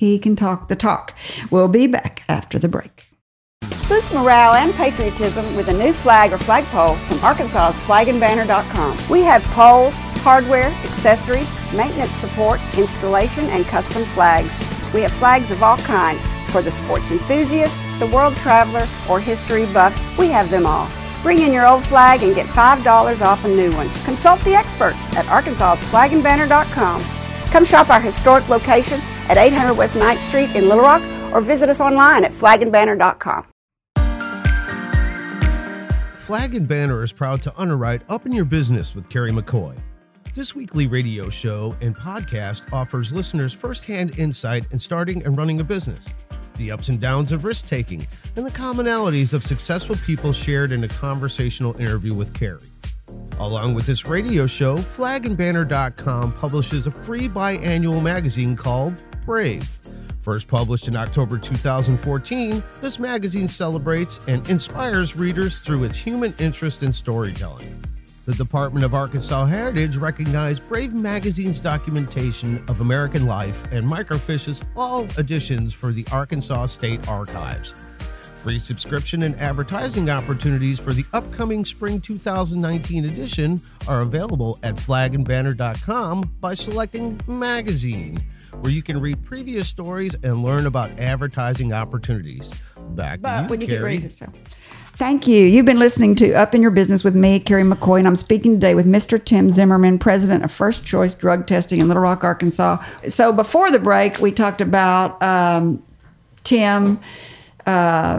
he 0.00 0.18
can 0.18 0.34
talk 0.34 0.68
the 0.68 0.76
talk. 0.76 1.14
We'll 1.50 1.68
be 1.68 1.86
back 1.86 2.22
after 2.26 2.58
the 2.58 2.68
break. 2.68 3.08
Boost 3.86 4.14
morale 4.14 4.54
and 4.54 4.72
patriotism 4.72 5.54
with 5.56 5.68
a 5.68 5.74
new 5.74 5.92
flag 5.92 6.32
or 6.32 6.38
flagpole 6.38 6.96
from 6.96 7.18
Arkansas's 7.18 7.78
flagandbanner.com. 7.82 8.98
We 9.10 9.20
have 9.20 9.42
poles, 9.52 9.98
hardware, 10.24 10.70
accessories, 10.84 11.50
maintenance 11.74 12.12
support, 12.12 12.60
installation, 12.78 13.44
and 13.46 13.66
custom 13.66 14.06
flags. 14.06 14.58
We 14.94 15.02
have 15.02 15.12
flags 15.12 15.50
of 15.50 15.62
all 15.62 15.76
kind 15.76 16.18
for 16.50 16.62
the 16.62 16.72
sports 16.72 17.10
enthusiast, 17.10 17.76
the 17.98 18.06
world 18.06 18.34
traveler, 18.36 18.86
or 19.06 19.20
history 19.20 19.66
buff. 19.66 19.94
We 20.16 20.28
have 20.28 20.48
them 20.48 20.64
all. 20.64 20.88
Bring 21.22 21.40
in 21.40 21.52
your 21.52 21.66
old 21.66 21.84
flag 21.84 22.22
and 22.22 22.34
get 22.34 22.46
$5 22.46 23.20
off 23.20 23.44
a 23.44 23.48
new 23.48 23.70
one. 23.72 23.90
Consult 24.04 24.40
the 24.44 24.54
experts 24.54 25.14
at 25.14 25.26
arkansas's 25.26 25.86
flagandbanner.com. 25.90 27.02
Come 27.50 27.64
shop 27.66 27.90
our 27.90 28.00
historic 28.00 28.48
location 28.48 29.02
at 29.28 29.36
800 29.36 29.74
West 29.74 29.96
9th 29.96 30.18
Street 30.18 30.54
in 30.54 30.68
Little 30.68 30.84
Rock 30.84 31.02
or 31.32 31.40
visit 31.40 31.68
us 31.68 31.80
online 31.80 32.24
at 32.24 32.32
flagandbanner.com. 32.32 33.46
Flag 36.26 36.54
and 36.54 36.68
Banner 36.68 37.02
is 37.02 37.12
proud 37.12 37.42
to 37.42 37.52
underwrite 37.56 38.02
Up 38.08 38.24
in 38.24 38.30
Your 38.30 38.44
Business 38.44 38.94
with 38.94 39.08
Carrie 39.08 39.32
McCoy. 39.32 39.76
This 40.32 40.54
weekly 40.54 40.86
radio 40.86 41.28
show 41.28 41.74
and 41.80 41.96
podcast 41.96 42.72
offers 42.72 43.12
listeners 43.12 43.52
firsthand 43.52 44.16
insight 44.16 44.64
in 44.70 44.78
starting 44.78 45.24
and 45.24 45.36
running 45.36 45.58
a 45.58 45.64
business, 45.64 46.06
the 46.56 46.70
ups 46.70 46.88
and 46.88 47.00
downs 47.00 47.32
of 47.32 47.42
risk 47.44 47.66
taking, 47.66 48.06
and 48.36 48.46
the 48.46 48.50
commonalities 48.52 49.34
of 49.34 49.42
successful 49.42 49.96
people 50.06 50.32
shared 50.32 50.70
in 50.70 50.84
a 50.84 50.88
conversational 50.88 51.76
interview 51.80 52.14
with 52.14 52.32
Carrie. 52.32 52.60
Along 53.40 53.74
with 53.74 53.86
this 53.86 54.06
radio 54.06 54.46
show, 54.46 54.76
flagandbanner.com 54.76 56.34
publishes 56.34 56.86
a 56.86 56.92
free 56.92 57.28
biannual 57.28 58.00
magazine 58.00 58.54
called 58.54 58.94
Brave. 59.24 59.68
First 60.20 60.48
published 60.48 60.88
in 60.88 60.96
October 60.96 61.38
2014, 61.38 62.62
this 62.80 62.98
magazine 62.98 63.48
celebrates 63.48 64.20
and 64.28 64.48
inspires 64.50 65.16
readers 65.16 65.58
through 65.58 65.84
its 65.84 65.96
human 65.96 66.34
interest 66.38 66.82
in 66.82 66.92
storytelling. 66.92 67.82
The 68.26 68.34
Department 68.34 68.84
of 68.84 68.94
Arkansas 68.94 69.46
Heritage 69.46 69.96
recognized 69.96 70.68
Brave 70.68 70.92
Magazine's 70.92 71.58
documentation 71.58 72.62
of 72.68 72.80
American 72.80 73.26
life 73.26 73.64
and 73.72 73.88
microfiches 73.88 74.62
all 74.76 75.04
editions 75.18 75.72
for 75.72 75.90
the 75.90 76.06
Arkansas 76.12 76.66
State 76.66 77.08
Archives. 77.08 77.72
Free 78.42 78.58
subscription 78.58 79.24
and 79.24 79.38
advertising 79.40 80.08
opportunities 80.10 80.78
for 80.78 80.92
the 80.92 81.04
upcoming 81.12 81.64
spring 81.64 82.00
2019 82.00 83.04
edition 83.04 83.60
are 83.88 84.02
available 84.02 84.58
at 84.62 84.76
flagandbanner.com 84.76 86.22
by 86.40 86.54
selecting 86.54 87.20
Magazine, 87.26 88.22
where 88.60 88.72
you 88.72 88.82
can 88.82 89.00
read 89.00 89.22
previous 89.24 89.68
stories 89.68 90.14
and 90.22 90.42
learn 90.42 90.66
about 90.66 90.90
advertising 90.98 91.72
opportunities. 91.72 92.62
Back 92.90 93.18
to 93.18 93.22
But 93.22 93.42
you, 93.42 93.48
when 93.48 93.60
you 93.60 93.66
get 93.66 93.82
ready 93.82 94.00
to 94.00 94.10
sell. 94.10 94.32
Thank 94.96 95.26
you. 95.26 95.46
You've 95.46 95.64
been 95.64 95.78
listening 95.78 96.14
to 96.16 96.34
Up 96.34 96.54
in 96.54 96.60
Your 96.60 96.70
Business 96.70 97.02
with 97.02 97.14
me, 97.14 97.40
Carrie 97.40 97.62
McCoy, 97.62 98.00
and 98.00 98.06
I'm 98.06 98.16
speaking 98.16 98.52
today 98.52 98.74
with 98.74 98.84
Mr. 98.84 99.24
Tim 99.24 99.50
Zimmerman, 99.50 99.98
president 99.98 100.44
of 100.44 100.52
First 100.52 100.84
Choice 100.84 101.14
Drug 101.14 101.46
Testing 101.46 101.80
in 101.80 101.88
Little 101.88 102.02
Rock, 102.02 102.22
Arkansas. 102.22 102.84
So 103.08 103.32
before 103.32 103.70
the 103.70 103.78
break, 103.78 104.18
we 104.18 104.30
talked 104.30 104.60
about 104.60 105.22
um, 105.22 105.82
Tim 106.44 107.00
uh, 107.66 108.18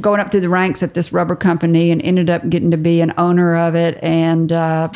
going 0.00 0.20
up 0.20 0.30
through 0.30 0.40
the 0.40 0.48
ranks 0.48 0.82
at 0.82 0.94
this 0.94 1.12
rubber 1.12 1.36
company 1.36 1.90
and 1.90 2.02
ended 2.02 2.30
up 2.30 2.48
getting 2.48 2.70
to 2.70 2.76
be 2.76 3.00
an 3.00 3.12
owner 3.18 3.56
of 3.56 3.74
it 3.74 3.98
and 4.02 4.50
uh, 4.50 4.90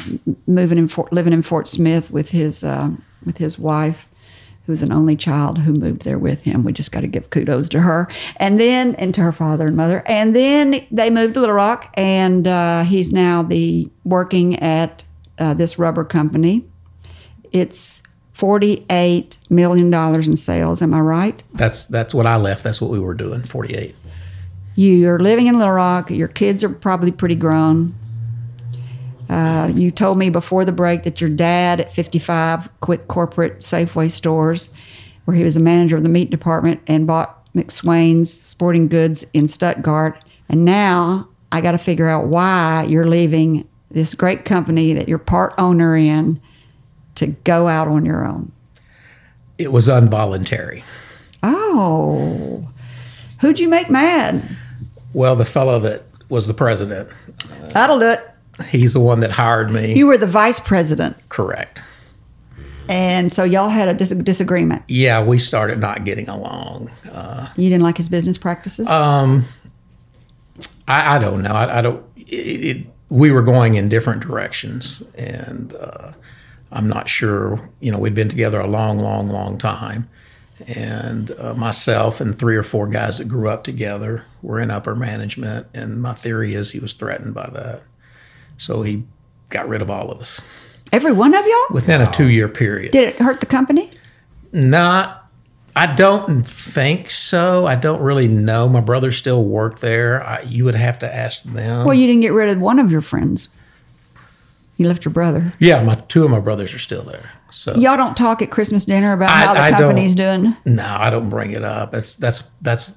moving 0.47 0.79
in 0.79 0.89
Fort, 0.89 1.13
living 1.13 1.33
in 1.33 1.43
Fort 1.43 1.69
Smith 1.69 2.11
with 2.11 2.31
his 2.31 2.65
uh, 2.65 2.91
with 3.25 3.39
his 3.39 3.59
wife, 3.59 4.09
who's 4.71 4.83
an 4.83 4.93
only 4.93 5.17
child 5.17 5.59
who 5.59 5.73
moved 5.73 6.03
there 6.03 6.19
with 6.19 6.43
him. 6.43 6.63
We 6.63 6.73
just 6.73 6.93
got 6.93 7.01
to 7.01 7.09
give 7.09 7.31
kudos 7.31 7.69
to 7.71 7.81
her. 7.81 8.09
And 8.37 8.61
then, 8.61 8.95
and 8.95 9.13
to 9.17 9.21
her 9.21 9.33
father 9.33 9.67
and 9.67 9.77
mother. 9.77 10.05
And 10.07 10.35
then 10.35 10.87
they 10.93 11.11
moved 11.11 11.35
to 11.35 11.41
Little 11.41 11.57
Rock, 11.57 11.93
and 11.95 12.47
uh, 12.47 12.85
he's 12.85 13.13
now 13.13 13.43
the 13.43 13.91
working 14.05 14.59
at 14.61 15.05
uh, 15.39 15.55
this 15.55 15.77
rubber 15.77 16.05
company. 16.05 16.65
It's 17.51 18.03
$48 18.37 19.37
million 19.51 19.93
in 19.93 20.37
sales. 20.37 20.83
Am 20.83 20.95
I 20.95 21.01
right? 21.01 21.43
That's 21.55 21.87
that's 21.87 22.15
what 22.15 22.27
I 22.27 22.37
left. 22.37 22.63
That's 22.63 22.81
what 22.81 22.91
we 22.91 23.01
were 23.01 23.15
doing. 23.15 23.43
Forty 23.43 23.75
eight. 23.75 23.97
You're 24.77 25.19
living 25.19 25.49
in 25.49 25.59
Little 25.59 25.75
Rock. 25.75 26.11
Your 26.11 26.29
kids 26.29 26.63
are 26.63 26.71
probably 26.71 27.11
pretty 27.11 27.35
grown. 27.35 27.95
Uh, 29.31 29.71
you 29.73 29.93
told 29.93 30.19
me 30.19 30.29
before 30.29 30.65
the 30.65 30.73
break 30.73 31.05
that 31.05 31.21
your 31.21 31.31
dad 31.31 31.81
at 31.81 31.91
55 31.91 32.69
quit 32.81 33.07
corporate 33.07 33.59
Safeway 33.59 34.11
stores, 34.11 34.71
where 35.25 35.37
he 35.37 35.45
was 35.45 35.57
a 35.57 35.61
manager 35.61 35.97
of 35.97 36.03
the 36.03 36.09
meat 36.09 36.31
department 36.31 36.81
and 36.89 37.07
bought 37.07 37.37
McSwain's 37.55 38.33
Sporting 38.33 38.89
Goods 38.89 39.25
in 39.33 39.47
Stuttgart. 39.47 40.25
And 40.49 40.65
now 40.65 41.29
I 41.53 41.61
got 41.61 41.73
to 41.73 41.79
figure 41.79 42.09
out 42.09 42.27
why 42.27 42.87
you're 42.89 43.07
leaving 43.07 43.69
this 43.93 44.15
great 44.15 44.45
company 44.45 44.93
that 44.95 45.09
you're 45.09 45.19
part 45.19 45.55
owner 45.59 45.97
in 45.97 46.41
to 47.15 47.29
go 47.29 47.69
out 47.69 47.87
on 47.87 48.05
your 48.05 48.27
own. 48.27 48.51
It 49.59 49.71
was 49.71 49.89
involuntary. 49.89 50.83
Oh, 51.45 52.69
who'd 53.41 53.61
you 53.61 53.69
make 53.69 53.91
mad? 53.91 54.43
Well, 55.13 55.37
the 55.37 55.45
fellow 55.45 55.79
that 55.81 56.05
was 56.29 56.49
the 56.49 56.55
president, 56.55 57.09
That'll 57.73 58.01
do 58.01 58.07
it. 58.07 58.31
He's 58.69 58.93
the 58.95 59.01
one 59.01 59.21
that 59.21 59.31
hired 59.33 59.71
me. 59.71 59.95
You 59.95 60.07
were 60.07 60.19
the 60.19 60.27
vice 60.27 60.61
president. 60.61 61.17
Correct. 61.29 61.83
And 62.89 63.33
so 63.33 63.45
y'all 63.45 63.69
had 63.69 63.89
a 63.89 63.95
dis- 63.95 64.11
disagreement. 64.11 64.83
Yeah, 64.89 65.23
we 65.23 65.39
started 65.39 65.79
not 65.79 66.05
getting 66.05 66.29
along. 66.29 66.91
Uh, 67.11 67.49
You 67.57 67.69
didn't 67.69 67.83
like 67.85 67.97
his 67.97 68.09
business 68.09 68.37
practices? 68.37 68.89
I, 70.89 71.17
I 71.17 71.19
don't 71.19 71.43
know. 71.43 71.53
I, 71.53 71.79
I 71.79 71.83
don't. 71.83 72.05
It, 72.17 72.25
it, 72.77 72.87
we 73.09 73.31
were 73.31 73.43
going 73.43 73.75
in 73.77 73.89
different 73.89 74.23
directions, 74.23 75.03
and 75.17 75.73
uh, 75.75 76.13
I'm 76.73 76.89
not 76.89 77.09
sure. 77.09 77.71
You 77.81 77.93
know, 77.93 77.99
we'd 77.99 78.15
been 78.15 78.29
together 78.29 78.61
a 78.61 78.67
long, 78.67 78.99
long, 78.99 79.29
long 79.29 79.57
time, 79.59 80.09
and 80.67 81.31
uh, 81.39 81.55
myself 81.55 82.21
and 82.21 82.37
three 82.37 82.57
or 82.57 82.63
four 82.65 82.89
guys 82.89 83.19
that 83.19 83.27
grew 83.29 83.49
up 83.49 83.63
together 83.63 84.25
were 84.43 84.61
in 84.61 84.71
upper 84.71 84.97
management, 84.97 85.69
and 85.75 86.03
my 86.03 86.15
theory 86.15 86.55
is 86.55 86.73
he 86.73 86.81
was 86.81 86.95
threatened 86.95 87.35
by 87.35 87.49
that, 87.51 87.83
so 88.61 88.83
he 88.83 89.03
got 89.49 89.69
rid 89.69 89.83
of 89.83 89.91
all 89.91 90.11
of 90.11 90.21
us 90.21 90.41
Every 90.93 91.13
one 91.13 91.35
of 91.35 91.47
y'all? 91.47 91.67
within 91.71 92.01
a 92.01 92.11
two-year 92.11 92.49
period. 92.49 92.91
Did 92.93 93.09
it 93.11 93.17
hurt 93.17 93.39
the 93.41 93.47
company? 93.47 93.91
Not, 94.53 95.25
I 95.77 95.87
don't 95.87 96.45
think 96.45 97.11
so. 97.11 97.65
I 97.67 97.77
don't 97.77 98.01
really 98.03 98.27
know. 98.27 98.69
My 98.69 98.81
brothers 98.81 99.17
still 99.17 99.45
work 99.45 99.79
there. 99.79 100.21
I, 100.27 100.41
you 100.43 100.65
would 100.65 100.75
have 100.75 100.99
to 101.01 101.15
ask 101.15 101.45
them. 101.45 101.85
Well, 101.87 101.95
you 101.95 102.09
didn't 102.09 102.23
get 102.23 102.33
rid 102.33 102.51
of 102.51 102.59
one 102.61 102.81
of 102.81 102.91
your 102.91 103.01
friends. 103.03 103.49
You 104.79 104.89
left 104.89 105.05
your 105.05 105.13
brother. 105.13 105.53
yeah, 105.61 105.81
my 105.83 105.95
two 105.95 106.25
of 106.25 106.31
my 106.31 106.41
brothers 106.41 106.75
are 106.75 106.79
still 106.81 107.03
there. 107.03 107.31
So 107.53 107.75
Y'all 107.77 107.97
don't 107.97 108.17
talk 108.17 108.43
at 108.43 108.51
Christmas 108.51 108.85
dinner 108.85 109.13
about 109.13 109.29
I- 109.29 109.47
how 109.47 109.55
the 109.55 109.61
I 109.61 109.71
company's 109.73 110.15
doing. 110.17 110.57
no, 110.65 110.85
I 110.87 111.11
don't 111.11 111.29
bring 111.31 111.53
it 111.53 111.63
up. 111.63 111.93
That's 111.93 112.17
that's 112.17 112.43
that's 112.63 112.97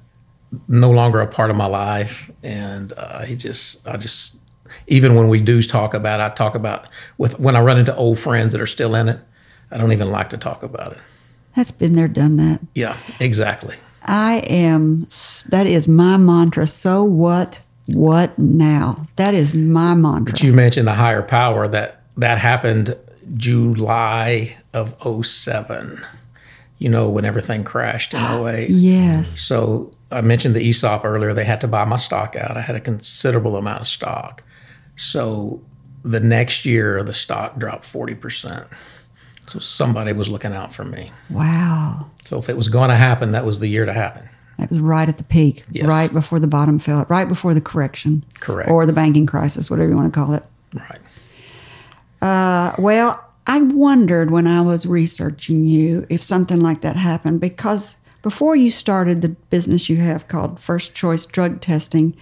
no 0.66 0.90
longer 0.90 1.20
a 1.20 1.26
part 1.26 1.50
of 1.50 1.56
my 1.56 1.66
life, 1.66 2.30
and 2.42 2.92
uh, 2.96 3.22
he 3.24 3.36
just 3.36 3.86
I 3.86 3.96
just 3.98 4.36
even 4.86 5.14
when 5.14 5.28
we 5.28 5.40
do 5.40 5.62
talk 5.62 5.94
about, 5.94 6.20
it, 6.20 6.22
I 6.22 6.34
talk 6.34 6.54
about 6.54 6.88
with 7.18 7.38
when 7.38 7.56
I 7.56 7.60
run 7.60 7.78
into 7.78 7.94
old 7.96 8.18
friends 8.18 8.52
that 8.52 8.60
are 8.60 8.66
still 8.66 8.94
in 8.94 9.08
it. 9.08 9.20
I 9.70 9.78
don't 9.78 9.92
even 9.92 10.10
like 10.10 10.30
to 10.30 10.36
talk 10.36 10.62
about 10.62 10.92
it. 10.92 10.98
That's 11.56 11.70
been 11.70 11.94
there, 11.94 12.08
done 12.08 12.36
that. 12.36 12.60
Yeah, 12.74 12.96
exactly. 13.20 13.76
I 14.02 14.38
am, 14.48 15.06
that 15.48 15.66
is 15.66 15.88
my 15.88 16.16
mantra. 16.16 16.66
So 16.66 17.02
what? 17.02 17.60
What 17.86 18.38
now? 18.38 19.06
That 19.16 19.34
is 19.34 19.54
my 19.54 19.94
mantra. 19.94 20.32
But 20.32 20.42
you 20.42 20.52
mentioned 20.52 20.88
a 20.88 20.94
higher 20.94 21.22
power 21.22 21.68
that 21.68 22.02
that 22.16 22.38
happened 22.38 22.96
July 23.36 24.56
of 24.72 24.94
07 25.24 26.04
you 26.78 26.88
know 26.88 27.08
when 27.08 27.24
everything 27.24 27.64
crashed 27.64 28.14
in 28.14 28.20
08 28.20 28.68
yes. 28.68 29.40
so 29.40 29.90
I 30.10 30.20
mentioned 30.20 30.54
the 30.54 30.68
ESOP 30.68 31.04
earlier 31.04 31.32
they 31.32 31.44
had 31.44 31.60
to 31.62 31.68
buy 31.68 31.84
my 31.84 31.96
stock 31.96 32.36
out 32.36 32.56
I 32.56 32.60
had 32.60 32.76
a 32.76 32.80
considerable 32.80 33.56
amount 33.56 33.80
of 33.80 33.86
stock 33.86 34.42
so 34.96 35.60
the 36.02 36.20
next 36.20 36.64
year 36.66 37.02
the 37.02 37.14
stock 37.14 37.58
dropped 37.58 37.84
40% 37.84 38.66
so 39.46 39.58
somebody 39.58 40.12
was 40.12 40.28
looking 40.28 40.52
out 40.52 40.72
for 40.72 40.84
me 40.84 41.10
Wow. 41.30 42.06
so 42.24 42.38
if 42.38 42.48
it 42.48 42.56
was 42.56 42.68
going 42.68 42.90
to 42.90 42.96
happen 42.96 43.32
that 43.32 43.44
was 43.44 43.58
the 43.58 43.68
year 43.68 43.84
to 43.84 43.92
happen 43.92 44.28
That 44.58 44.70
was 44.70 44.80
right 44.80 45.08
at 45.08 45.16
the 45.18 45.24
peak, 45.24 45.64
Yes. 45.70 45.86
right 45.86 46.12
before 46.12 46.38
the 46.38 46.46
bottom 46.46 46.78
fell, 46.78 47.04
right 47.08 47.26
before 47.28 47.54
the 47.54 47.60
correction. 47.60 48.24
Correct. 48.40 48.70
Or 48.70 48.86
the 48.86 48.92
banking 48.92 49.26
crisis, 49.26 49.68
whatever 49.70 49.88
you 49.90 49.96
want 49.96 50.12
to 50.12 50.18
call 50.20 50.34
it. 50.34 50.46
right 50.74 51.00
uh, 52.22 52.74
Well, 52.78 53.20
I 53.46 53.60
wondered 53.60 54.30
when 54.30 54.46
I 54.46 54.60
was 54.62 54.86
researching 54.86 55.64
you 55.66 56.06
if 56.08 56.22
something 56.22 56.60
like 56.60 56.80
that 56.82 56.96
happened 56.96 57.40
because 57.40 57.96
before 58.22 58.56
you 58.56 58.70
started 58.70 59.20
the 59.20 59.28
business 59.28 59.90
you 59.90 59.96
have 59.98 60.28
called 60.28 60.58
First 60.58 60.94
Choice 60.94 61.26
Drug 61.26 61.60
Testing, 61.60 62.16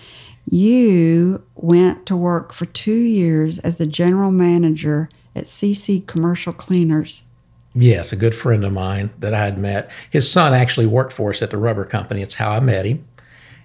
you 0.48 1.42
went 1.54 2.06
to 2.06 2.16
work 2.16 2.52
for 2.52 2.66
two 2.66 2.92
years 2.92 3.58
as 3.60 3.76
the 3.76 3.86
general 3.86 4.30
manager 4.30 5.08
at 5.34 5.44
CC 5.44 6.06
Commercial 6.06 6.52
Cleaners. 6.52 7.22
Yes, 7.74 8.12
a 8.12 8.16
good 8.16 8.34
friend 8.34 8.64
of 8.64 8.72
mine 8.72 9.10
that 9.18 9.32
I 9.32 9.44
had 9.44 9.58
met. 9.58 9.90
His 10.10 10.30
son 10.30 10.52
actually 10.52 10.86
worked 10.86 11.12
for 11.12 11.30
us 11.30 11.40
at 11.40 11.50
the 11.50 11.56
rubber 11.56 11.86
company. 11.86 12.20
It's 12.20 12.34
how 12.34 12.50
I 12.50 12.60
met 12.60 12.84
him. 12.84 13.06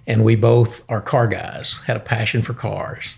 And 0.06 0.24
we 0.24 0.34
both 0.34 0.82
are 0.88 1.02
car 1.02 1.26
guys, 1.26 1.74
had 1.86 1.96
a 1.96 2.00
passion 2.00 2.40
for 2.40 2.54
cars. 2.54 3.16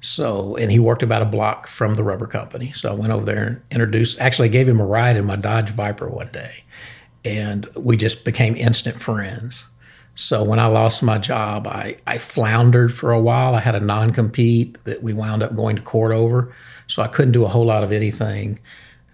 So, 0.00 0.54
and 0.54 0.70
he 0.70 0.78
worked 0.78 1.02
about 1.02 1.22
a 1.22 1.24
block 1.24 1.66
from 1.66 1.94
the 1.94 2.04
rubber 2.04 2.28
company. 2.28 2.70
So 2.70 2.90
I 2.90 2.94
went 2.94 3.12
over 3.12 3.24
there 3.24 3.44
and 3.44 3.62
introduced, 3.72 4.20
actually 4.20 4.48
gave 4.48 4.68
him 4.68 4.78
a 4.78 4.86
ride 4.86 5.16
in 5.16 5.24
my 5.24 5.34
Dodge 5.34 5.70
Viper 5.70 6.08
one 6.08 6.28
day. 6.28 6.62
And 7.24 7.66
we 7.74 7.96
just 7.96 8.24
became 8.24 8.54
instant 8.54 9.00
friends. 9.00 9.66
So 10.20 10.42
when 10.42 10.58
I 10.58 10.66
lost 10.66 11.00
my 11.00 11.16
job, 11.16 11.68
I, 11.68 11.96
I 12.04 12.18
floundered 12.18 12.92
for 12.92 13.12
a 13.12 13.20
while. 13.20 13.54
I 13.54 13.60
had 13.60 13.76
a 13.76 13.80
non 13.80 14.12
compete 14.12 14.76
that 14.82 15.00
we 15.00 15.14
wound 15.14 15.44
up 15.44 15.54
going 15.54 15.76
to 15.76 15.82
court 15.82 16.10
over. 16.10 16.52
So 16.88 17.02
I 17.02 17.06
couldn't 17.06 17.32
do 17.32 17.44
a 17.44 17.48
whole 17.48 17.66
lot 17.66 17.84
of 17.84 17.92
anything. 17.92 18.58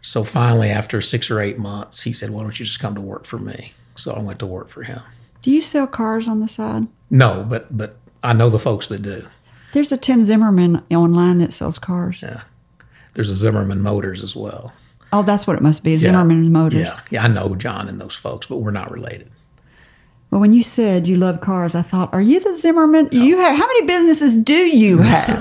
So 0.00 0.24
finally, 0.24 0.70
after 0.70 1.02
six 1.02 1.30
or 1.30 1.40
eight 1.40 1.58
months, 1.58 2.00
he 2.00 2.14
said, 2.14 2.30
Why 2.30 2.40
don't 2.40 2.58
you 2.58 2.64
just 2.64 2.80
come 2.80 2.94
to 2.94 3.02
work 3.02 3.26
for 3.26 3.38
me? 3.38 3.74
So 3.96 4.14
I 4.14 4.20
went 4.20 4.38
to 4.38 4.46
work 4.46 4.70
for 4.70 4.82
him. 4.82 5.02
Do 5.42 5.50
you 5.50 5.60
sell 5.60 5.86
cars 5.86 6.26
on 6.26 6.40
the 6.40 6.48
side? 6.48 6.86
No, 7.10 7.44
but 7.46 7.76
but 7.76 7.96
I 8.22 8.32
know 8.32 8.48
the 8.48 8.58
folks 8.58 8.88
that 8.88 9.02
do. 9.02 9.26
There's 9.74 9.92
a 9.92 9.98
Tim 9.98 10.24
Zimmerman 10.24 10.82
online 10.90 11.36
that 11.38 11.52
sells 11.52 11.78
cars. 11.78 12.22
Yeah. 12.22 12.44
There's 13.12 13.28
a 13.28 13.36
Zimmerman 13.36 13.82
Motors 13.82 14.22
as 14.22 14.34
well. 14.34 14.72
Oh, 15.12 15.22
that's 15.22 15.46
what 15.46 15.56
it 15.56 15.62
must 15.62 15.84
be. 15.84 15.98
Zimmerman 15.98 16.50
Motors. 16.50 16.80
Yeah. 16.80 16.98
Yeah, 17.10 17.24
I 17.24 17.28
know 17.28 17.54
John 17.56 17.90
and 17.90 18.00
those 18.00 18.14
folks, 18.14 18.46
but 18.46 18.58
we're 18.58 18.70
not 18.70 18.90
related. 18.90 19.30
Well, 20.34 20.40
when 20.40 20.52
you 20.52 20.64
said 20.64 21.06
you 21.06 21.14
love 21.14 21.40
cars, 21.40 21.76
I 21.76 21.82
thought, 21.82 22.12
are 22.12 22.20
you 22.20 22.40
the 22.40 22.54
Zimmerman? 22.54 23.08
You 23.12 23.38
have 23.38 23.56
how 23.56 23.64
many 23.68 23.86
businesses 23.86 24.34
do 24.34 24.52
you 24.52 24.98
have? 25.02 25.40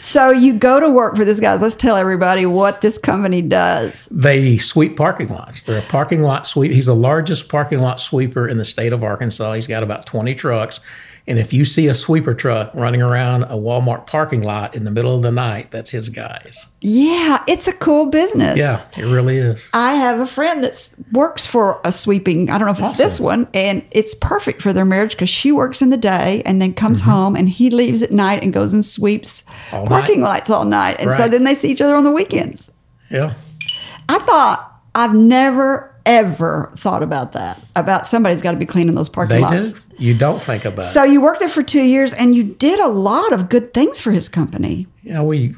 so 0.00 0.32
you 0.32 0.54
go 0.54 0.80
to 0.80 0.88
work 0.88 1.14
for 1.14 1.24
this 1.24 1.38
guy. 1.38 1.54
Let's 1.54 1.76
tell 1.76 1.94
everybody 1.94 2.46
what 2.46 2.80
this 2.80 2.98
company 2.98 3.42
does. 3.42 4.08
They 4.10 4.56
sweep 4.56 4.96
parking 4.96 5.28
lots. 5.28 5.62
They're 5.62 5.78
a 5.78 5.82
parking 5.82 6.22
lot 6.22 6.48
sweep. 6.48 6.72
He's 6.72 6.86
the 6.86 6.96
largest 6.96 7.48
parking 7.48 7.78
lot 7.78 8.00
sweeper 8.00 8.48
in 8.48 8.58
the 8.58 8.64
state 8.64 8.92
of 8.92 9.04
Arkansas. 9.04 9.52
He's 9.52 9.68
got 9.68 9.84
about 9.84 10.04
20 10.06 10.34
trucks. 10.34 10.80
And 11.28 11.38
if 11.38 11.52
you 11.52 11.64
see 11.64 11.86
a 11.88 11.94
sweeper 11.94 12.34
truck 12.34 12.70
running 12.74 13.02
around 13.02 13.44
a 13.44 13.54
Walmart 13.56 14.06
parking 14.06 14.42
lot 14.42 14.74
in 14.74 14.84
the 14.84 14.90
middle 14.90 15.14
of 15.14 15.22
the 15.22 15.30
night, 15.30 15.70
that's 15.70 15.90
his 15.90 16.08
guys. 16.08 16.66
Yeah, 16.80 17.44
it's 17.46 17.68
a 17.68 17.72
cool 17.72 18.06
business. 18.06 18.56
Yeah, 18.56 18.80
it 18.96 19.04
really 19.04 19.36
is. 19.36 19.68
I 19.74 19.94
have 19.94 20.20
a 20.20 20.26
friend 20.26 20.64
that 20.64 20.94
works 21.12 21.46
for 21.46 21.80
a 21.84 21.92
sweeping. 21.92 22.50
I 22.50 22.56
don't 22.58 22.66
know 22.66 22.72
if 22.72 22.80
it's 22.80 22.98
this 22.98 23.20
one, 23.20 23.46
and 23.52 23.84
it's 23.90 24.14
perfect 24.14 24.62
for 24.62 24.72
their 24.72 24.84
marriage 24.84 25.12
because 25.12 25.28
she 25.28 25.52
works 25.52 25.82
in 25.82 25.90
the 25.90 25.96
day 25.96 26.42
and 26.46 26.62
then 26.62 26.72
comes 26.72 27.00
home, 27.00 27.36
and 27.36 27.48
he 27.48 27.70
leaves 27.70 28.02
at 28.02 28.10
night 28.10 28.42
and 28.42 28.52
goes 28.52 28.72
and 28.72 28.84
sweeps 28.84 29.28
Mm-hmm. 29.28 29.76
All 29.76 29.86
parking 29.86 30.20
night. 30.20 30.28
lights 30.28 30.50
all 30.50 30.64
night, 30.64 30.96
and 30.98 31.10
so 31.12 31.28
then 31.28 31.44
they 31.44 31.54
see 31.54 31.70
each 31.70 31.80
other 31.80 31.94
on 31.94 32.04
the 32.04 32.10
weekends. 32.10 32.70
Yeah. 33.10 33.34
I 34.08 34.18
thought 34.20 34.72
I've 34.94 35.14
never 35.14 35.94
ever 36.08 36.72
thought 36.76 37.02
about 37.02 37.32
that. 37.32 37.62
About 37.76 38.06
somebody's 38.06 38.42
got 38.42 38.52
to 38.52 38.56
be 38.56 38.66
cleaning 38.66 38.94
those 38.94 39.08
parking 39.08 39.36
They 39.36 39.42
lots. 39.42 39.74
do. 39.74 39.80
You 39.98 40.14
don't 40.14 40.40
think 40.40 40.64
about 40.64 40.84
So 40.84 41.04
you 41.04 41.20
worked 41.20 41.40
there 41.40 41.48
for 41.48 41.62
two 41.62 41.82
years, 41.82 42.12
and 42.12 42.34
you 42.34 42.42
did 42.42 42.80
a 42.80 42.88
lot 42.88 43.32
of 43.32 43.48
good 43.48 43.74
things 43.74 44.00
for 44.00 44.10
his 44.10 44.28
company. 44.28 44.86
Yeah, 45.02 45.22
we 45.22 45.54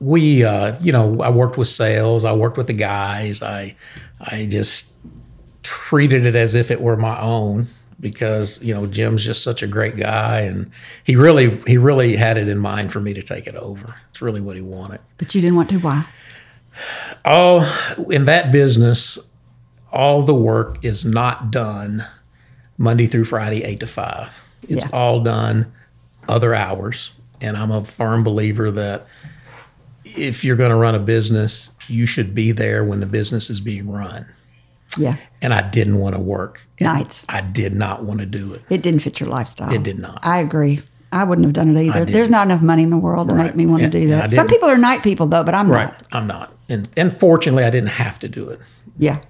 we 0.00 0.44
uh, 0.44 0.78
you 0.82 0.92
know, 0.92 1.22
I 1.22 1.30
worked 1.30 1.56
with 1.56 1.68
sales, 1.68 2.24
I 2.24 2.32
worked 2.32 2.56
with 2.56 2.66
the 2.66 2.72
guys. 2.74 3.42
I 3.42 3.76
I 4.20 4.46
just 4.46 4.92
treated 5.62 6.26
it 6.26 6.36
as 6.36 6.54
if 6.54 6.70
it 6.70 6.80
were 6.80 6.96
my 6.96 7.18
own 7.20 7.68
because, 8.00 8.60
you 8.62 8.74
know, 8.74 8.86
Jim's 8.86 9.24
just 9.24 9.42
such 9.42 9.62
a 9.62 9.66
great 9.66 9.96
guy 9.96 10.40
and 10.40 10.70
he 11.04 11.16
really 11.16 11.58
he 11.66 11.78
really 11.78 12.16
had 12.16 12.36
it 12.38 12.48
in 12.48 12.58
mind 12.58 12.92
for 12.92 13.00
me 13.00 13.14
to 13.14 13.22
take 13.22 13.46
it 13.46 13.54
over. 13.56 13.94
It's 14.10 14.20
really 14.20 14.40
what 14.40 14.56
he 14.56 14.62
wanted. 14.62 15.00
But 15.16 15.34
you 15.34 15.40
didn't 15.40 15.56
want 15.56 15.68
to. 15.70 15.78
Why? 15.78 16.06
Oh, 17.24 17.94
in 18.10 18.24
that 18.24 18.52
business, 18.52 19.18
all 19.94 20.22
the 20.22 20.34
work 20.34 20.84
is 20.84 21.04
not 21.04 21.50
done 21.50 22.04
Monday 22.76 23.06
through 23.06 23.24
Friday, 23.24 23.62
eight 23.62 23.80
to 23.80 23.86
five. 23.86 24.28
It's 24.68 24.84
Yeah. 24.84 24.90
all 24.92 25.20
done 25.20 25.72
other 26.28 26.54
hours. 26.54 27.12
And 27.40 27.56
I'm 27.56 27.70
a 27.70 27.84
firm 27.84 28.22
believer 28.24 28.70
that 28.72 29.06
if 30.04 30.44
you're 30.44 30.56
going 30.56 30.70
to 30.70 30.76
run 30.76 30.94
a 30.94 30.98
business, 30.98 31.70
you 31.88 32.06
should 32.06 32.34
be 32.34 32.52
there 32.52 32.84
when 32.84 33.00
the 33.00 33.06
business 33.06 33.50
is 33.50 33.60
being 33.60 33.90
run. 33.90 34.26
Yeah. 34.98 35.16
And 35.42 35.52
I 35.54 35.60
didn't 35.62 35.98
want 35.98 36.14
to 36.14 36.20
work. 36.20 36.60
Nights. 36.80 37.24
I 37.28 37.40
did 37.40 37.74
not 37.74 38.04
want 38.04 38.20
to 38.20 38.26
do 38.26 38.52
it. 38.54 38.62
It 38.70 38.82
didn't 38.82 39.00
fit 39.00 39.20
your 39.20 39.28
lifestyle. 39.28 39.72
It 39.72 39.82
did 39.82 39.98
not. 39.98 40.20
I 40.22 40.40
agree. 40.40 40.82
I 41.12 41.24
wouldn't 41.24 41.44
have 41.44 41.52
done 41.54 41.76
it 41.76 41.86
either. 41.86 42.04
There's 42.04 42.30
not 42.30 42.46
enough 42.46 42.62
money 42.62 42.82
in 42.82 42.90
the 42.90 42.96
world 42.98 43.28
to 43.28 43.34
make 43.34 43.54
me 43.54 43.66
want 43.66 43.82
to 43.82 43.90
do 43.90 44.08
that. 44.08 44.30
Some 44.32 44.48
people 44.48 44.68
are 44.68 44.76
night 44.78 45.02
people 45.02 45.26
though, 45.26 45.44
but 45.44 45.54
I'm 45.54 45.70
Right. 45.70 45.86
not. 45.86 46.04
I'm 46.12 46.26
not. 46.26 46.52
And 46.68 46.88
and 46.96 47.16
fortunately 47.16 47.62
I 47.64 47.70
didn't 47.70 47.90
have 47.90 48.18
to 48.20 48.28
do 48.28 48.48
it. 48.48 48.58
Yeah. 48.98 49.20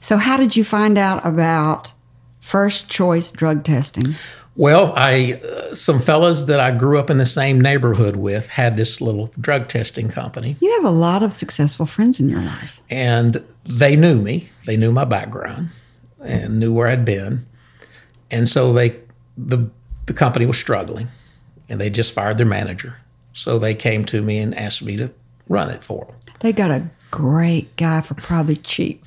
So 0.00 0.16
how 0.16 0.36
did 0.36 0.56
you 0.56 0.64
find 0.64 0.98
out 0.98 1.24
about 1.26 1.92
first 2.40 2.88
choice 2.88 3.30
drug 3.30 3.64
testing? 3.64 4.14
Well, 4.56 4.92
I 4.96 5.40
uh, 5.42 5.74
some 5.74 6.00
fellas 6.00 6.44
that 6.44 6.60
I 6.60 6.70
grew 6.76 6.98
up 6.98 7.10
in 7.10 7.18
the 7.18 7.26
same 7.26 7.60
neighborhood 7.60 8.16
with 8.16 8.46
had 8.46 8.76
this 8.76 9.00
little 9.00 9.32
drug 9.40 9.66
testing 9.68 10.08
company, 10.08 10.56
You 10.60 10.72
have 10.74 10.84
a 10.84 10.90
lot 10.96 11.22
of 11.24 11.32
successful 11.32 11.86
friends 11.86 12.20
in 12.20 12.28
your 12.28 12.40
life. 12.42 12.80
and 12.90 13.42
they 13.64 13.96
knew 13.96 14.20
me. 14.20 14.48
They 14.66 14.76
knew 14.76 14.92
my 14.92 15.04
background 15.04 15.70
and 16.24 16.60
knew 16.60 16.72
where 16.72 16.86
I'd 16.88 17.04
been, 17.04 17.46
and 18.30 18.48
so 18.48 18.72
they 18.72 18.96
the 19.36 19.68
the 20.06 20.12
company 20.12 20.46
was 20.46 20.56
struggling, 20.58 21.08
and 21.68 21.80
they 21.80 21.90
just 21.90 22.12
fired 22.12 22.38
their 22.38 22.46
manager. 22.46 22.96
So 23.32 23.58
they 23.58 23.74
came 23.74 24.04
to 24.06 24.22
me 24.22 24.38
and 24.38 24.56
asked 24.56 24.82
me 24.82 24.96
to 24.98 25.10
run 25.48 25.68
it 25.70 25.82
for 25.82 26.04
them. 26.04 26.14
They 26.40 26.52
got 26.52 26.70
a 26.70 26.88
great 27.14 27.76
guy 27.76 28.00
for 28.00 28.14
probably 28.14 28.56
cheap. 28.56 29.04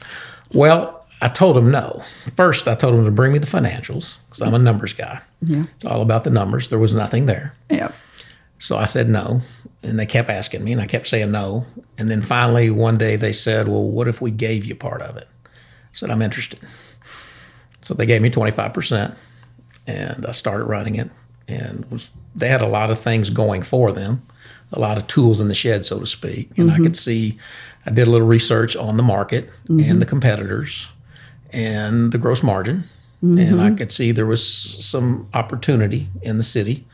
Well, 0.54 1.06
I 1.22 1.28
told 1.28 1.58
him 1.58 1.70
no. 1.70 2.04
First, 2.36 2.68
I 2.68 2.76
told 2.76 2.96
him 2.96 3.04
to 3.04 3.12
bring 3.12 3.34
me 3.34 3.40
the 3.40 3.48
financials 3.48 4.18
because 4.30 4.42
I'm 4.42 4.54
a 4.54 4.60
numbers 4.60 4.94
guy. 4.94 5.20
Yeah. 5.42 5.66
It's 5.76 5.84
all 5.84 6.02
about 6.02 6.24
the 6.24 6.30
numbers. 6.30 6.70
There 6.70 6.80
was 6.80 6.94
nothing 6.94 7.26
there. 7.26 7.54
Yep. 7.70 7.94
So 8.60 8.78
I 8.78 8.86
said 8.86 9.10
no. 9.10 9.42
And 9.84 10.00
they 10.00 10.06
kept 10.06 10.30
asking 10.30 10.64
me, 10.64 10.72
and 10.72 10.82
I 10.82 10.88
kept 10.88 11.08
saying 11.08 11.32
no. 11.32 11.66
And 11.98 12.10
then 12.10 12.22
finally, 12.22 12.70
one 12.70 12.98
day 12.98 13.16
they 13.16 13.34
said, 13.34 13.68
Well, 13.68 13.84
what 13.84 14.08
if 14.08 14.22
we 14.22 14.32
gave 14.32 14.64
you 14.64 14.76
part 14.76 15.02
of 15.02 15.18
it? 15.18 15.28
I 15.46 15.50
said, 15.94 16.10
I'm 16.10 16.22
interested. 16.22 16.60
So 17.82 17.94
they 17.94 18.06
gave 18.06 18.22
me 18.22 18.30
25%, 18.30 19.16
and 19.86 20.26
I 20.26 20.32
started 20.32 20.66
running 20.66 20.96
it. 20.96 21.10
And 21.48 21.90
was, 21.92 22.10
they 22.36 22.48
had 22.48 22.62
a 22.62 22.68
lot 22.68 22.90
of 22.90 23.00
things 23.00 23.30
going 23.30 23.64
for 23.64 23.92
them, 23.92 24.26
a 24.74 24.80
lot 24.80 24.98
of 24.98 25.08
tools 25.08 25.40
in 25.42 25.48
the 25.48 25.56
shed, 25.56 25.86
so 25.86 26.00
to 26.00 26.08
speak. 26.08 26.58
And 26.58 26.70
I 26.70 26.76
mm-hmm. 26.76 26.84
could 26.84 26.98
see, 26.98 27.38
I 27.88 27.90
did 27.90 28.06
a 28.08 28.12
little 28.12 28.28
research 28.28 28.76
on 28.76 28.98
the 28.98 29.04
market 29.04 29.50
and 29.70 30.02
the 30.02 30.06
competitors 30.06 30.88
and 31.52 32.12
the 32.12 32.18
gross 32.18 32.44
margin. 32.44 32.84
And 33.22 33.62
I 33.62 33.72
could 33.72 33.92
see 33.92 34.12
there 34.12 34.26
was 34.26 34.46
some 34.86 35.28
opportunity 35.34 36.08
in 36.22 36.38
the 36.38 36.44
city. 36.44 36.86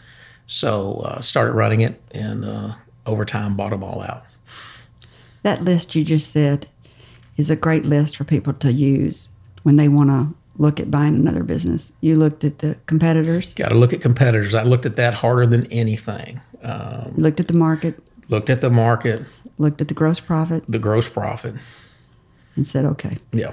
So 0.45 0.97
uh, 1.05 1.19
started 1.19 1.53
running 1.53 1.81
it, 1.81 2.01
and 2.11 2.45
uh, 2.45 2.73
over 3.05 3.25
time 3.25 3.55
bought 3.57 3.71
them 3.71 3.83
all 3.83 4.01
out. 4.01 4.23
That 5.41 5.63
list 5.63 5.95
you 5.95 6.03
just 6.03 6.31
said 6.31 6.67
is 7.37 7.49
a 7.49 7.55
great 7.55 7.85
list 7.85 8.15
for 8.15 8.23
people 8.23 8.53
to 8.53 8.71
use 8.71 9.29
when 9.63 9.75
they 9.77 9.87
want 9.87 10.11
to 10.11 10.27
look 10.57 10.79
at 10.79 10.91
buying 10.91 11.15
another 11.15 11.43
business. 11.43 11.91
You 12.01 12.15
looked 12.15 12.43
at 12.43 12.59
the 12.59 12.77
competitors, 12.85 13.53
Got 13.55 13.69
to 13.69 13.75
look 13.75 13.93
at 13.93 14.01
competitors. 14.01 14.53
I 14.53 14.63
looked 14.63 14.85
at 14.85 14.95
that 14.97 15.13
harder 15.13 15.47
than 15.47 15.65
anything. 15.71 16.39
Um, 16.61 17.13
you 17.17 17.23
looked 17.23 17.39
at 17.39 17.47
the 17.47 17.53
market, 17.53 17.99
looked 18.29 18.49
at 18.49 18.61
the 18.61 18.69
market, 18.69 19.23
looked 19.57 19.81
at 19.81 19.87
the 19.87 19.93
gross 19.93 20.19
profit, 20.19 20.63
the 20.67 20.79
gross 20.79 21.07
profit. 21.09 21.55
and 22.55 22.65
said, 22.67 22.85
okay. 22.85 23.17
Yeah. 23.31 23.51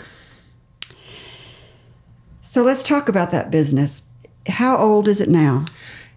So 2.41 2.63
let's 2.63 2.83
talk 2.83 3.09
about 3.09 3.31
that 3.31 3.51
business. 3.51 4.03
How 4.49 4.77
old 4.77 5.09
is 5.09 5.21
it 5.21 5.29
now? 5.29 5.65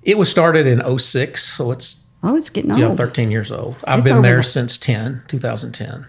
It 0.04 0.18
was 0.18 0.30
started 0.30 0.66
in 0.68 0.82
06, 1.00 1.44
so 1.44 1.72
it's 1.72 2.04
Oh, 2.26 2.36
it's 2.38 2.50
getting 2.50 2.72
old. 2.72 2.80
yeah, 2.80 2.96
13 2.96 3.32
years 3.32 3.52
old. 3.52 3.76
I've 3.84 4.00
It's 4.00 4.10
been 4.10 4.22
there 4.22 4.38
the- 4.38 4.44
since 4.44 4.78
10, 4.78 5.24
2010. 5.28 6.08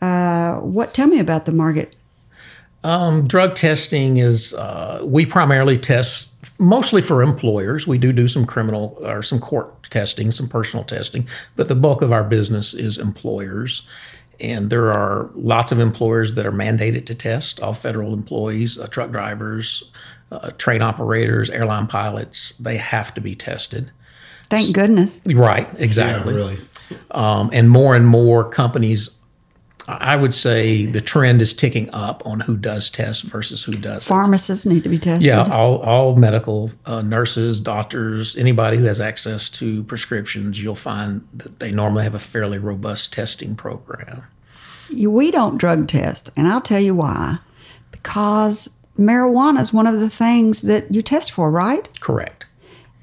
Uh, 0.00 0.56
what? 0.60 0.94
Tell 0.94 1.06
me 1.06 1.18
about 1.20 1.44
the 1.44 1.52
market. 1.52 1.94
Um, 2.82 3.28
drug 3.28 3.54
testing 3.54 4.16
is 4.16 4.52
uh, 4.54 5.00
we 5.04 5.24
primarily 5.26 5.78
test 5.78 6.30
mostly 6.62 7.02
for 7.02 7.22
employers. 7.22 7.86
We 7.86 7.98
do 7.98 8.12
do 8.12 8.28
some 8.28 8.46
criminal 8.46 8.96
or 9.00 9.22
some 9.22 9.40
court 9.40 9.90
testing, 9.90 10.30
some 10.30 10.48
personal 10.48 10.84
testing, 10.84 11.28
but 11.56 11.68
the 11.68 11.74
bulk 11.74 12.00
of 12.02 12.12
our 12.12 12.24
business 12.24 12.72
is 12.72 12.96
employers. 12.98 13.82
And 14.40 14.70
there 14.70 14.92
are 14.92 15.30
lots 15.34 15.72
of 15.72 15.78
employers 15.78 16.34
that 16.34 16.46
are 16.46 16.52
mandated 16.52 17.06
to 17.06 17.14
test. 17.14 17.60
All 17.60 17.74
federal 17.74 18.14
employees, 18.14 18.78
uh, 18.78 18.86
truck 18.86 19.10
drivers, 19.10 19.84
uh, 20.30 20.50
train 20.52 20.82
operators, 20.82 21.50
airline 21.50 21.86
pilots, 21.86 22.54
they 22.58 22.76
have 22.76 23.12
to 23.14 23.20
be 23.20 23.34
tested. 23.34 23.90
Thank 24.48 24.74
goodness. 24.74 25.20
Right, 25.26 25.68
exactly. 25.78 26.34
really. 26.34 26.58
Um, 27.10 27.50
and 27.52 27.70
more 27.70 27.94
and 27.94 28.06
more 28.06 28.48
companies, 28.48 29.10
I 29.88 30.14
would 30.14 30.32
say 30.32 30.86
the 30.86 31.00
trend 31.00 31.42
is 31.42 31.52
ticking 31.52 31.90
up 31.92 32.24
on 32.24 32.40
who 32.40 32.56
does 32.56 32.88
test 32.88 33.24
versus 33.24 33.64
who 33.64 33.72
doesn't. 33.72 34.08
Pharmacists 34.08 34.64
need 34.64 34.84
to 34.84 34.88
be 34.88 34.98
tested. 34.98 35.26
Yeah, 35.26 35.42
all, 35.50 35.78
all 35.78 36.14
medical 36.14 36.70
uh, 36.86 37.02
nurses, 37.02 37.60
doctors, 37.60 38.36
anybody 38.36 38.76
who 38.76 38.84
has 38.84 39.00
access 39.00 39.48
to 39.50 39.82
prescriptions, 39.84 40.62
you'll 40.62 40.76
find 40.76 41.26
that 41.34 41.58
they 41.58 41.72
normally 41.72 42.04
have 42.04 42.14
a 42.14 42.20
fairly 42.20 42.58
robust 42.58 43.12
testing 43.12 43.56
program. 43.56 44.22
We 44.94 45.30
don't 45.30 45.58
drug 45.58 45.88
test, 45.88 46.30
and 46.36 46.46
I'll 46.46 46.60
tell 46.60 46.80
you 46.80 46.94
why. 46.94 47.38
Because 47.90 48.70
marijuana 48.98 49.60
is 49.60 49.72
one 49.72 49.86
of 49.86 49.98
the 49.98 50.10
things 50.10 50.60
that 50.62 50.92
you 50.92 51.02
test 51.02 51.32
for, 51.32 51.50
right? 51.50 51.88
Correct. 52.00 52.41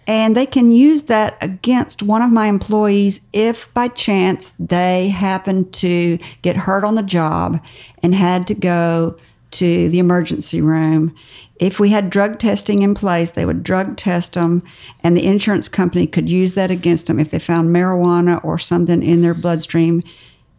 And 0.09 0.35
they 0.35 0.47
can 0.47 0.71
use 0.71 1.03
that 1.03 1.37
against 1.39 2.01
one 2.01 2.23
of 2.23 2.31
my 2.31 2.47
employees 2.47 3.21
if 3.31 3.71
by 3.75 3.89
chance 3.89 4.53
they 4.57 5.09
happen 5.09 5.69
to 5.73 6.17
get 6.41 6.55
hurt 6.55 6.83
on 6.83 6.95
the 6.95 7.03
job 7.03 7.63
and 8.01 8.15
had 8.15 8.47
to 8.47 8.55
go 8.55 9.15
to 9.51 9.87
the 9.89 9.99
emergency 9.99 10.61
room. 10.61 11.13
If 11.59 11.79
we 11.79 11.89
had 11.89 12.09
drug 12.09 12.39
testing 12.39 12.81
in 12.81 12.95
place, 12.95 13.29
they 13.29 13.45
would 13.45 13.61
drug 13.61 13.97
test 13.97 14.33
them, 14.33 14.63
and 15.03 15.15
the 15.15 15.27
insurance 15.27 15.69
company 15.69 16.07
could 16.07 16.27
use 16.27 16.55
that 16.55 16.71
against 16.71 17.05
them 17.05 17.19
if 17.19 17.29
they 17.29 17.37
found 17.37 17.69
marijuana 17.69 18.43
or 18.43 18.57
something 18.57 19.03
in 19.03 19.21
their 19.21 19.35
bloodstream, 19.35 20.01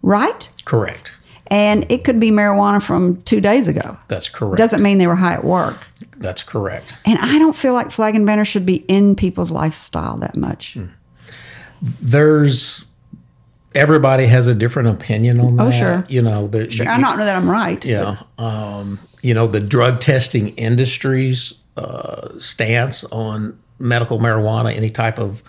right? 0.02 0.48
Correct. 0.64 1.10
And 1.50 1.84
it 1.90 2.04
could 2.04 2.20
be 2.20 2.30
marijuana 2.30 2.80
from 2.80 3.20
two 3.22 3.40
days 3.40 3.66
ago. 3.66 3.98
That's 4.06 4.28
correct. 4.28 4.56
Doesn't 4.56 4.82
mean 4.82 4.98
they 4.98 5.08
were 5.08 5.16
high 5.16 5.34
at 5.34 5.44
work. 5.44 5.78
That's 6.18 6.44
correct. 6.44 6.94
And 7.04 7.18
I 7.18 7.38
don't 7.38 7.56
feel 7.56 7.72
like 7.72 7.90
flag 7.90 8.14
and 8.14 8.24
banner 8.24 8.44
should 8.44 8.64
be 8.64 8.76
in 8.88 9.16
people's 9.16 9.50
lifestyle 9.50 10.16
that 10.18 10.36
much. 10.36 10.78
There's 11.82 12.84
everybody 13.74 14.26
has 14.26 14.46
a 14.46 14.54
different 14.54 14.88
opinion 14.88 15.40
on 15.40 15.56
that. 15.56 15.66
Oh, 15.66 15.70
sure. 15.70 16.06
You 16.08 16.22
know, 16.22 16.46
the, 16.46 16.62
I 16.88 17.00
don't 17.00 17.18
know 17.18 17.24
that 17.24 17.36
I'm 17.36 17.50
right. 17.50 17.84
Yeah. 17.84 18.18
Um, 18.38 18.98
you 19.22 19.34
know, 19.34 19.46
the 19.46 19.60
drug 19.60 20.00
testing 20.00 20.48
industry's 20.56 21.54
uh, 21.76 22.38
stance 22.38 23.04
on 23.04 23.58
medical 23.78 24.18
marijuana, 24.18 24.74
any 24.74 24.90
type 24.90 25.18
of 25.18 25.42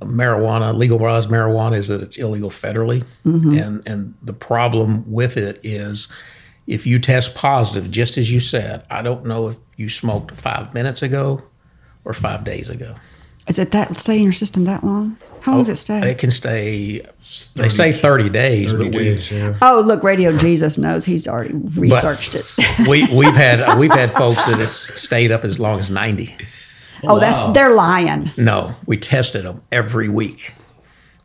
marijuana, 0.00 0.74
legalized 0.74 1.28
marijuana, 1.28 1.76
is 1.76 1.88
that 1.88 2.02
it's 2.02 2.16
illegal 2.16 2.50
federally. 2.50 3.04
Mm-hmm. 3.24 3.58
And, 3.58 3.88
and 3.88 4.14
the 4.22 4.32
problem 4.32 5.10
with 5.10 5.36
it 5.36 5.60
is 5.62 6.08
if 6.66 6.86
you 6.86 6.98
test 6.98 7.34
positive, 7.34 7.90
just 7.90 8.18
as 8.18 8.30
you 8.30 8.40
said, 8.40 8.84
I 8.90 9.02
don't 9.02 9.26
know 9.26 9.48
if 9.48 9.56
you 9.76 9.88
smoked 9.88 10.32
five 10.36 10.74
minutes 10.74 11.02
ago 11.02 11.42
or 12.04 12.12
five 12.12 12.44
days 12.44 12.68
ago. 12.68 12.94
Is 13.46 13.58
it 13.58 13.72
that 13.72 13.94
stay 13.96 14.16
in 14.16 14.22
your 14.22 14.32
system 14.32 14.64
that 14.64 14.84
long? 14.84 15.18
How 15.42 15.52
long 15.52 15.60
does 15.60 15.68
it 15.68 15.76
stay? 15.76 16.10
It 16.10 16.18
can 16.18 16.30
stay, 16.30 17.02
they 17.54 17.68
say 17.68 17.92
30 17.92 18.30
days, 18.30 18.72
30 18.72 18.84
but 18.84 18.94
we, 18.94 19.04
days, 19.04 19.30
yeah. 19.30 19.58
oh, 19.60 19.82
look, 19.84 20.02
Radio 20.02 20.34
Jesus 20.38 20.78
knows. 20.78 21.04
He's 21.04 21.28
already 21.28 21.54
researched 21.54 22.34
it. 22.34 22.50
we 22.88 23.06
we've 23.14 23.34
had 23.34 23.78
we've 23.78 23.92
had 23.92 24.12
folks 24.12 24.42
that 24.46 24.58
it's 24.58 24.98
stayed 24.98 25.30
up 25.30 25.44
as 25.44 25.58
long 25.58 25.78
as 25.78 25.90
90 25.90 26.34
oh, 27.08 27.18
that's 27.20 27.40
they're 27.54 27.74
lying. 27.74 28.30
no 28.36 28.74
we 28.86 28.96
tested 28.96 29.44
them 29.44 29.62
every 29.72 30.08
week 30.08 30.54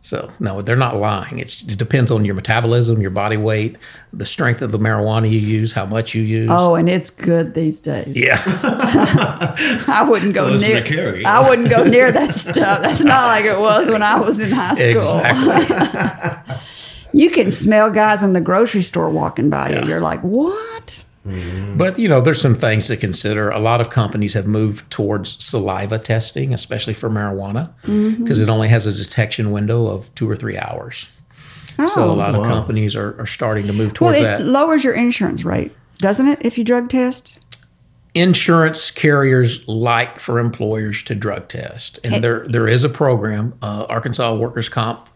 so 0.01 0.31
no 0.39 0.61
they're 0.61 0.75
not 0.77 0.95
lying 0.95 1.39
it's, 1.39 1.61
it 1.63 1.77
depends 1.77 2.09
on 2.09 2.23
your 2.23 2.33
metabolism 2.35 3.01
your 3.01 3.11
body 3.11 3.35
weight 3.35 3.75
the 4.13 4.25
strength 4.25 4.61
of 4.61 4.71
the 4.71 4.79
marijuana 4.79 5.29
you 5.29 5.37
use 5.39 5.73
how 5.73 5.85
much 5.85 6.15
you 6.15 6.21
use 6.21 6.49
Oh, 6.51 6.75
and 6.75 6.87
it's 6.89 7.09
good 7.09 7.53
these 7.53 7.81
days. 7.81 8.17
yeah 8.21 8.41
I 9.87 10.07
wouldn't 10.09 10.33
go 10.33 10.45
Listen 10.47 10.69
near. 10.71 10.83
to 10.83 11.23
I 11.25 11.47
wouldn't 11.47 11.69
go 11.69 11.83
near 11.83 12.11
that 12.13 12.33
stuff. 12.33 12.81
That's 12.81 13.01
not 13.01 13.25
like 13.27 13.43
it 13.45 13.59
was 13.59 13.89
when 13.89 14.01
I 14.01 14.17
was 14.19 14.39
in 14.39 14.51
high 14.51 14.73
school. 14.75 15.19
exactly 15.19 16.55
You 17.11 17.31
can 17.31 17.49
smell 17.51 17.89
guys 17.89 18.21
in 18.23 18.33
the 18.33 18.41
grocery 18.41 18.83
store 18.83 19.09
walking 19.09 19.49
by 19.49 19.71
you. 19.81 19.87
You're 19.89 19.99
like, 19.99 20.21
what? 20.21 21.03
But 21.77 21.97
you 21.99 22.07
know 22.07 22.21
there's 22.21 22.41
some 22.41 22.55
things 22.55 22.87
to 22.87 22.97
consider. 22.97 23.49
A 23.49 23.59
lot 23.59 23.81
of 23.81 23.89
companies 23.89 24.33
have 24.33 24.47
moved 24.47 24.89
towards 24.91 25.43
saliva 25.43 25.99
testing 25.99 26.53
especially 26.53 26.93
for 26.93 27.09
marijuana 27.09 27.71
because 28.17 28.41
it 28.41 28.49
only 28.49 28.67
has 28.67 28.85
a 28.85 28.91
detection 28.93 29.51
window 29.51 29.87
of 29.87 30.13
two 30.15 30.29
or 30.29 30.35
three 30.35 30.57
hours. 30.57 31.07
So 31.77 32.03
Oh. 32.03 32.11
a 32.11 32.15
lot 32.15 32.35
of 32.35 32.43
companies 32.45 32.95
are, 32.95 33.19
are 33.21 33.25
starting 33.27 33.65
to 33.67 33.73
move 33.73 33.87
Well, 34.01 34.11
towards 34.11 34.19
it 34.19 34.23
that. 34.23 34.41
lowers 34.43 34.83
your 34.83 34.93
insurance 34.93 35.45
rate, 35.45 35.71
doesn't 35.99 36.27
it, 36.27 36.39
if 36.41 36.57
you 36.57 36.63
drug 36.65 36.89
test? 36.89 37.39
insurance 38.15 38.89
carriers 38.91 39.65
like 39.67 40.19
for 40.19 40.39
employers 40.39 41.03
to 41.03 41.15
drug 41.15 41.47
test, 41.47 41.99
and 42.03 42.23
there 42.23 42.45
there 42.47 42.67
is 42.67 42.83
a 42.83 42.89
program, 42.89 43.53
uh, 43.61 43.85
Arkansas 43.87 44.33
Workers 44.35 44.67
Comp 44.67 45.07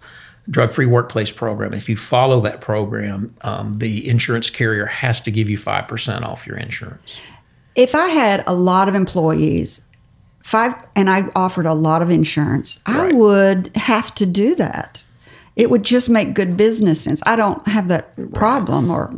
Drug 0.50 0.74
Free 0.74 0.86
Workplace 0.86 1.32
Program. 1.32 1.74
If 1.74 1.88
you 1.88 1.96
follow 1.96 2.41
that 2.41 2.60
program, 2.62 3.36
um, 3.41 3.80
the 3.80 4.08
insurance 4.08 4.50
carrier 4.50 4.86
has 4.86 5.22
to 5.22 5.32
give 5.32 5.50
you 5.50 5.58
five 5.58 5.88
percent 5.88 6.26
off 6.26 6.46
your 6.46 6.58
insurance. 6.58 7.18
If 7.76 7.96
I 7.96 8.08
had 8.08 8.44
a 8.46 8.54
lot 8.54 8.88
of 8.88 8.96
employees, 8.96 9.82
five, 10.44 10.76
and 10.96 11.10
I 11.10 11.30
offered 11.36 11.66
a 11.66 11.74
lot 11.74 12.02
of 12.02 12.10
insurance, 12.10 12.80
I 12.86 13.14
would 13.14 13.72
have 13.76 14.14
to 14.16 14.26
do 14.26 14.54
that. 14.56 15.04
It 15.56 15.70
would 15.70 15.84
just 15.84 16.10
make 16.10 16.34
good 16.34 16.58
business 16.58 17.02
sense. 17.02 17.22
I 17.26 17.36
don't 17.36 17.66
have 17.68 17.88
that 17.88 18.34
problem, 18.34 18.91
or 18.91 19.14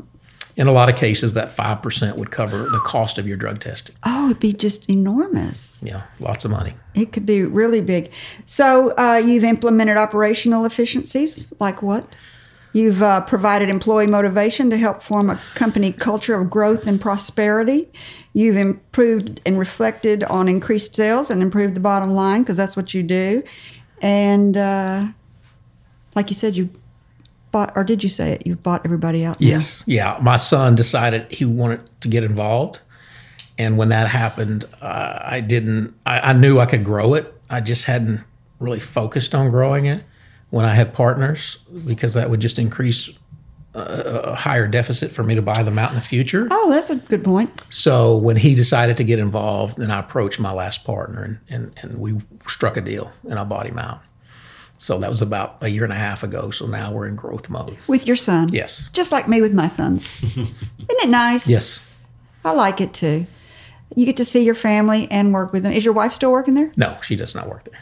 In 0.58 0.68
a 0.68 0.72
lot 0.72 0.88
of 0.88 0.96
cases, 0.96 1.34
that 1.34 1.52
five 1.52 1.82
percent 1.82 2.18
would 2.18 2.32
cover 2.32 2.70
the 2.70 2.80
cost 2.80 3.18
of 3.18 3.28
your 3.28 3.36
drug 3.38 3.60
testing. 3.60 3.96
oh, 4.04 4.26
it'd 4.28 4.40
be 4.40 4.54
just 4.54 4.90
enormous. 4.90 5.82
Yeah, 5.84 6.04
lots 6.20 6.46
of 6.46 6.52
money. 6.52 6.74
It 6.94 7.12
could 7.12 7.26
be 7.26 7.44
really 7.44 7.82
big. 7.82 8.12
So 8.46 8.92
uh, 8.92 9.22
you've 9.26 9.44
implemented 9.44 9.98
operational 9.98 10.64
efficiencies, 10.66 11.52
like 11.60 11.82
what? 11.82 12.08
You've 12.72 13.02
uh, 13.02 13.22
provided 13.22 13.70
employee 13.70 14.08
motivation 14.08 14.70
to 14.70 14.78
help 14.78 15.02
form 15.02 15.30
a 15.30 15.40
company 15.54 15.94
culture 15.94 16.36
of 16.40 16.50
growth 16.50 16.88
and 16.88 17.00
prosperity. 17.00 17.88
You've 18.34 18.58
improved 18.58 19.40
and 19.46 19.58
reflected 19.58 20.26
on 20.26 20.50
increased 20.50 20.94
sales 20.94 21.30
and 21.30 21.42
improved 21.42 21.76
the 21.76 21.80
bottom 21.80 22.12
line 22.12 22.42
because 22.42 22.58
that's 22.58 22.76
what 22.76 22.94
you 22.94 23.02
do. 23.02 23.44
And 24.02 24.58
uh, 24.58 25.08
like 26.16 26.30
you 26.30 26.36
said, 26.36 26.58
you 26.58 26.70
bought, 27.56 27.72
or 27.78 27.86
did 27.86 28.04
you 28.04 28.10
say 28.10 28.34
it? 28.34 28.46
You 28.46 28.58
bought 28.58 28.82
everybody 28.84 29.24
out. 29.24 29.40
now. 29.40 29.48
Yes. 29.48 29.82
Yeah. 29.86 30.20
My 30.22 30.36
son 30.36 30.76
decided 30.76 31.32
he 31.32 31.46
wanted 31.46 31.80
to 32.02 32.10
get 32.10 32.26
involved. 32.26 32.82
And 33.58 33.78
when 33.78 33.88
that 33.90 34.10
happened, 34.10 34.66
uh, 34.82 35.20
I 35.22 35.40
didn't, 35.40 35.96
I, 36.06 36.20
I 36.20 36.34
knew 36.34 36.60
I 36.60 36.66
could 36.66 36.84
grow 36.84 37.14
it. 37.14 37.34
I 37.50 37.62
just 37.62 37.86
hadn't 37.86 38.20
really 38.60 38.82
focused 38.82 39.34
on 39.34 39.52
growing 39.52 39.86
it 39.86 40.04
when 40.50 40.66
I 40.66 40.76
had 40.76 40.94
partners 40.94 41.60
because 41.88 42.14
that 42.16 42.30
would 42.30 42.42
just 42.42 42.60
increase 42.60 43.10
a, 43.74 43.80
a 43.80 44.36
higher 44.36 44.68
deficit 44.68 45.14
for 45.14 45.24
me 45.24 45.34
to 45.36 45.42
buy 45.42 45.64
them 45.64 45.80
out 45.80 45.92
in 45.92 45.96
the 45.96 46.02
future. 46.02 46.50
Oh, 46.52 46.70
that's 46.70 46.90
a 46.90 46.96
good 46.96 47.24
point. 47.24 47.64
So 47.70 48.18
when 48.18 48.36
he 48.36 48.54
decided 48.54 48.98
to 48.98 49.06
get 49.06 49.18
involved, 49.18 49.78
then 49.78 49.92
I 49.92 50.00
approached 50.00 50.42
my 50.42 50.52
last 50.52 50.84
partner 50.84 51.24
and, 51.24 51.40
and, 51.48 51.80
and 51.82 52.00
we 52.00 52.22
struck 52.48 52.76
a 52.76 52.82
deal 52.82 53.14
and 53.30 53.40
I 53.40 53.46
bought 53.46 53.66
him 53.66 53.80
out. 53.80 54.02
So 54.78 54.98
that 55.00 55.10
was 55.10 55.22
about 55.22 55.58
a 55.62 55.70
year 55.70 55.84
and 55.84 55.94
a 55.94 55.98
half 55.98 56.24
ago. 56.24 56.52
So 56.52 56.68
now 56.68 56.92
we're 56.92 57.08
in 57.08 57.16
growth 57.16 57.50
mode. 57.50 57.78
With 57.88 58.06
your 58.06 58.16
son. 58.16 58.50
Yes. 58.52 58.90
Just 58.94 59.12
like 59.12 59.28
me 59.28 59.42
with 59.42 59.54
my 59.54 59.68
sons. 59.68 60.08
Isn't 60.24 60.56
it 60.78 61.10
nice? 61.10 61.48
Yes. 61.48 61.80
I 62.44 62.52
like 62.52 62.82
it 62.82 62.94
too. 62.94 63.26
You 63.96 64.06
get 64.06 64.18
to 64.18 64.26
see 64.26 64.44
your 64.44 64.56
family 64.56 65.08
and 65.10 65.34
work 65.34 65.54
with 65.54 65.64
them. 65.64 65.72
Is 65.72 65.86
your 65.86 65.94
wife 65.94 66.12
still 66.12 66.32
working 66.32 66.54
there? 66.54 66.72
No, 66.76 66.98
she 67.02 67.16
does 67.16 67.34
not 67.36 67.48
work 67.48 67.64
there. 67.64 67.80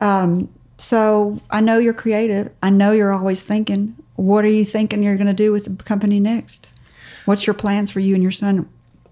Um, 0.00 0.48
so 0.78 1.40
I 1.50 1.60
know 1.60 1.78
you're 1.78 1.92
creative. 1.92 2.50
I 2.62 2.70
know 2.70 2.92
you're 2.92 3.12
always 3.12 3.42
thinking. 3.42 3.96
What 4.16 4.44
are 4.44 4.48
you 4.48 4.64
thinking 4.64 5.02
you're 5.02 5.16
going 5.16 5.26
to 5.26 5.32
do 5.32 5.52
with 5.52 5.64
the 5.64 5.84
company 5.84 6.20
next? 6.20 6.68
What's 7.24 7.46
your 7.46 7.54
plans 7.54 7.90
for 7.90 8.00
you 8.00 8.14
and 8.14 8.22
your 8.22 8.32
son? 8.32 8.68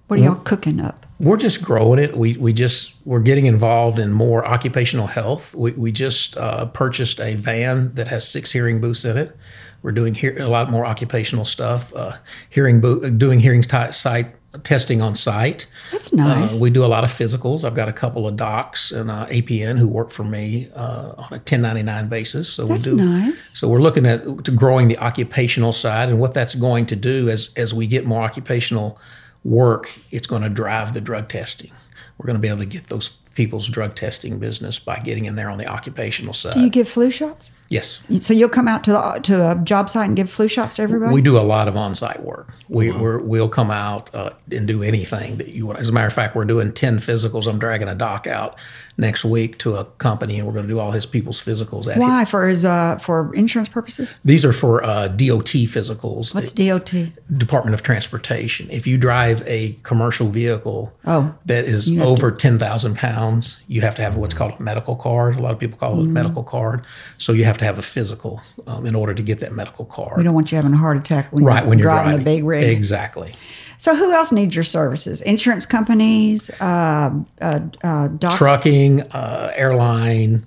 What 0.06 0.18
are 0.18 0.22
mm-hmm. 0.22 0.32
y'all 0.32 0.42
cooking 0.42 0.80
up? 0.80 1.04
We're 1.20 1.36
just 1.36 1.62
growing 1.62 1.98
it. 1.98 2.16
We 2.16 2.36
we 2.36 2.52
just 2.52 2.94
we're 3.04 3.20
getting 3.20 3.46
involved 3.46 3.98
in 3.98 4.12
more 4.12 4.46
occupational 4.46 5.06
health. 5.06 5.54
We 5.54 5.72
we 5.72 5.92
just 5.92 6.36
uh, 6.36 6.66
purchased 6.66 7.20
a 7.20 7.34
van 7.34 7.92
that 7.94 8.08
has 8.08 8.28
six 8.28 8.52
hearing 8.52 8.80
booths 8.80 9.04
in 9.04 9.16
it. 9.16 9.36
We're 9.82 9.92
doing 9.92 10.14
hear, 10.14 10.36
a 10.38 10.48
lot 10.48 10.70
more 10.70 10.84
occupational 10.86 11.44
stuff. 11.44 11.92
Uh, 11.94 12.12
hearing 12.50 12.80
bo- 12.80 13.10
doing 13.10 13.40
hearing 13.40 13.62
ti 13.62 13.92
site 13.92 14.34
testing 14.62 15.02
on 15.02 15.14
site. 15.14 15.66
That's 15.92 16.12
nice. 16.12 16.56
Uh, 16.56 16.62
we 16.62 16.70
do 16.70 16.84
a 16.84 16.86
lot 16.86 17.04
of 17.04 17.10
physicals. 17.10 17.64
I've 17.64 17.74
got 17.74 17.88
a 17.88 17.92
couple 17.92 18.26
of 18.26 18.36
docs 18.36 18.92
and 18.92 19.10
uh, 19.10 19.26
APN 19.26 19.78
who 19.78 19.86
work 19.88 20.10
for 20.10 20.24
me 20.24 20.68
uh, 20.74 21.14
on 21.18 21.26
a 21.30 21.36
1099 21.36 22.08
basis. 22.08 22.50
So 22.50 22.64
That's 22.64 22.86
we 22.86 22.96
do. 22.96 23.04
nice. 23.04 23.50
So 23.58 23.68
we're 23.68 23.80
looking 23.80 24.06
at 24.06 24.44
to 24.44 24.50
growing 24.50 24.88
the 24.88 24.98
occupational 24.98 25.72
side, 25.72 26.08
and 26.08 26.18
what 26.18 26.32
that's 26.32 26.54
going 26.54 26.86
to 26.86 26.96
do 26.96 27.28
as 27.28 27.50
as 27.56 27.74
we 27.74 27.86
get 27.86 28.06
more 28.06 28.22
occupational 28.22 28.98
work, 29.44 29.90
it's 30.10 30.26
going 30.26 30.42
to 30.42 30.48
drive 30.48 30.92
the 30.92 31.00
drug 31.00 31.28
testing. 31.28 31.70
We're 32.16 32.26
going 32.26 32.36
to 32.36 32.40
be 32.40 32.48
able 32.48 32.58
to 32.58 32.66
get 32.66 32.88
those 32.88 33.08
people's 33.34 33.68
drug 33.68 33.94
testing 33.94 34.38
business 34.38 34.78
by 34.78 34.98
getting 34.98 35.26
in 35.26 35.36
there 35.36 35.48
on 35.48 35.58
the 35.58 35.66
occupational 35.66 36.34
side. 36.34 36.54
Do 36.54 36.60
you 36.60 36.70
give 36.70 36.88
flu 36.88 37.10
shots? 37.10 37.52
Yes. 37.68 38.00
So 38.20 38.34
you'll 38.34 38.48
come 38.48 38.68
out 38.68 38.84
to 38.84 38.92
the, 38.92 39.20
to 39.24 39.50
a 39.50 39.54
job 39.56 39.88
site 39.90 40.06
and 40.08 40.16
give 40.16 40.30
flu 40.30 40.48
shots 40.48 40.74
to 40.74 40.82
everybody? 40.82 41.12
We 41.14 41.20
do 41.22 41.38
a 41.38 41.40
lot 41.40 41.68
of 41.68 41.76
on-site 41.76 42.22
work. 42.22 42.52
We 42.68 42.90
we're, 42.90 43.18
we'll 43.18 43.48
come 43.48 43.70
out 43.70 44.14
uh, 44.14 44.30
and 44.50 44.66
do 44.66 44.82
anything 44.82 45.36
that 45.38 45.48
you 45.48 45.66
want. 45.66 45.78
As 45.78 45.88
a 45.88 45.92
matter 45.92 46.06
of 46.06 46.12
fact, 46.12 46.34
we're 46.36 46.44
doing 46.44 46.72
ten 46.72 46.98
physicals. 46.98 47.46
I'm 47.46 47.58
dragging 47.58 47.88
a 47.88 47.94
doc 47.94 48.26
out 48.26 48.56
next 49.00 49.24
week 49.24 49.56
to 49.58 49.76
a 49.76 49.84
company, 49.84 50.38
and 50.38 50.46
we're 50.46 50.52
going 50.52 50.66
to 50.66 50.72
do 50.72 50.80
all 50.80 50.90
his 50.90 51.06
people's 51.06 51.40
physicals. 51.40 51.86
At 51.90 51.98
Why? 51.98 52.24
For 52.24 52.48
his 52.48 52.64
uh, 52.64 52.98
for 52.98 53.32
insurance 53.34 53.68
purposes? 53.68 54.16
These 54.24 54.44
are 54.44 54.52
for 54.52 54.82
uh, 54.84 55.08
DOT 55.08 55.46
physicals. 55.68 56.34
What's 56.34 56.52
DOT? 56.52 56.92
Department 57.38 57.74
of 57.74 57.82
Transportation. 57.82 58.68
If 58.70 58.86
you 58.86 58.98
drive 58.98 59.46
a 59.46 59.76
commercial 59.82 60.28
vehicle 60.28 60.92
Oh, 61.04 61.34
that 61.46 61.64
is 61.64 61.96
over 61.98 62.30
10,000 62.30 62.96
pounds, 62.96 63.60
you 63.68 63.80
have 63.82 63.94
to 63.96 64.02
have 64.02 64.16
what's 64.16 64.34
called 64.34 64.58
a 64.58 64.62
medical 64.62 64.96
card. 64.96 65.36
A 65.38 65.42
lot 65.42 65.52
of 65.52 65.58
people 65.58 65.78
call 65.78 65.88
Mm-hmm. 65.88 66.00
it 66.06 66.10
a 66.10 66.12
medical 66.12 66.42
card. 66.42 66.84
So 67.18 67.32
you 67.32 67.44
have 67.44 67.57
to 67.58 67.64
have 67.64 67.78
a 67.78 67.82
physical 67.82 68.40
um, 68.66 68.86
in 68.86 68.94
order 68.94 69.14
to 69.14 69.22
get 69.22 69.40
that 69.40 69.52
medical 69.52 69.84
card. 69.84 70.16
We 70.16 70.24
don't 70.24 70.34
want 70.34 70.50
you 70.52 70.56
having 70.56 70.72
a 70.72 70.76
heart 70.76 70.96
attack 70.96 71.32
when 71.32 71.44
right 71.44 71.60
you're 71.60 71.68
when 71.68 71.78
you're 71.78 71.84
driving, 71.84 72.10
driving, 72.10 72.20
a 72.22 72.24
big 72.24 72.44
rig. 72.44 72.64
Exactly. 72.64 73.34
So 73.78 73.94
who 73.94 74.12
else 74.12 74.32
needs 74.32 74.54
your 74.56 74.64
services? 74.64 75.20
Insurance 75.22 75.64
companies, 75.64 76.50
uh, 76.60 77.10
uh, 77.40 77.60
uh, 77.84 78.08
doc- 78.08 78.36
Trucking, 78.36 79.02
uh, 79.12 79.52
airline, 79.54 80.44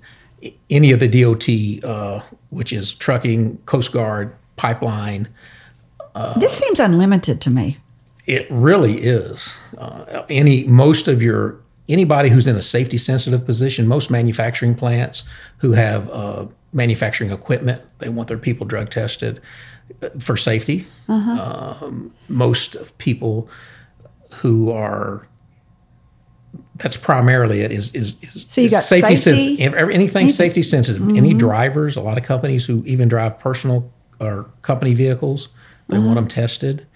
any 0.68 0.92
of 0.92 1.00
the 1.00 1.08
DOT, 1.08 1.88
uh, 1.88 2.20
which 2.50 2.72
is 2.72 2.92
trucking, 2.92 3.56
Coast 3.64 3.92
Guard, 3.92 4.34
pipeline. 4.56 5.28
This 6.36 6.52
seems 6.52 6.78
unlimited 6.78 7.40
to 7.40 7.50
me. 7.50 7.78
It 8.26 8.46
really 8.50 8.98
is. 9.02 9.58
Uh, 9.78 10.24
any 10.28 10.64
most 10.64 11.08
of 11.08 11.22
your 11.22 11.58
anybody 11.88 12.28
who's 12.28 12.46
in 12.46 12.56
a 12.56 12.62
safety 12.62 12.98
sensitive 12.98 13.44
position, 13.44 13.86
most 13.86 14.10
manufacturing 14.10 14.74
plants 14.74 15.24
who 15.58 15.72
have 15.72 16.08
uh, 16.10 16.46
manufacturing 16.72 17.30
equipment, 17.30 17.82
they 17.98 18.08
want 18.08 18.28
their 18.28 18.38
people 18.38 18.66
drug 18.66 18.90
tested 18.90 19.40
for 20.18 20.36
safety. 20.36 20.86
Uh-huh. 21.08 21.76
Um, 21.80 22.14
most 22.28 22.74
of 22.74 22.96
people 22.98 23.48
who 24.36 24.70
are 24.70 25.26
that's 26.76 26.96
primarily 26.96 27.60
it 27.60 27.70
is 27.70 27.94
is, 27.94 28.18
is 28.22 28.46
So 28.50 28.60
you 28.60 28.66
is 28.66 28.72
got 28.72 28.82
safety, 28.82 29.16
safety, 29.16 29.56
sensitive 29.56 29.90
anything 29.90 30.28
safety 30.28 30.62
sensitive. 30.62 31.02
Any 31.10 31.30
mm-hmm. 31.30 31.38
drivers 31.38 31.96
a 31.96 32.00
lot 32.00 32.18
of 32.18 32.24
companies 32.24 32.64
who 32.66 32.82
even 32.84 33.08
drive 33.08 33.38
personal 33.38 33.90
or 34.20 34.50
company 34.62 34.94
vehicles 34.94 35.48
they 35.88 35.98
want 35.98 36.10
uh-huh. 36.10 36.14
them 36.14 36.28
tested. 36.28 36.86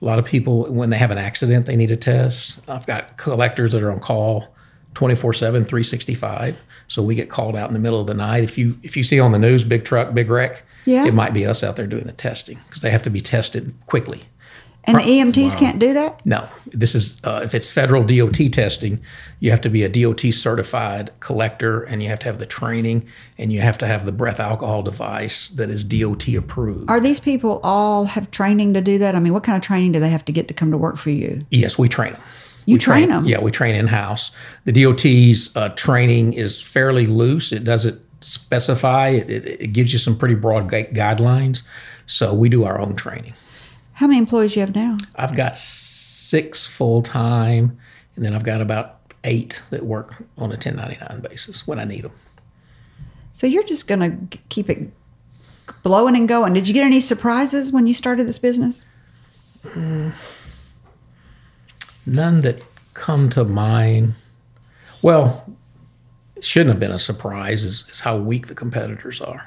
A 0.00 0.04
lot 0.04 0.18
of 0.18 0.24
people, 0.24 0.64
when 0.72 0.88
they 0.88 0.96
have 0.96 1.10
an 1.10 1.18
accident, 1.18 1.66
they 1.66 1.76
need 1.76 1.90
a 1.90 1.96
test. 1.96 2.58
I've 2.68 2.86
got 2.86 3.18
collectors 3.18 3.72
that 3.72 3.82
are 3.82 3.92
on 3.92 4.00
call 4.00 4.54
24 4.94 5.32
7, 5.32 5.64
365. 5.64 6.56
So 6.88 7.02
we 7.02 7.14
get 7.14 7.30
called 7.30 7.56
out 7.56 7.68
in 7.68 7.74
the 7.74 7.80
middle 7.80 8.00
of 8.00 8.06
the 8.06 8.14
night. 8.14 8.42
If 8.42 8.58
you 8.58 8.78
if 8.82 8.96
you 8.96 9.04
see 9.04 9.20
on 9.20 9.32
the 9.32 9.38
news, 9.38 9.62
big 9.64 9.84
truck, 9.84 10.12
big 10.12 10.28
wreck, 10.28 10.64
Yeah. 10.84 11.06
it 11.06 11.14
might 11.14 11.32
be 11.32 11.46
us 11.46 11.62
out 11.62 11.76
there 11.76 11.86
doing 11.86 12.04
the 12.04 12.12
testing 12.12 12.58
because 12.68 12.82
they 12.82 12.90
have 12.90 13.02
to 13.02 13.10
be 13.10 13.20
tested 13.20 13.74
quickly. 13.86 14.22
And 14.84 14.96
the 14.96 15.02
EMTs 15.02 15.58
can't 15.58 15.78
do 15.78 15.92
that? 15.92 16.24
No, 16.24 16.48
this 16.66 16.94
is 16.94 17.20
uh, 17.22 17.42
if 17.44 17.54
it's 17.54 17.70
federal 17.70 18.02
DOT 18.02 18.38
testing, 18.50 18.98
you 19.38 19.50
have 19.50 19.60
to 19.60 19.68
be 19.68 19.82
a 19.84 19.88
DOT 19.90 20.32
certified 20.32 21.10
collector, 21.20 21.82
and 21.82 22.02
you 22.02 22.08
have 22.08 22.18
to 22.20 22.26
have 22.26 22.38
the 22.38 22.46
training, 22.46 23.06
and 23.36 23.52
you 23.52 23.60
have 23.60 23.76
to 23.78 23.86
have 23.86 24.06
the 24.06 24.12
breath 24.12 24.40
alcohol 24.40 24.82
device 24.82 25.50
that 25.50 25.68
is 25.68 25.84
DOT 25.84 26.26
approved. 26.34 26.90
Are 26.90 26.98
these 26.98 27.20
people 27.20 27.60
all 27.62 28.04
have 28.06 28.30
training 28.30 28.72
to 28.72 28.80
do 28.80 28.96
that? 28.98 29.14
I 29.14 29.20
mean, 29.20 29.34
what 29.34 29.44
kind 29.44 29.56
of 29.56 29.62
training 29.62 29.92
do 29.92 30.00
they 30.00 30.08
have 30.08 30.24
to 30.24 30.32
get 30.32 30.48
to 30.48 30.54
come 30.54 30.70
to 30.70 30.78
work 30.78 30.96
for 30.96 31.10
you? 31.10 31.40
Yes, 31.50 31.78
we 31.78 31.88
train 31.88 32.14
them. 32.14 32.22
You 32.70 32.78
We 32.78 33.06
them. 33.06 33.24
Yeah, 33.24 33.40
we 33.40 33.50
train 33.50 33.74
in 33.74 33.86
house. 33.86 34.30
The 34.64 34.72
DOT's 34.72 35.54
uh, 35.56 35.70
training 35.70 36.34
is 36.34 36.60
fairly 36.60 37.06
loose. 37.06 37.52
It 37.52 37.64
doesn't 37.64 38.00
specify. 38.20 39.08
It, 39.08 39.30
it, 39.30 39.60
it 39.62 39.66
gives 39.68 39.92
you 39.92 39.98
some 39.98 40.16
pretty 40.16 40.34
broad 40.34 40.68
gui- 40.68 40.84
guidelines. 40.84 41.62
So 42.06 42.34
we 42.34 42.48
do 42.48 42.64
our 42.64 42.80
own 42.80 42.96
training. 42.96 43.34
How 43.92 44.06
many 44.06 44.18
employees 44.18 44.56
you 44.56 44.60
have 44.60 44.74
now? 44.74 44.96
I've 45.16 45.36
got 45.36 45.58
six 45.58 46.66
full 46.66 47.02
time, 47.02 47.78
and 48.16 48.24
then 48.24 48.34
I've 48.34 48.44
got 48.44 48.60
about 48.60 49.00
eight 49.24 49.60
that 49.70 49.84
work 49.84 50.24
on 50.38 50.46
a 50.46 50.56
1099 50.56 51.20
basis 51.20 51.66
when 51.66 51.78
I 51.78 51.84
need 51.84 52.04
them. 52.04 52.12
So 53.32 53.46
you're 53.46 53.62
just 53.64 53.86
going 53.86 54.00
to 54.28 54.38
keep 54.48 54.70
it 54.70 54.90
blowing 55.82 56.16
and 56.16 56.28
going. 56.28 56.52
Did 56.52 56.66
you 56.66 56.74
get 56.74 56.84
any 56.84 57.00
surprises 57.00 57.72
when 57.72 57.86
you 57.86 57.94
started 57.94 58.26
this 58.26 58.38
business? 58.38 58.84
None 62.06 62.40
that 62.42 62.64
come 62.94 63.28
to 63.30 63.44
mind. 63.44 64.14
Well, 65.02 65.46
shouldn't 66.40 66.70
have 66.70 66.80
been 66.80 66.90
a 66.92 66.98
surprise 66.98 67.64
is, 67.64 67.84
is 67.90 68.00
how 68.00 68.16
weak 68.16 68.46
the 68.48 68.54
competitors 68.54 69.20
are. 69.20 69.46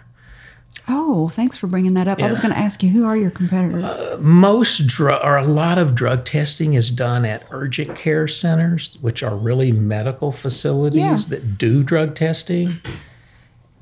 Oh, 0.88 1.30
thanks 1.30 1.56
for 1.56 1.68
bringing 1.68 1.94
that 1.94 2.08
up. 2.08 2.22
I 2.22 2.28
was 2.30 2.40
going 2.40 2.54
to 2.54 2.60
ask 2.60 2.84
you, 2.84 2.90
who 2.90 3.06
are 3.06 3.16
your 3.16 3.30
competitors? 3.32 3.84
Uh, 3.84 4.18
most 4.20 4.86
drug 4.88 5.24
or 5.24 5.38
a 5.38 5.46
lot 5.46 5.78
of 5.78 5.96
drug 5.96 6.26
testing 6.26 6.74
is 6.74 6.90
done 6.90 7.26
at 7.26 7.46
urgent 7.52 7.96
care 7.96 8.28
centers, 8.28 8.98
which 9.00 9.24
are 9.24 9.36
really 9.36 9.72
medical 9.72 10.32
facilities 10.32 11.00
Yeah. 11.00 11.18
that 11.30 11.58
do 11.58 11.84
drug 11.84 12.16
testing. 12.16 12.80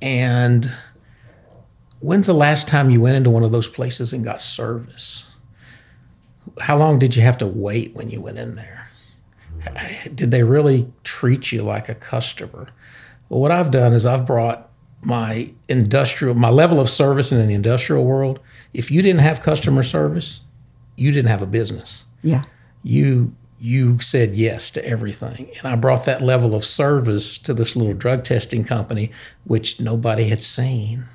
And 0.02 0.70
when's 2.02 2.28
the 2.28 2.34
last 2.34 2.68
time 2.68 2.90
you 2.90 3.02
went 3.02 3.16
into 3.16 3.30
one 3.30 3.44
of 3.44 3.52
those 3.52 3.68
places 3.68 4.14
and 4.14 4.24
got 4.24 4.42
service? 4.42 5.26
How 6.60 6.78
long 6.78 7.00
did 7.00 7.16
you 7.16 7.22
have 7.22 7.38
to 7.40 7.48
wait 7.48 7.96
when 7.96 8.10
you 8.10 8.22
went 8.22 8.38
in 8.38 8.54
there? 8.54 8.90
Did 10.14 10.32
they 10.32 10.44
really 10.44 10.92
treat 11.04 11.52
you 11.52 11.62
like 11.62 11.88
a 11.88 11.96
customer? 11.96 12.70
Well, 13.30 13.40
what 13.40 13.52
I've 13.52 13.72
done 13.72 13.94
is 13.94 14.06
I've 14.06 14.26
brought 14.26 14.70
my 15.04 15.52
industrial, 15.68 16.36
my 16.36 16.50
level 16.50 16.80
of 16.80 16.90
service 16.90 17.32
in 17.32 17.46
the 17.48 17.54
industrial 17.54 18.06
world. 18.06 18.40
If 18.74 18.92
you 18.92 19.02
didn't 19.02 19.22
have 19.22 19.42
customer 19.42 19.84
service, 19.84 20.42
you 20.96 21.12
didn't 21.12 21.30
have 21.30 21.42
a 21.42 21.48
business. 21.48 22.06
yeah. 22.22 22.44
You 22.84 23.36
you 23.60 24.00
said 24.00 24.36
yes 24.36 24.72
to 24.72 24.84
everything, 24.84 25.52
and 25.60 25.72
I 25.72 25.76
brought 25.76 26.06
that 26.06 26.20
level 26.20 26.56
of 26.56 26.66
service 26.66 27.38
to 27.38 27.54
this 27.54 27.76
little 27.76 27.94
drug 27.94 28.24
testing 28.24 28.64
company, 28.64 29.12
which 29.44 29.80
nobody 29.80 30.30
had 30.30 30.42
seen, 30.42 31.06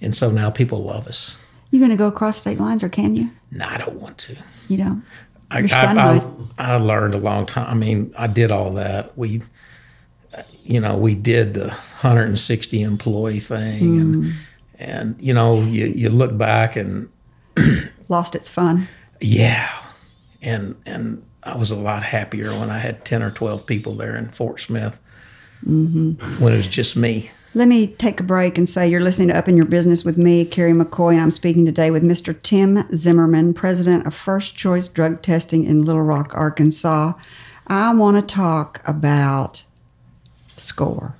and 0.00 0.14
so 0.14 0.30
now 0.30 0.48
people 0.48 0.82
love 0.82 1.06
us. 1.06 1.36
You 1.70 1.78
going 1.78 1.90
to 1.90 1.96
go 1.96 2.06
across 2.08 2.38
state 2.38 2.58
lines, 2.60 2.82
or 2.82 2.88
can 2.88 3.14
you? 3.16 3.30
No, 3.50 3.66
I 3.66 3.76
don't 3.76 4.00
want 4.00 4.18
to. 4.18 4.36
You 4.68 4.78
don't. 4.78 5.02
I, 5.50 5.58
Your 5.60 5.66
I, 5.66 5.80
son 5.82 5.98
I, 5.98 6.12
would. 6.18 6.48
I 6.58 6.76
learned 6.76 7.14
a 7.14 7.18
long 7.18 7.46
time. 7.46 7.66
I 7.68 7.74
mean, 7.74 8.14
I 8.16 8.26
did 8.26 8.50
all 8.50 8.72
that. 8.74 9.16
We, 9.18 9.42
you 10.64 10.80
know, 10.80 10.96
we 10.96 11.14
did 11.14 11.54
the 11.54 11.68
160 11.68 12.82
employee 12.82 13.40
thing, 13.40 13.82
Mm. 13.82 14.00
and 14.00 14.34
and 14.78 15.16
you 15.20 15.32
know, 15.34 15.60
you 15.62 15.86
you 15.86 16.08
look 16.08 16.36
back 16.38 16.76
and 16.76 17.08
Lost 18.08 18.34
its 18.34 18.48
fun. 18.48 18.88
yeah, 19.20 19.68
and 20.40 20.74
and 20.86 21.22
I 21.42 21.56
was 21.56 21.70
a 21.70 21.76
lot 21.76 22.02
happier 22.02 22.50
when 22.58 22.70
I 22.70 22.78
had 22.78 23.04
10 23.04 23.22
or 23.22 23.30
12 23.30 23.66
people 23.66 23.94
there 23.94 24.16
in 24.16 24.28
Fort 24.30 24.60
Smith 24.60 24.98
when 25.62 26.16
it 26.52 26.56
was 26.56 26.66
just 26.68 26.96
me. 26.96 27.30
Let 27.54 27.66
me 27.68 27.86
take 27.86 28.20
a 28.20 28.24
break 28.24 28.58
and 28.58 28.68
say 28.68 28.86
you're 28.88 29.00
listening 29.00 29.28
to 29.28 29.36
Up 29.36 29.48
in 29.48 29.56
Your 29.56 29.64
Business 29.64 30.04
with 30.04 30.18
me, 30.18 30.44
Carrie 30.44 30.74
McCoy, 30.74 31.12
and 31.12 31.22
I'm 31.22 31.30
speaking 31.30 31.64
today 31.64 31.90
with 31.90 32.02
Mr. 32.02 32.40
Tim 32.42 32.84
Zimmerman, 32.94 33.54
president 33.54 34.06
of 34.06 34.14
First 34.14 34.54
Choice 34.54 34.86
Drug 34.86 35.22
Testing 35.22 35.64
in 35.64 35.84
Little 35.84 36.02
Rock, 36.02 36.32
Arkansas. 36.34 37.14
I 37.66 37.94
want 37.94 38.16
to 38.16 38.34
talk 38.34 38.82
about 38.86 39.64
SCORE. 40.56 41.14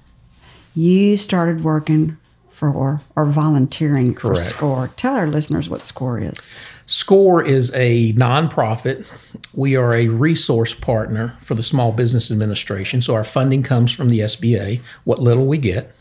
You 0.75 1.17
started 1.17 1.65
working 1.65 2.19
for 2.51 3.01
or 3.17 3.25
volunteering 3.25 4.15
for 4.15 4.35
Correct. 4.35 4.51
SCORE. 4.51 4.91
Tell 4.97 5.17
our 5.17 5.27
listeners 5.27 5.71
what 5.71 5.83
SCORE 5.83 6.21
is. 6.21 6.47
SCORE 6.87 7.43
is 7.43 7.73
a 7.75 8.13
nonprofit. 8.15 9.07
We 9.55 9.77
are 9.77 9.95
a 9.95 10.09
resource 10.09 10.75
partner 10.75 11.37
for 11.41 11.55
the 11.55 11.63
Small 11.63 11.93
Business 11.93 12.31
Administration. 12.31 13.01
So 13.01 13.15
our 13.15 13.25
funding 13.25 13.63
comes 13.63 13.93
from 13.93 14.11
the 14.11 14.21
SBA, 14.21 14.81
what 15.05 15.21
little 15.21 15.47
we 15.47 15.57
get. 15.57 15.95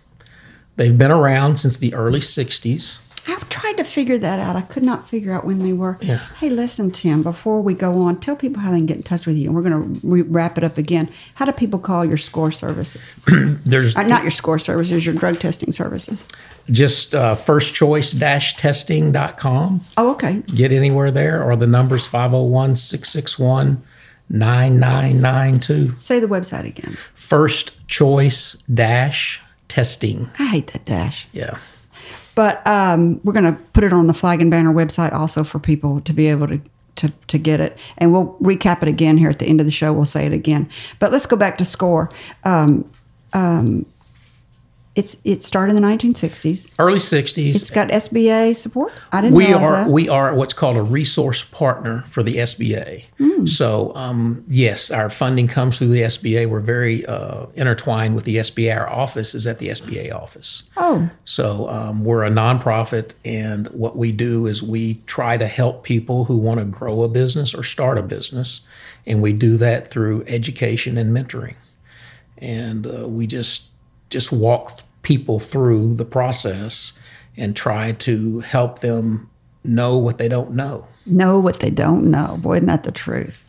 They've 0.78 0.98
been 0.98 1.12
around 1.12 1.58
since 1.58 1.76
the 1.78 1.94
early 1.94 2.20
60s. 2.22 3.00
I've 3.30 3.50
tried 3.50 3.76
to 3.76 3.84
figure 3.84 4.18
that 4.20 4.40
out. 4.40 4.56
I 4.56 4.62
could 4.62 4.84
not 4.84 5.10
figure 5.10 5.34
out 5.34 5.44
when 5.44 5.60
they 5.62 5.74
were. 5.74 5.98
Yeah. 6.00 6.20
Hey, 6.40 6.50
listen, 6.50 6.92
Tim, 6.92 7.24
before 7.24 7.62
we 7.62 7.74
go 7.74 8.00
on, 8.04 8.22
tell 8.22 8.38
people 8.38 8.62
how 8.62 8.72
they 8.72 8.78
can 8.78 8.86
get 8.86 8.96
in 8.98 9.04
touch 9.04 9.28
with 9.28 9.36
you. 9.36 9.48
And 9.48 9.56
we're 9.56 9.64
going 9.64 9.96
to 10.00 10.08
re- 10.08 10.22
wrap 10.22 10.58
it 10.58 10.64
up 10.64 10.78
again. 10.78 11.10
How 11.36 11.44
do 11.44 11.52
people 11.52 11.78
call 11.78 12.06
your 12.06 12.16
SCORE 12.16 12.52
services? 12.52 13.02
There's 13.28 13.98
Uh, 13.98 14.04
not 14.04 14.22
your 14.22 14.32
SCORE 14.32 14.60
services, 14.60 15.06
your 15.06 15.14
drug 15.14 15.42
testing 15.42 15.74
services. 15.74 16.24
just 16.72 17.14
uh, 17.16 17.36
firstchoice-testing.com. 17.36 19.82
Oh, 19.98 20.12
okay. 20.12 20.42
Get 20.56 20.72
anywhere 20.72 21.12
there, 21.12 21.44
or 21.44 21.58
the 21.58 21.68
number's 21.68 22.08
501 22.08 22.78
661 22.78 23.84
9992. 24.30 25.96
Say 26.00 26.22
the 26.22 26.28
website 26.28 26.66
again. 26.66 26.98
First 27.14 27.74
choice 27.88 28.56
dash 28.74 29.42
testing. 29.78 30.28
I 30.40 30.48
hate 30.48 30.74
that 30.74 30.86
dash. 30.86 31.28
Yeah. 31.34 31.56
But 32.34 32.66
um, 32.66 33.22
we're 33.24 33.34
going 33.34 33.56
to 33.56 33.64
put 33.74 33.84
it 33.84 33.94
on 33.94 34.08
the 34.08 34.14
Flag 34.14 34.42
and 34.42 34.50
Banner 34.50 34.74
website 34.74 35.14
also 35.14 35.44
for 35.44 35.60
people 35.60 36.02
to 36.02 36.14
be 36.14 36.26
able 36.26 36.48
to, 36.48 36.60
to, 36.96 37.14
to 37.28 37.38
get 37.38 37.62
it. 37.62 37.80
And 38.00 38.12
we'll 38.12 38.36
recap 38.42 38.82
it 38.82 38.88
again 38.88 39.18
here 39.18 39.30
at 39.30 39.38
the 39.38 39.46
end 39.46 39.60
of 39.60 39.68
the 39.68 39.72
show. 39.72 39.94
We'll 39.94 40.06
say 40.06 40.26
it 40.26 40.34
again. 40.34 40.68
But 40.98 41.12
let's 41.12 41.28
go 41.28 41.36
back 41.36 41.60
to 41.60 41.66
SCORE. 41.66 42.10
Um, 42.44 42.90
um, 43.34 43.86
it's 44.98 45.16
it 45.24 45.44
started 45.44 45.76
in 45.76 45.82
the 45.82 45.88
1960s. 45.88 46.70
Early 46.80 46.98
60s. 46.98 47.56
It's 47.56 47.70
got 47.70 47.90
SBA 47.90 48.56
support. 48.56 48.92
I 49.12 49.22
didn't 49.22 49.34
know. 49.34 49.38
we 49.38 49.54
are 49.54 49.72
that. 49.72 49.90
we 49.90 50.10
are 50.10 50.34
what's 50.34 50.54
called 50.54 50.76
a 50.76 50.82
resource 50.82 51.44
partner 51.44 52.04
for 52.08 52.24
the 52.24 52.38
SBA. 52.38 53.06
Hmm. 53.20 53.46
So 53.46 53.96
um, 53.96 54.44
yes, 54.48 54.90
our 54.90 55.12
funding 55.12 55.48
comes 55.48 55.78
through 55.78 55.90
the 55.90 56.02
SBA. 56.02 56.50
We're 56.50 56.62
very 56.62 57.06
uh, 57.06 57.46
intertwined 57.54 58.16
with 58.16 58.24
the 58.26 58.38
SBA. 58.38 58.76
Our 58.76 58.90
office 58.90 59.36
is 59.36 59.46
at 59.46 59.60
the 59.60 59.70
SBA 59.70 60.14
office. 60.14 60.68
oh, 60.78 61.08
So 61.26 61.70
um, 61.70 62.04
we're 62.04 62.24
a 62.24 62.32
nonprofit, 62.32 63.14
and 63.24 63.68
what 63.68 63.98
we 63.98 64.12
do 64.12 64.48
is 64.48 64.64
we 64.64 64.96
try 65.06 65.38
to 65.38 65.46
help 65.46 65.84
people 65.84 66.26
who 66.26 66.38
want 66.38 66.60
to 66.60 66.66
grow 66.66 67.04
a 67.04 67.08
business 67.08 67.54
or 67.54 67.62
start 67.64 68.00
a 68.00 68.04
business, 68.04 68.62
and 69.06 69.22
we 69.22 69.32
do 69.32 69.58
that 69.58 69.90
through 69.90 70.24
education 70.26 70.98
and 70.98 71.16
mentoring. 71.16 71.56
And 72.40 72.88
uh, 72.88 73.08
we 73.08 73.28
just 73.28 73.66
just 74.10 74.32
walk 74.32 74.82
people 75.08 75.40
through 75.40 75.94
the 75.94 76.04
process 76.04 76.92
and 77.38 77.56
try 77.56 77.94
to 77.94 78.42
help 78.42 78.80
them 78.80 79.30
know 79.64 79.98
what 79.98 80.18
they 80.18 80.28
don't 80.28 80.52
know. 80.52 80.86
know 81.06 81.40
what 81.40 81.62
they 81.62 81.70
don't 81.70 82.12
know. 82.12 82.38
Boy, 82.42 82.58
isn't 82.58 82.68
that 82.68 82.84
the 82.84 82.92
truth? 82.92 83.46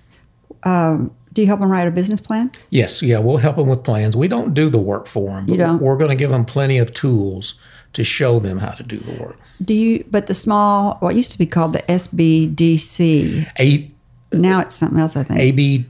Um, 0.63 1.11
do 1.33 1.41
you 1.43 1.49
help 1.49 1.59
them 1.59 1.69
write 1.73 1.89
a 1.89 1.91
business 1.91 2.21
plan? 2.21 2.53
Yes, 2.71 3.03
yeah, 3.03 3.19
we'll 3.19 3.39
help 3.39 3.57
them 3.57 3.67
with 3.67 3.83
plans. 3.83 4.17
We 4.17 4.29
don't 4.29 4.55
do 4.55 4.71
the 4.71 4.79
work 4.79 5.09
for 5.09 5.31
them, 5.31 5.47
but 5.47 5.53
You 5.53 5.59
don't? 5.59 5.83
we're 5.83 5.97
going 5.97 6.11
to 6.11 6.15
give 6.17 6.31
them 6.31 6.45
plenty 6.45 6.79
of 6.79 6.95
tools 6.95 7.55
to 7.95 8.05
show 8.05 8.39
them 8.39 8.59
how 8.59 8.71
to 8.71 8.85
do 8.85 8.99
the 8.99 9.21
work. 9.21 9.37
Do 9.65 9.75
you? 9.75 10.05
But 10.13 10.29
the 10.29 10.35
small, 10.35 10.97
what 11.01 11.17
used 11.17 11.33
to 11.33 11.39
be 11.39 11.47
called 11.47 11.73
the 11.73 11.83
SBDC, 11.89 13.51
A, 13.59 13.91
now 14.33 14.61
it's 14.61 14.77
something 14.77 15.01
else. 15.01 15.17
I 15.17 15.25
think 15.25 15.41
AB, 15.41 15.85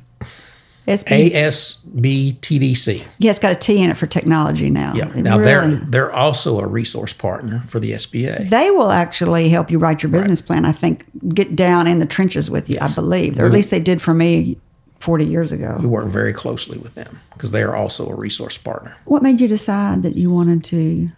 SB. 0.89 1.33
ASBTDC. 1.35 3.03
yeah, 3.19 3.31
it's 3.31 3.39
got 3.39 3.53
a 3.53 3.55
T 3.55 3.83
in 3.83 3.91
it 3.91 3.97
for 3.97 4.07
technology 4.07 4.71
now. 4.71 4.93
Yeah. 4.95 5.09
It 5.11 5.17
Now 5.23 5.39
really- 5.39 5.45
they're 5.45 5.77
they're 5.87 6.13
also 6.13 6.61
a 6.61 6.67
resource 6.67 7.13
partner 7.13 7.63
for 7.67 7.79
the 7.81 7.93
SBA. 7.93 8.49
they 8.51 8.71
will 8.71 8.91
actually 8.91 9.49
help 9.49 9.71
you 9.71 9.79
write 9.79 10.03
your 10.03 10.11
business 10.11 10.41
plan. 10.43 10.65
I 10.65 10.73
think 10.73 11.05
get 11.35 11.55
down 11.57 11.87
in 11.87 11.99
the 11.99 12.07
trenches 12.07 12.51
with 12.51 12.69
you. 12.71 12.79
I 12.81 12.89
believe, 12.93 13.39
or 13.39 13.47
at 13.47 13.53
least 13.53 13.71
they 13.71 13.81
did 13.81 14.01
for 14.03 14.15
me 14.15 14.57
forty 15.01 15.25
years 15.27 15.53
ago. 15.53 15.77
We 15.81 15.87
work 15.87 16.07
very 16.09 16.33
closely 16.33 16.79
with 16.79 16.95
them 16.95 17.21
because 17.35 17.51
they 17.51 17.63
are 17.63 17.77
also 17.77 18.09
a 18.09 18.15
resource 18.15 18.57
partner. 18.59 18.97
What 19.05 19.23
made 19.23 19.41
you 19.41 19.49
decide 19.49 20.03
that 20.03 20.17
you 20.17 20.31
wanted 20.31 20.65
to 20.65 21.11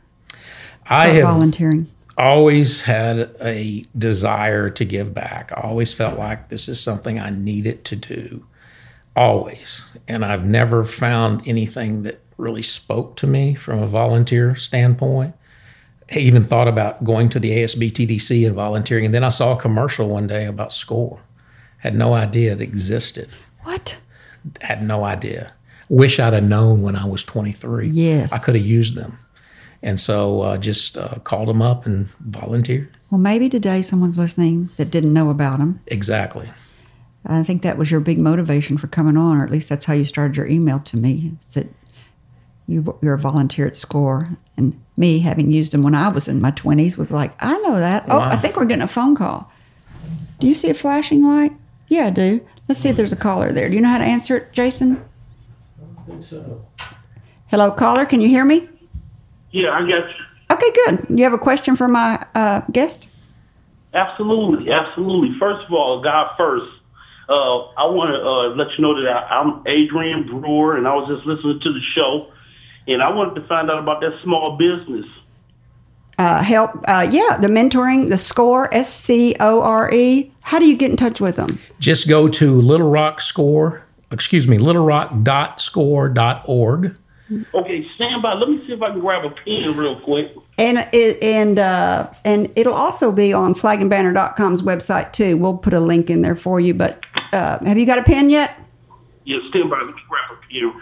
I 0.86 1.08
have 1.08 1.22
volunteering? 1.24 1.86
always 2.18 2.82
had 2.82 3.30
a 3.40 3.86
desire 3.96 4.68
to 4.68 4.84
give 4.84 5.14
back. 5.14 5.52
I 5.56 5.60
always 5.62 5.92
felt 5.94 6.18
like 6.18 6.48
this 6.50 6.68
is 6.68 6.78
something 6.78 7.18
I 7.18 7.30
needed 7.30 7.84
to 7.86 7.96
do, 7.96 8.44
always. 9.16 9.86
And 10.08 10.24
I've 10.24 10.44
never 10.44 10.84
found 10.84 11.46
anything 11.46 12.02
that 12.04 12.20
really 12.36 12.62
spoke 12.62 13.16
to 13.16 13.26
me 13.26 13.54
from 13.54 13.82
a 13.82 13.86
volunteer 13.86 14.56
standpoint. 14.56 15.34
I 16.10 16.18
even 16.18 16.44
thought 16.44 16.68
about 16.68 17.04
going 17.04 17.28
to 17.30 17.38
the 17.38 17.50
ASBTDC 17.50 18.46
and 18.46 18.54
volunteering. 18.54 19.04
And 19.04 19.14
then 19.14 19.24
I 19.24 19.28
saw 19.28 19.52
a 19.52 19.60
commercial 19.60 20.08
one 20.08 20.26
day 20.26 20.46
about 20.46 20.72
SCORE. 20.72 21.20
Had 21.78 21.94
no 21.94 22.14
idea 22.14 22.52
it 22.52 22.60
existed. 22.60 23.28
What? 23.62 23.96
Had 24.60 24.82
no 24.82 25.04
idea. 25.04 25.52
Wish 25.88 26.18
I'd 26.18 26.32
have 26.32 26.44
known 26.44 26.82
when 26.82 26.96
I 26.96 27.04
was 27.04 27.22
23. 27.22 27.88
Yes. 27.88 28.32
I 28.32 28.38
could 28.38 28.54
have 28.54 28.64
used 28.64 28.96
them. 28.96 29.18
And 29.82 29.98
so 29.98 30.42
uh, 30.42 30.58
just 30.58 30.98
uh, 30.98 31.16
called 31.24 31.48
them 31.48 31.62
up 31.62 31.86
and 31.86 32.08
volunteered. 32.20 32.96
Well, 33.10 33.18
maybe 33.18 33.48
today 33.48 33.82
someone's 33.82 34.18
listening 34.18 34.70
that 34.76 34.90
didn't 34.90 35.12
know 35.12 35.30
about 35.30 35.58
them. 35.58 35.80
Exactly. 35.86 36.50
I 37.26 37.42
think 37.42 37.62
that 37.62 37.76
was 37.76 37.90
your 37.90 38.00
big 38.00 38.18
motivation 38.18 38.78
for 38.78 38.86
coming 38.86 39.16
on, 39.16 39.38
or 39.38 39.44
at 39.44 39.50
least 39.50 39.68
that's 39.68 39.84
how 39.84 39.94
you 39.94 40.04
started 40.04 40.36
your 40.36 40.46
email 40.46 40.80
to 40.80 40.96
me. 40.96 41.32
Is 41.42 41.54
that 41.54 41.68
you, 42.66 42.98
you're 43.02 43.14
a 43.14 43.18
volunteer 43.18 43.66
at 43.66 43.76
SCORE, 43.76 44.28
and 44.56 44.80
me 44.96 45.18
having 45.18 45.50
used 45.50 45.72
them 45.72 45.82
when 45.82 45.94
I 45.94 46.08
was 46.08 46.28
in 46.28 46.40
my 46.40 46.52
20s 46.52 46.96
was 46.96 47.12
like, 47.12 47.32
I 47.40 47.58
know 47.58 47.74
that. 47.74 48.04
Oh, 48.08 48.18
I 48.18 48.36
think 48.36 48.56
we're 48.56 48.64
getting 48.64 48.82
a 48.82 48.88
phone 48.88 49.16
call. 49.16 49.50
Do 50.38 50.46
you 50.46 50.54
see 50.54 50.70
a 50.70 50.74
flashing 50.74 51.22
light? 51.22 51.52
Yeah, 51.88 52.06
I 52.06 52.10
do. 52.10 52.40
Let's 52.68 52.80
see 52.80 52.88
if 52.88 52.96
there's 52.96 53.12
a 53.12 53.16
caller 53.16 53.52
there. 53.52 53.68
Do 53.68 53.74
you 53.74 53.80
know 53.80 53.88
how 53.88 53.98
to 53.98 54.04
answer 54.04 54.36
it, 54.36 54.52
Jason? 54.52 54.96
I 54.96 55.84
don't 55.84 56.06
think 56.06 56.22
so. 56.22 56.64
Hello, 57.48 57.70
caller. 57.72 58.06
Can 58.06 58.20
you 58.20 58.28
hear 58.28 58.44
me? 58.44 58.68
Yeah, 59.50 59.72
I 59.72 59.80
got 59.80 60.08
you. 60.08 60.24
Okay, 60.50 60.70
good. 60.86 61.18
You 61.18 61.24
have 61.24 61.32
a 61.32 61.38
question 61.38 61.76
for 61.76 61.88
my 61.88 62.24
uh, 62.34 62.60
guest? 62.72 63.08
Absolutely, 63.92 64.70
absolutely. 64.70 65.36
First 65.38 65.66
of 65.66 65.72
all, 65.72 66.00
God 66.00 66.34
first. 66.36 66.70
Uh, 67.30 67.66
I 67.76 67.86
want 67.86 68.10
to 68.10 68.20
uh, 68.20 68.48
let 68.56 68.76
you 68.76 68.82
know 68.82 69.00
that 69.00 69.08
I, 69.08 69.38
I'm 69.38 69.62
Adrian 69.66 70.26
Brewer, 70.26 70.76
and 70.76 70.88
I 70.88 70.94
was 70.96 71.08
just 71.08 71.24
listening 71.24 71.60
to 71.60 71.72
the 71.72 71.80
show, 71.94 72.26
and 72.88 73.00
I 73.00 73.08
wanted 73.10 73.36
to 73.40 73.46
find 73.46 73.70
out 73.70 73.78
about 73.78 74.00
that 74.00 74.20
small 74.22 74.56
business. 74.56 75.06
uh, 76.18 76.42
help. 76.42 76.72
Uh, 76.88 77.08
yeah, 77.10 77.36
the 77.40 77.46
mentoring, 77.46 78.10
the 78.10 78.18
score, 78.18 78.68
S 78.74 78.92
C 78.92 79.36
O 79.38 79.62
R 79.62 79.92
E. 79.94 80.32
How 80.40 80.58
do 80.58 80.66
you 80.66 80.76
get 80.76 80.90
in 80.90 80.96
touch 80.96 81.20
with 81.20 81.36
them? 81.36 81.46
Just 81.78 82.08
go 82.08 82.26
to 82.28 82.60
Little 82.60 82.90
Rock 82.90 83.20
Score, 83.20 83.84
excuse 84.10 84.48
me, 84.48 84.58
littlerock.score.org. 84.58 86.96
Okay, 87.54 87.86
stand 87.94 88.22
by. 88.22 88.34
Let 88.34 88.48
me 88.48 88.60
see 88.66 88.72
if 88.72 88.82
I 88.82 88.90
can 88.90 88.98
grab 88.98 89.24
a 89.24 89.30
pen 89.30 89.76
real 89.76 90.00
quick. 90.00 90.34
And 90.60 90.86
it, 90.92 91.22
and 91.22 91.58
uh, 91.58 92.10
and 92.24 92.50
it'll 92.54 92.74
also 92.74 93.10
be 93.10 93.32
on 93.32 93.54
flagandbanner.com's 93.54 94.60
website 94.60 95.12
too. 95.12 95.36
We'll 95.38 95.56
put 95.56 95.72
a 95.72 95.80
link 95.80 96.10
in 96.10 96.20
there 96.20 96.36
for 96.36 96.60
you. 96.60 96.74
But 96.74 97.02
uh, 97.32 97.64
have 97.64 97.78
you 97.78 97.86
got 97.86 97.98
a 97.98 98.02
pen 98.02 98.28
yet? 98.28 98.58
Yeah, 99.24 99.38
stand 99.48 99.70
by. 99.70 99.78
Let 99.78 99.86
me 99.86 99.92
grab 100.08 100.38
a 100.38 100.52
pen. 100.52 100.72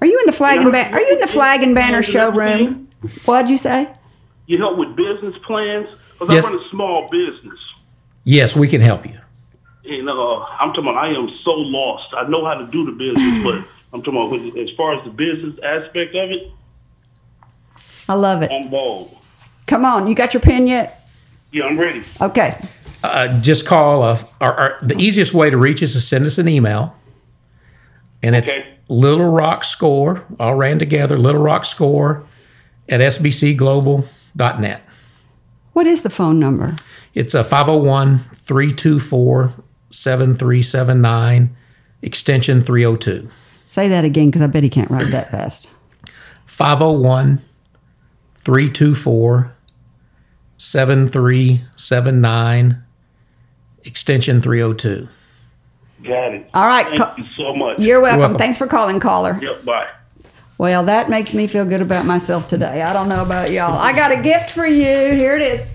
Are 0.00 0.06
you 0.06 0.18
in 0.18 0.26
the 0.26 0.32
flag 0.32 0.58
and 0.58 0.66
Yeah, 0.66 0.72
banner? 0.72 0.96
Are 0.96 1.00
you 1.00 1.12
in 1.14 1.20
the 1.20 1.26
flag 1.26 1.62
and 1.62 1.74
banner 1.74 2.02
showroom? 2.02 2.88
What'd 3.24 3.48
you 3.50 3.58
say? 3.58 3.88
You 4.46 4.58
help 4.58 4.76
with 4.78 4.96
business 4.96 5.36
plans? 5.46 5.88
Because 6.18 6.34
Yes. 6.34 6.44
I 6.44 6.50
run 6.50 6.58
a 6.58 6.68
small 6.70 7.08
business. 7.10 7.58
Yes, 8.24 8.56
we 8.56 8.68
can 8.68 8.80
help 8.80 9.06
you. 9.06 9.18
And 9.88 10.08
uh, 10.08 10.38
I'm 10.40 10.70
talking 10.72 10.88
about 10.88 10.96
I 10.96 11.08
am 11.10 11.28
so 11.44 11.52
lost. 11.52 12.08
I 12.12 12.26
know 12.28 12.44
how 12.44 12.54
to 12.54 12.66
do 12.66 12.84
the 12.86 12.92
business, 12.92 13.44
but 13.44 13.64
I'm 13.92 14.02
talking 14.02 14.20
about 14.20 14.58
as 14.58 14.70
far 14.76 14.98
as 14.98 15.04
the 15.04 15.10
business 15.10 15.54
aspect 15.62 16.14
of 16.16 16.30
it, 16.30 16.50
I 18.08 18.14
love 18.14 18.42
it. 18.42 18.50
I'm 18.50 18.70
bold. 18.70 19.16
Come 19.66 19.84
on, 19.84 20.06
you 20.06 20.14
got 20.14 20.32
your 20.34 20.40
pen 20.40 20.66
yet? 20.66 21.08
Yeah, 21.52 21.64
I'm 21.64 21.78
ready. 21.78 22.02
Okay. 22.20 22.60
Uh, 23.02 23.40
just 23.40 23.66
call. 23.66 24.02
Uh, 24.02 24.22
our, 24.40 24.54
our, 24.54 24.78
the 24.82 24.96
easiest 24.96 25.34
way 25.34 25.50
to 25.50 25.56
reach 25.56 25.82
us 25.82 25.94
is 25.94 26.06
send 26.06 26.24
us 26.26 26.38
an 26.38 26.48
email, 26.48 26.94
and 28.22 28.34
it's 28.36 28.50
Okay. 28.50 28.66
Little 28.88 29.30
Rock 29.30 29.64
Score, 29.64 30.24
all 30.38 30.54
ran 30.54 30.78
together. 30.78 31.18
Little 31.18 31.42
Rock 31.42 31.64
Score 31.64 32.24
at 32.88 33.00
sbcglobal.net. 33.00 34.82
What 35.72 35.86
is 35.86 36.02
the 36.02 36.10
phone 36.10 36.38
number? 36.38 36.76
It's 37.14 37.34
a 37.34 37.42
501 37.42 38.20
324 38.34 39.54
7379, 39.90 41.56
extension 42.02 42.60
302. 42.60 43.28
Say 43.66 43.88
that 43.88 44.04
again 44.04 44.26
because 44.28 44.42
I 44.42 44.46
bet 44.46 44.62
he 44.62 44.70
can't 44.70 44.90
write 44.90 45.10
that 45.10 45.30
fast. 45.30 45.68
501 46.44 47.42
324 48.46 49.52
7379, 50.58 52.82
extension 53.82 54.40
302. 54.40 55.08
Got 56.04 56.34
it. 56.34 56.48
All 56.54 56.66
right, 56.66 56.86
Thank 56.86 57.00
co- 57.00 57.14
you 57.18 57.24
so 57.36 57.56
much. 57.56 57.80
You're 57.80 58.00
welcome. 58.00 58.20
welcome. 58.20 58.38
Thanks 58.38 58.56
for 58.56 58.68
calling, 58.68 59.00
caller. 59.00 59.36
Yep, 59.42 59.64
bye. 59.64 59.88
Well, 60.58 60.84
that 60.84 61.10
makes 61.10 61.34
me 61.34 61.48
feel 61.48 61.64
good 61.64 61.82
about 61.82 62.06
myself 62.06 62.48
today. 62.48 62.82
I 62.82 62.92
don't 62.92 63.08
know 63.08 63.22
about 63.22 63.50
y'all. 63.50 63.80
I 63.80 63.92
got 63.92 64.12
a 64.12 64.22
gift 64.22 64.52
for 64.52 64.64
you. 64.64 64.84
Here 64.84 65.34
it 65.34 65.42
is. 65.42 65.68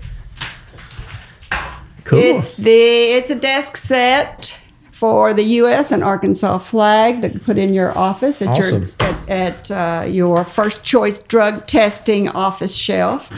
Cool. 2.04 2.20
It's 2.20 2.54
the 2.54 2.72
it's 2.72 3.28
a 3.28 3.34
desk 3.34 3.76
set 3.76 4.58
for 5.02 5.34
the 5.34 5.42
U.S. 5.42 5.90
and 5.90 6.04
Arkansas 6.04 6.58
flag 6.58 7.22
to 7.22 7.28
put 7.40 7.58
in 7.58 7.74
your 7.74 7.90
office 7.98 8.40
at 8.40 8.46
Awesome. 8.46 8.82
your 8.82 8.90
at, 9.00 9.28
at 9.28 9.70
uh, 9.72 10.06
your 10.06 10.44
first 10.44 10.84
choice 10.84 11.18
drug 11.18 11.66
testing 11.66 12.28
office 12.28 12.76
shelf. 12.76 13.28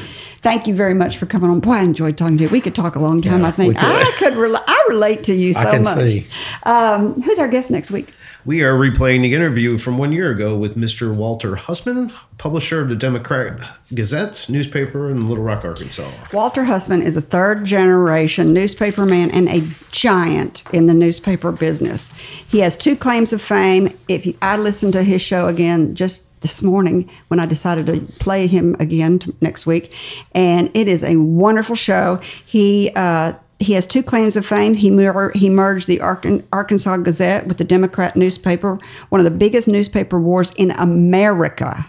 Thank 0.43 0.67
you 0.67 0.75
very 0.75 0.93
much 0.93 1.17
for 1.17 1.25
coming 1.25 1.49
on. 1.49 1.61
Boy, 1.61 1.73
I 1.77 1.83
enjoyed 1.85 2.19
talking 2.19 2.37
to 2.37 2.45
you. 2.45 2.51
We 2.51 2.61
could 2.61 2.75
talk 2.75 2.97
a 2.97 2.99
long 2.99 3.23
time. 3.23 3.41
Yeah, 3.41 3.47
I 3.49 3.51
think 3.51 3.79
could. 3.79 3.87
I 3.87 4.11
could. 4.19 4.35
Rela- 4.35 4.62
I 4.67 4.87
relate 4.91 5.25
to 5.25 5.35
you 5.35 5.55
so 5.55 5.61
I 5.61 5.71
can 5.71 5.83
much. 5.85 6.11
see. 6.11 6.27
Um, 6.65 7.15
who's 7.23 7.39
our 7.39 7.49
guest 7.49 7.71
next 7.71 7.91
week? 7.91 8.12
We 8.47 8.62
are 8.62 8.74
replaying 8.74 9.22
the 9.22 9.32
interview 9.32 9.78
from 9.78 9.97
one 9.97 10.12
year 10.12 10.30
ago 10.30 10.55
with 10.55 10.76
Mr. 10.76 11.14
Walter 11.14 11.57
Hussman, 11.57 12.12
publisher 12.36 12.82
of 12.82 12.90
the 12.90 12.95
Democrat 12.95 13.59
Gazette 13.95 14.51
newspaper 14.51 15.09
in 15.09 15.26
Little 15.26 15.45
Rock, 15.45 15.64
Arkansas. 15.64 16.11
Walter 16.30 16.64
Hussman 16.64 17.01
is 17.01 17.16
a 17.16 17.22
third 17.22 17.64
generation 17.64 18.53
newspaperman 18.53 19.30
and 19.32 19.49
a 19.49 19.66
giant 19.90 20.62
in 20.74 20.84
the 20.84 20.92
newspaper 20.92 21.53
business. 21.53 22.11
He 22.49 22.59
has 22.59 22.76
two 22.76 22.97
claims 22.97 23.32
of 23.32 23.40
fame. 23.40 23.97
If 24.09 24.26
you, 24.26 24.36
I 24.42 24.59
listened 24.59 24.92
to 24.92 25.03
his 25.03 25.22
show 25.22 25.49
again 25.49 25.95
just 25.95 26.26
this 26.42 26.62
morning 26.62 27.09
when 27.28 27.40
I 27.40 27.47
decided 27.47 27.86
to 27.86 28.01
play 28.18 28.47
him 28.47 28.76
again 28.78 29.20
t- 29.20 29.32
next 29.40 29.64
week, 29.64 29.95
and 30.34 30.70
it 30.74 30.86
is 30.86 31.03
a 31.03 31.16
wonderful 31.16 31.76
show. 31.76 32.20
He 32.45 32.90
uh, 32.95 33.32
he 33.61 33.75
has 33.75 33.87
two 33.87 34.03
claims 34.03 34.37
of 34.37 34.45
fame. 34.45 34.75
He 34.75 34.91
mer- 34.91 35.33
he 35.35 35.49
merged 35.49 35.87
the 35.87 35.99
Arkan- 35.99 36.45
Arkansas 36.53 36.97
Gazette 36.99 37.47
with 37.47 37.59
the 37.59 37.65
Democrat 37.65 38.17
newspaper, 38.17 38.79
one 39.09 39.21
of 39.21 39.25
the 39.25 39.31
biggest 39.31 39.69
newspaper 39.69 40.21
wars 40.21 40.53
in 40.53 40.71
America 40.73 41.87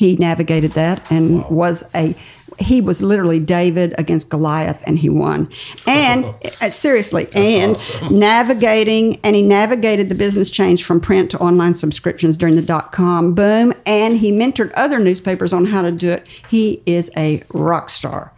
he 0.00 0.16
navigated 0.16 0.72
that 0.72 1.02
and 1.12 1.46
was 1.50 1.84
a 1.94 2.14
he 2.58 2.80
was 2.80 3.00
literally 3.02 3.38
David 3.38 3.94
against 3.96 4.28
Goliath 4.28 4.82
and 4.86 4.98
he 4.98 5.08
won. 5.08 5.48
And 5.86 6.24
uh, 6.60 6.70
seriously, 6.70 7.28
and 7.34 7.76
navigating 8.10 9.20
and 9.24 9.36
he 9.36 9.42
navigated 9.42 10.08
the 10.08 10.14
business 10.14 10.48
change 10.48 10.84
from 10.84 11.00
print 11.00 11.30
to 11.32 11.38
online 11.38 11.74
subscriptions 11.74 12.38
during 12.38 12.56
the 12.56 12.62
dot 12.62 12.92
com 12.92 13.34
boom 13.34 13.74
and 13.84 14.16
he 14.16 14.32
mentored 14.32 14.72
other 14.74 14.98
newspapers 14.98 15.52
on 15.52 15.66
how 15.66 15.82
to 15.82 15.92
do 15.92 16.10
it. 16.12 16.26
He 16.48 16.82
is 16.86 17.10
a 17.14 17.42
rock 17.52 17.90
star. 17.90 18.32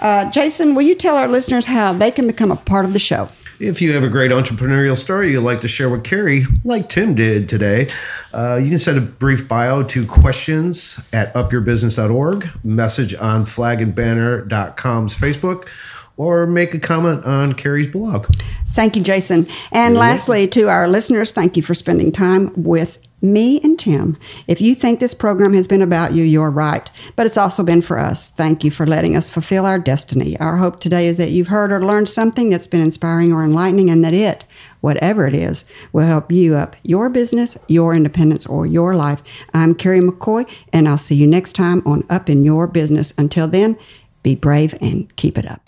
Uh, 0.00 0.30
Jason, 0.30 0.74
will 0.74 0.82
you 0.82 0.94
tell 0.94 1.16
our 1.16 1.28
listeners 1.28 1.66
how 1.66 1.92
they 1.92 2.10
can 2.10 2.26
become 2.26 2.50
a 2.50 2.56
part 2.56 2.84
of 2.84 2.92
the 2.92 2.98
show? 2.98 3.28
If 3.60 3.80
you 3.80 3.92
have 3.92 4.02
a 4.02 4.08
great 4.08 4.32
entrepreneurial 4.32 4.96
story 4.96 5.30
you'd 5.30 5.42
like 5.42 5.60
to 5.60 5.68
share 5.68 5.88
with 5.88 6.02
Carrie, 6.02 6.44
like 6.64 6.88
Tim 6.88 7.14
did 7.14 7.48
today, 7.48 7.88
uh, 8.32 8.56
you 8.56 8.68
can 8.68 8.80
send 8.80 8.98
a 8.98 9.00
brief 9.00 9.46
bio 9.46 9.84
to 9.84 10.04
questions 10.06 11.00
at 11.12 11.32
upyourbusiness.org, 11.34 12.50
message 12.64 13.14
on 13.14 13.46
flagandbanner.com's 13.46 15.16
Facebook, 15.16 15.68
or 16.16 16.46
make 16.46 16.74
a 16.74 16.78
comment 16.78 17.24
on 17.24 17.52
Carrie's 17.54 17.88
blog. 17.88 18.26
Thank 18.72 18.96
you, 18.96 19.02
Jason. 19.02 19.46
And 19.72 19.96
lastly, 19.96 20.48
to 20.48 20.68
our 20.68 20.88
listeners, 20.88 21.32
thank 21.32 21.56
you 21.56 21.62
for 21.62 21.74
spending 21.74 22.10
time 22.10 22.52
with 22.56 22.98
me 23.22 23.58
and 23.62 23.78
Tim. 23.78 24.18
If 24.48 24.60
you 24.60 24.74
think 24.74 25.00
this 25.00 25.14
program 25.14 25.54
has 25.54 25.66
been 25.66 25.80
about 25.80 26.12
you, 26.12 26.24
you're 26.24 26.50
right. 26.50 26.90
But 27.16 27.24
it's 27.24 27.38
also 27.38 27.62
been 27.62 27.80
for 27.80 27.98
us. 27.98 28.28
Thank 28.28 28.64
you 28.64 28.70
for 28.70 28.86
letting 28.86 29.16
us 29.16 29.30
fulfill 29.30 29.64
our 29.64 29.78
destiny. 29.78 30.38
Our 30.40 30.58
hope 30.58 30.78
today 30.78 31.06
is 31.06 31.16
that 31.16 31.30
you've 31.30 31.48
heard 31.48 31.72
or 31.72 31.84
learned 31.84 32.08
something 32.08 32.50
that's 32.50 32.66
been 32.66 32.82
inspiring 32.82 33.32
or 33.32 33.42
enlightening, 33.42 33.88
and 33.88 34.04
that 34.04 34.12
it, 34.12 34.44
whatever 34.82 35.26
it 35.26 35.34
is, 35.34 35.64
will 35.92 36.04
help 36.04 36.30
you 36.30 36.54
up 36.54 36.76
your 36.82 37.08
business, 37.08 37.56
your 37.68 37.94
independence, 37.94 38.44
or 38.44 38.66
your 38.66 38.94
life. 38.94 39.22
I'm 39.54 39.74
Carrie 39.74 40.00
McCoy, 40.00 40.46
and 40.72 40.86
I'll 40.86 40.98
see 40.98 41.14
you 41.14 41.26
next 41.26 41.54
time 41.54 41.82
on 41.86 42.04
Up 42.10 42.28
in 42.28 42.44
Your 42.44 42.66
Business. 42.66 43.14
Until 43.16 43.48
then, 43.48 43.78
be 44.22 44.34
brave 44.34 44.74
and 44.82 45.14
keep 45.16 45.38
it 45.38 45.50
up. 45.50 45.62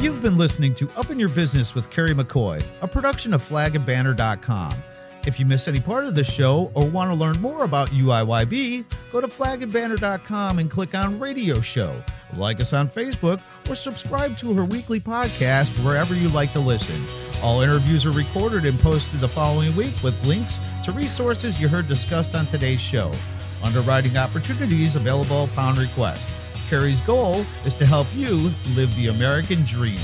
You've 0.00 0.22
been 0.22 0.38
listening 0.38 0.74
to 0.76 0.90
Up 0.96 1.10
in 1.10 1.18
Your 1.18 1.28
Business 1.28 1.74
with 1.74 1.90
Carrie 1.90 2.14
McCoy, 2.14 2.64
a 2.80 2.88
production 2.88 3.34
of 3.34 3.46
flagandbanner.com. 3.46 4.82
If 5.26 5.38
you 5.38 5.44
miss 5.44 5.68
any 5.68 5.78
part 5.78 6.06
of 6.06 6.14
the 6.14 6.24
show 6.24 6.70
or 6.72 6.86
want 6.86 7.10
to 7.10 7.14
learn 7.14 7.38
more 7.38 7.64
about 7.64 7.90
UIYB, 7.90 8.86
go 9.12 9.20
to 9.20 9.26
flagandbanner.com 9.26 10.58
and 10.58 10.70
click 10.70 10.94
on 10.94 11.20
Radio 11.20 11.60
Show. 11.60 12.02
Like 12.34 12.60
us 12.60 12.72
on 12.72 12.88
Facebook 12.88 13.42
or 13.68 13.74
subscribe 13.74 14.38
to 14.38 14.54
her 14.54 14.64
weekly 14.64 15.00
podcast 15.00 15.68
wherever 15.84 16.14
you 16.14 16.30
like 16.30 16.54
to 16.54 16.60
listen. 16.60 17.04
All 17.42 17.60
interviews 17.60 18.06
are 18.06 18.12
recorded 18.12 18.64
and 18.64 18.80
posted 18.80 19.20
the 19.20 19.28
following 19.28 19.76
week 19.76 20.02
with 20.02 20.14
links 20.24 20.60
to 20.84 20.92
resources 20.92 21.60
you 21.60 21.68
heard 21.68 21.88
discussed 21.88 22.34
on 22.34 22.46
today's 22.46 22.80
show. 22.80 23.12
Underwriting 23.62 24.16
opportunities 24.16 24.96
available 24.96 25.44
upon 25.44 25.76
request. 25.76 26.26
Carrie's 26.70 27.00
goal 27.00 27.44
is 27.64 27.74
to 27.74 27.84
help 27.84 28.06
you 28.14 28.52
live 28.76 28.94
the 28.94 29.08
American 29.08 29.64
dream. 29.64 29.98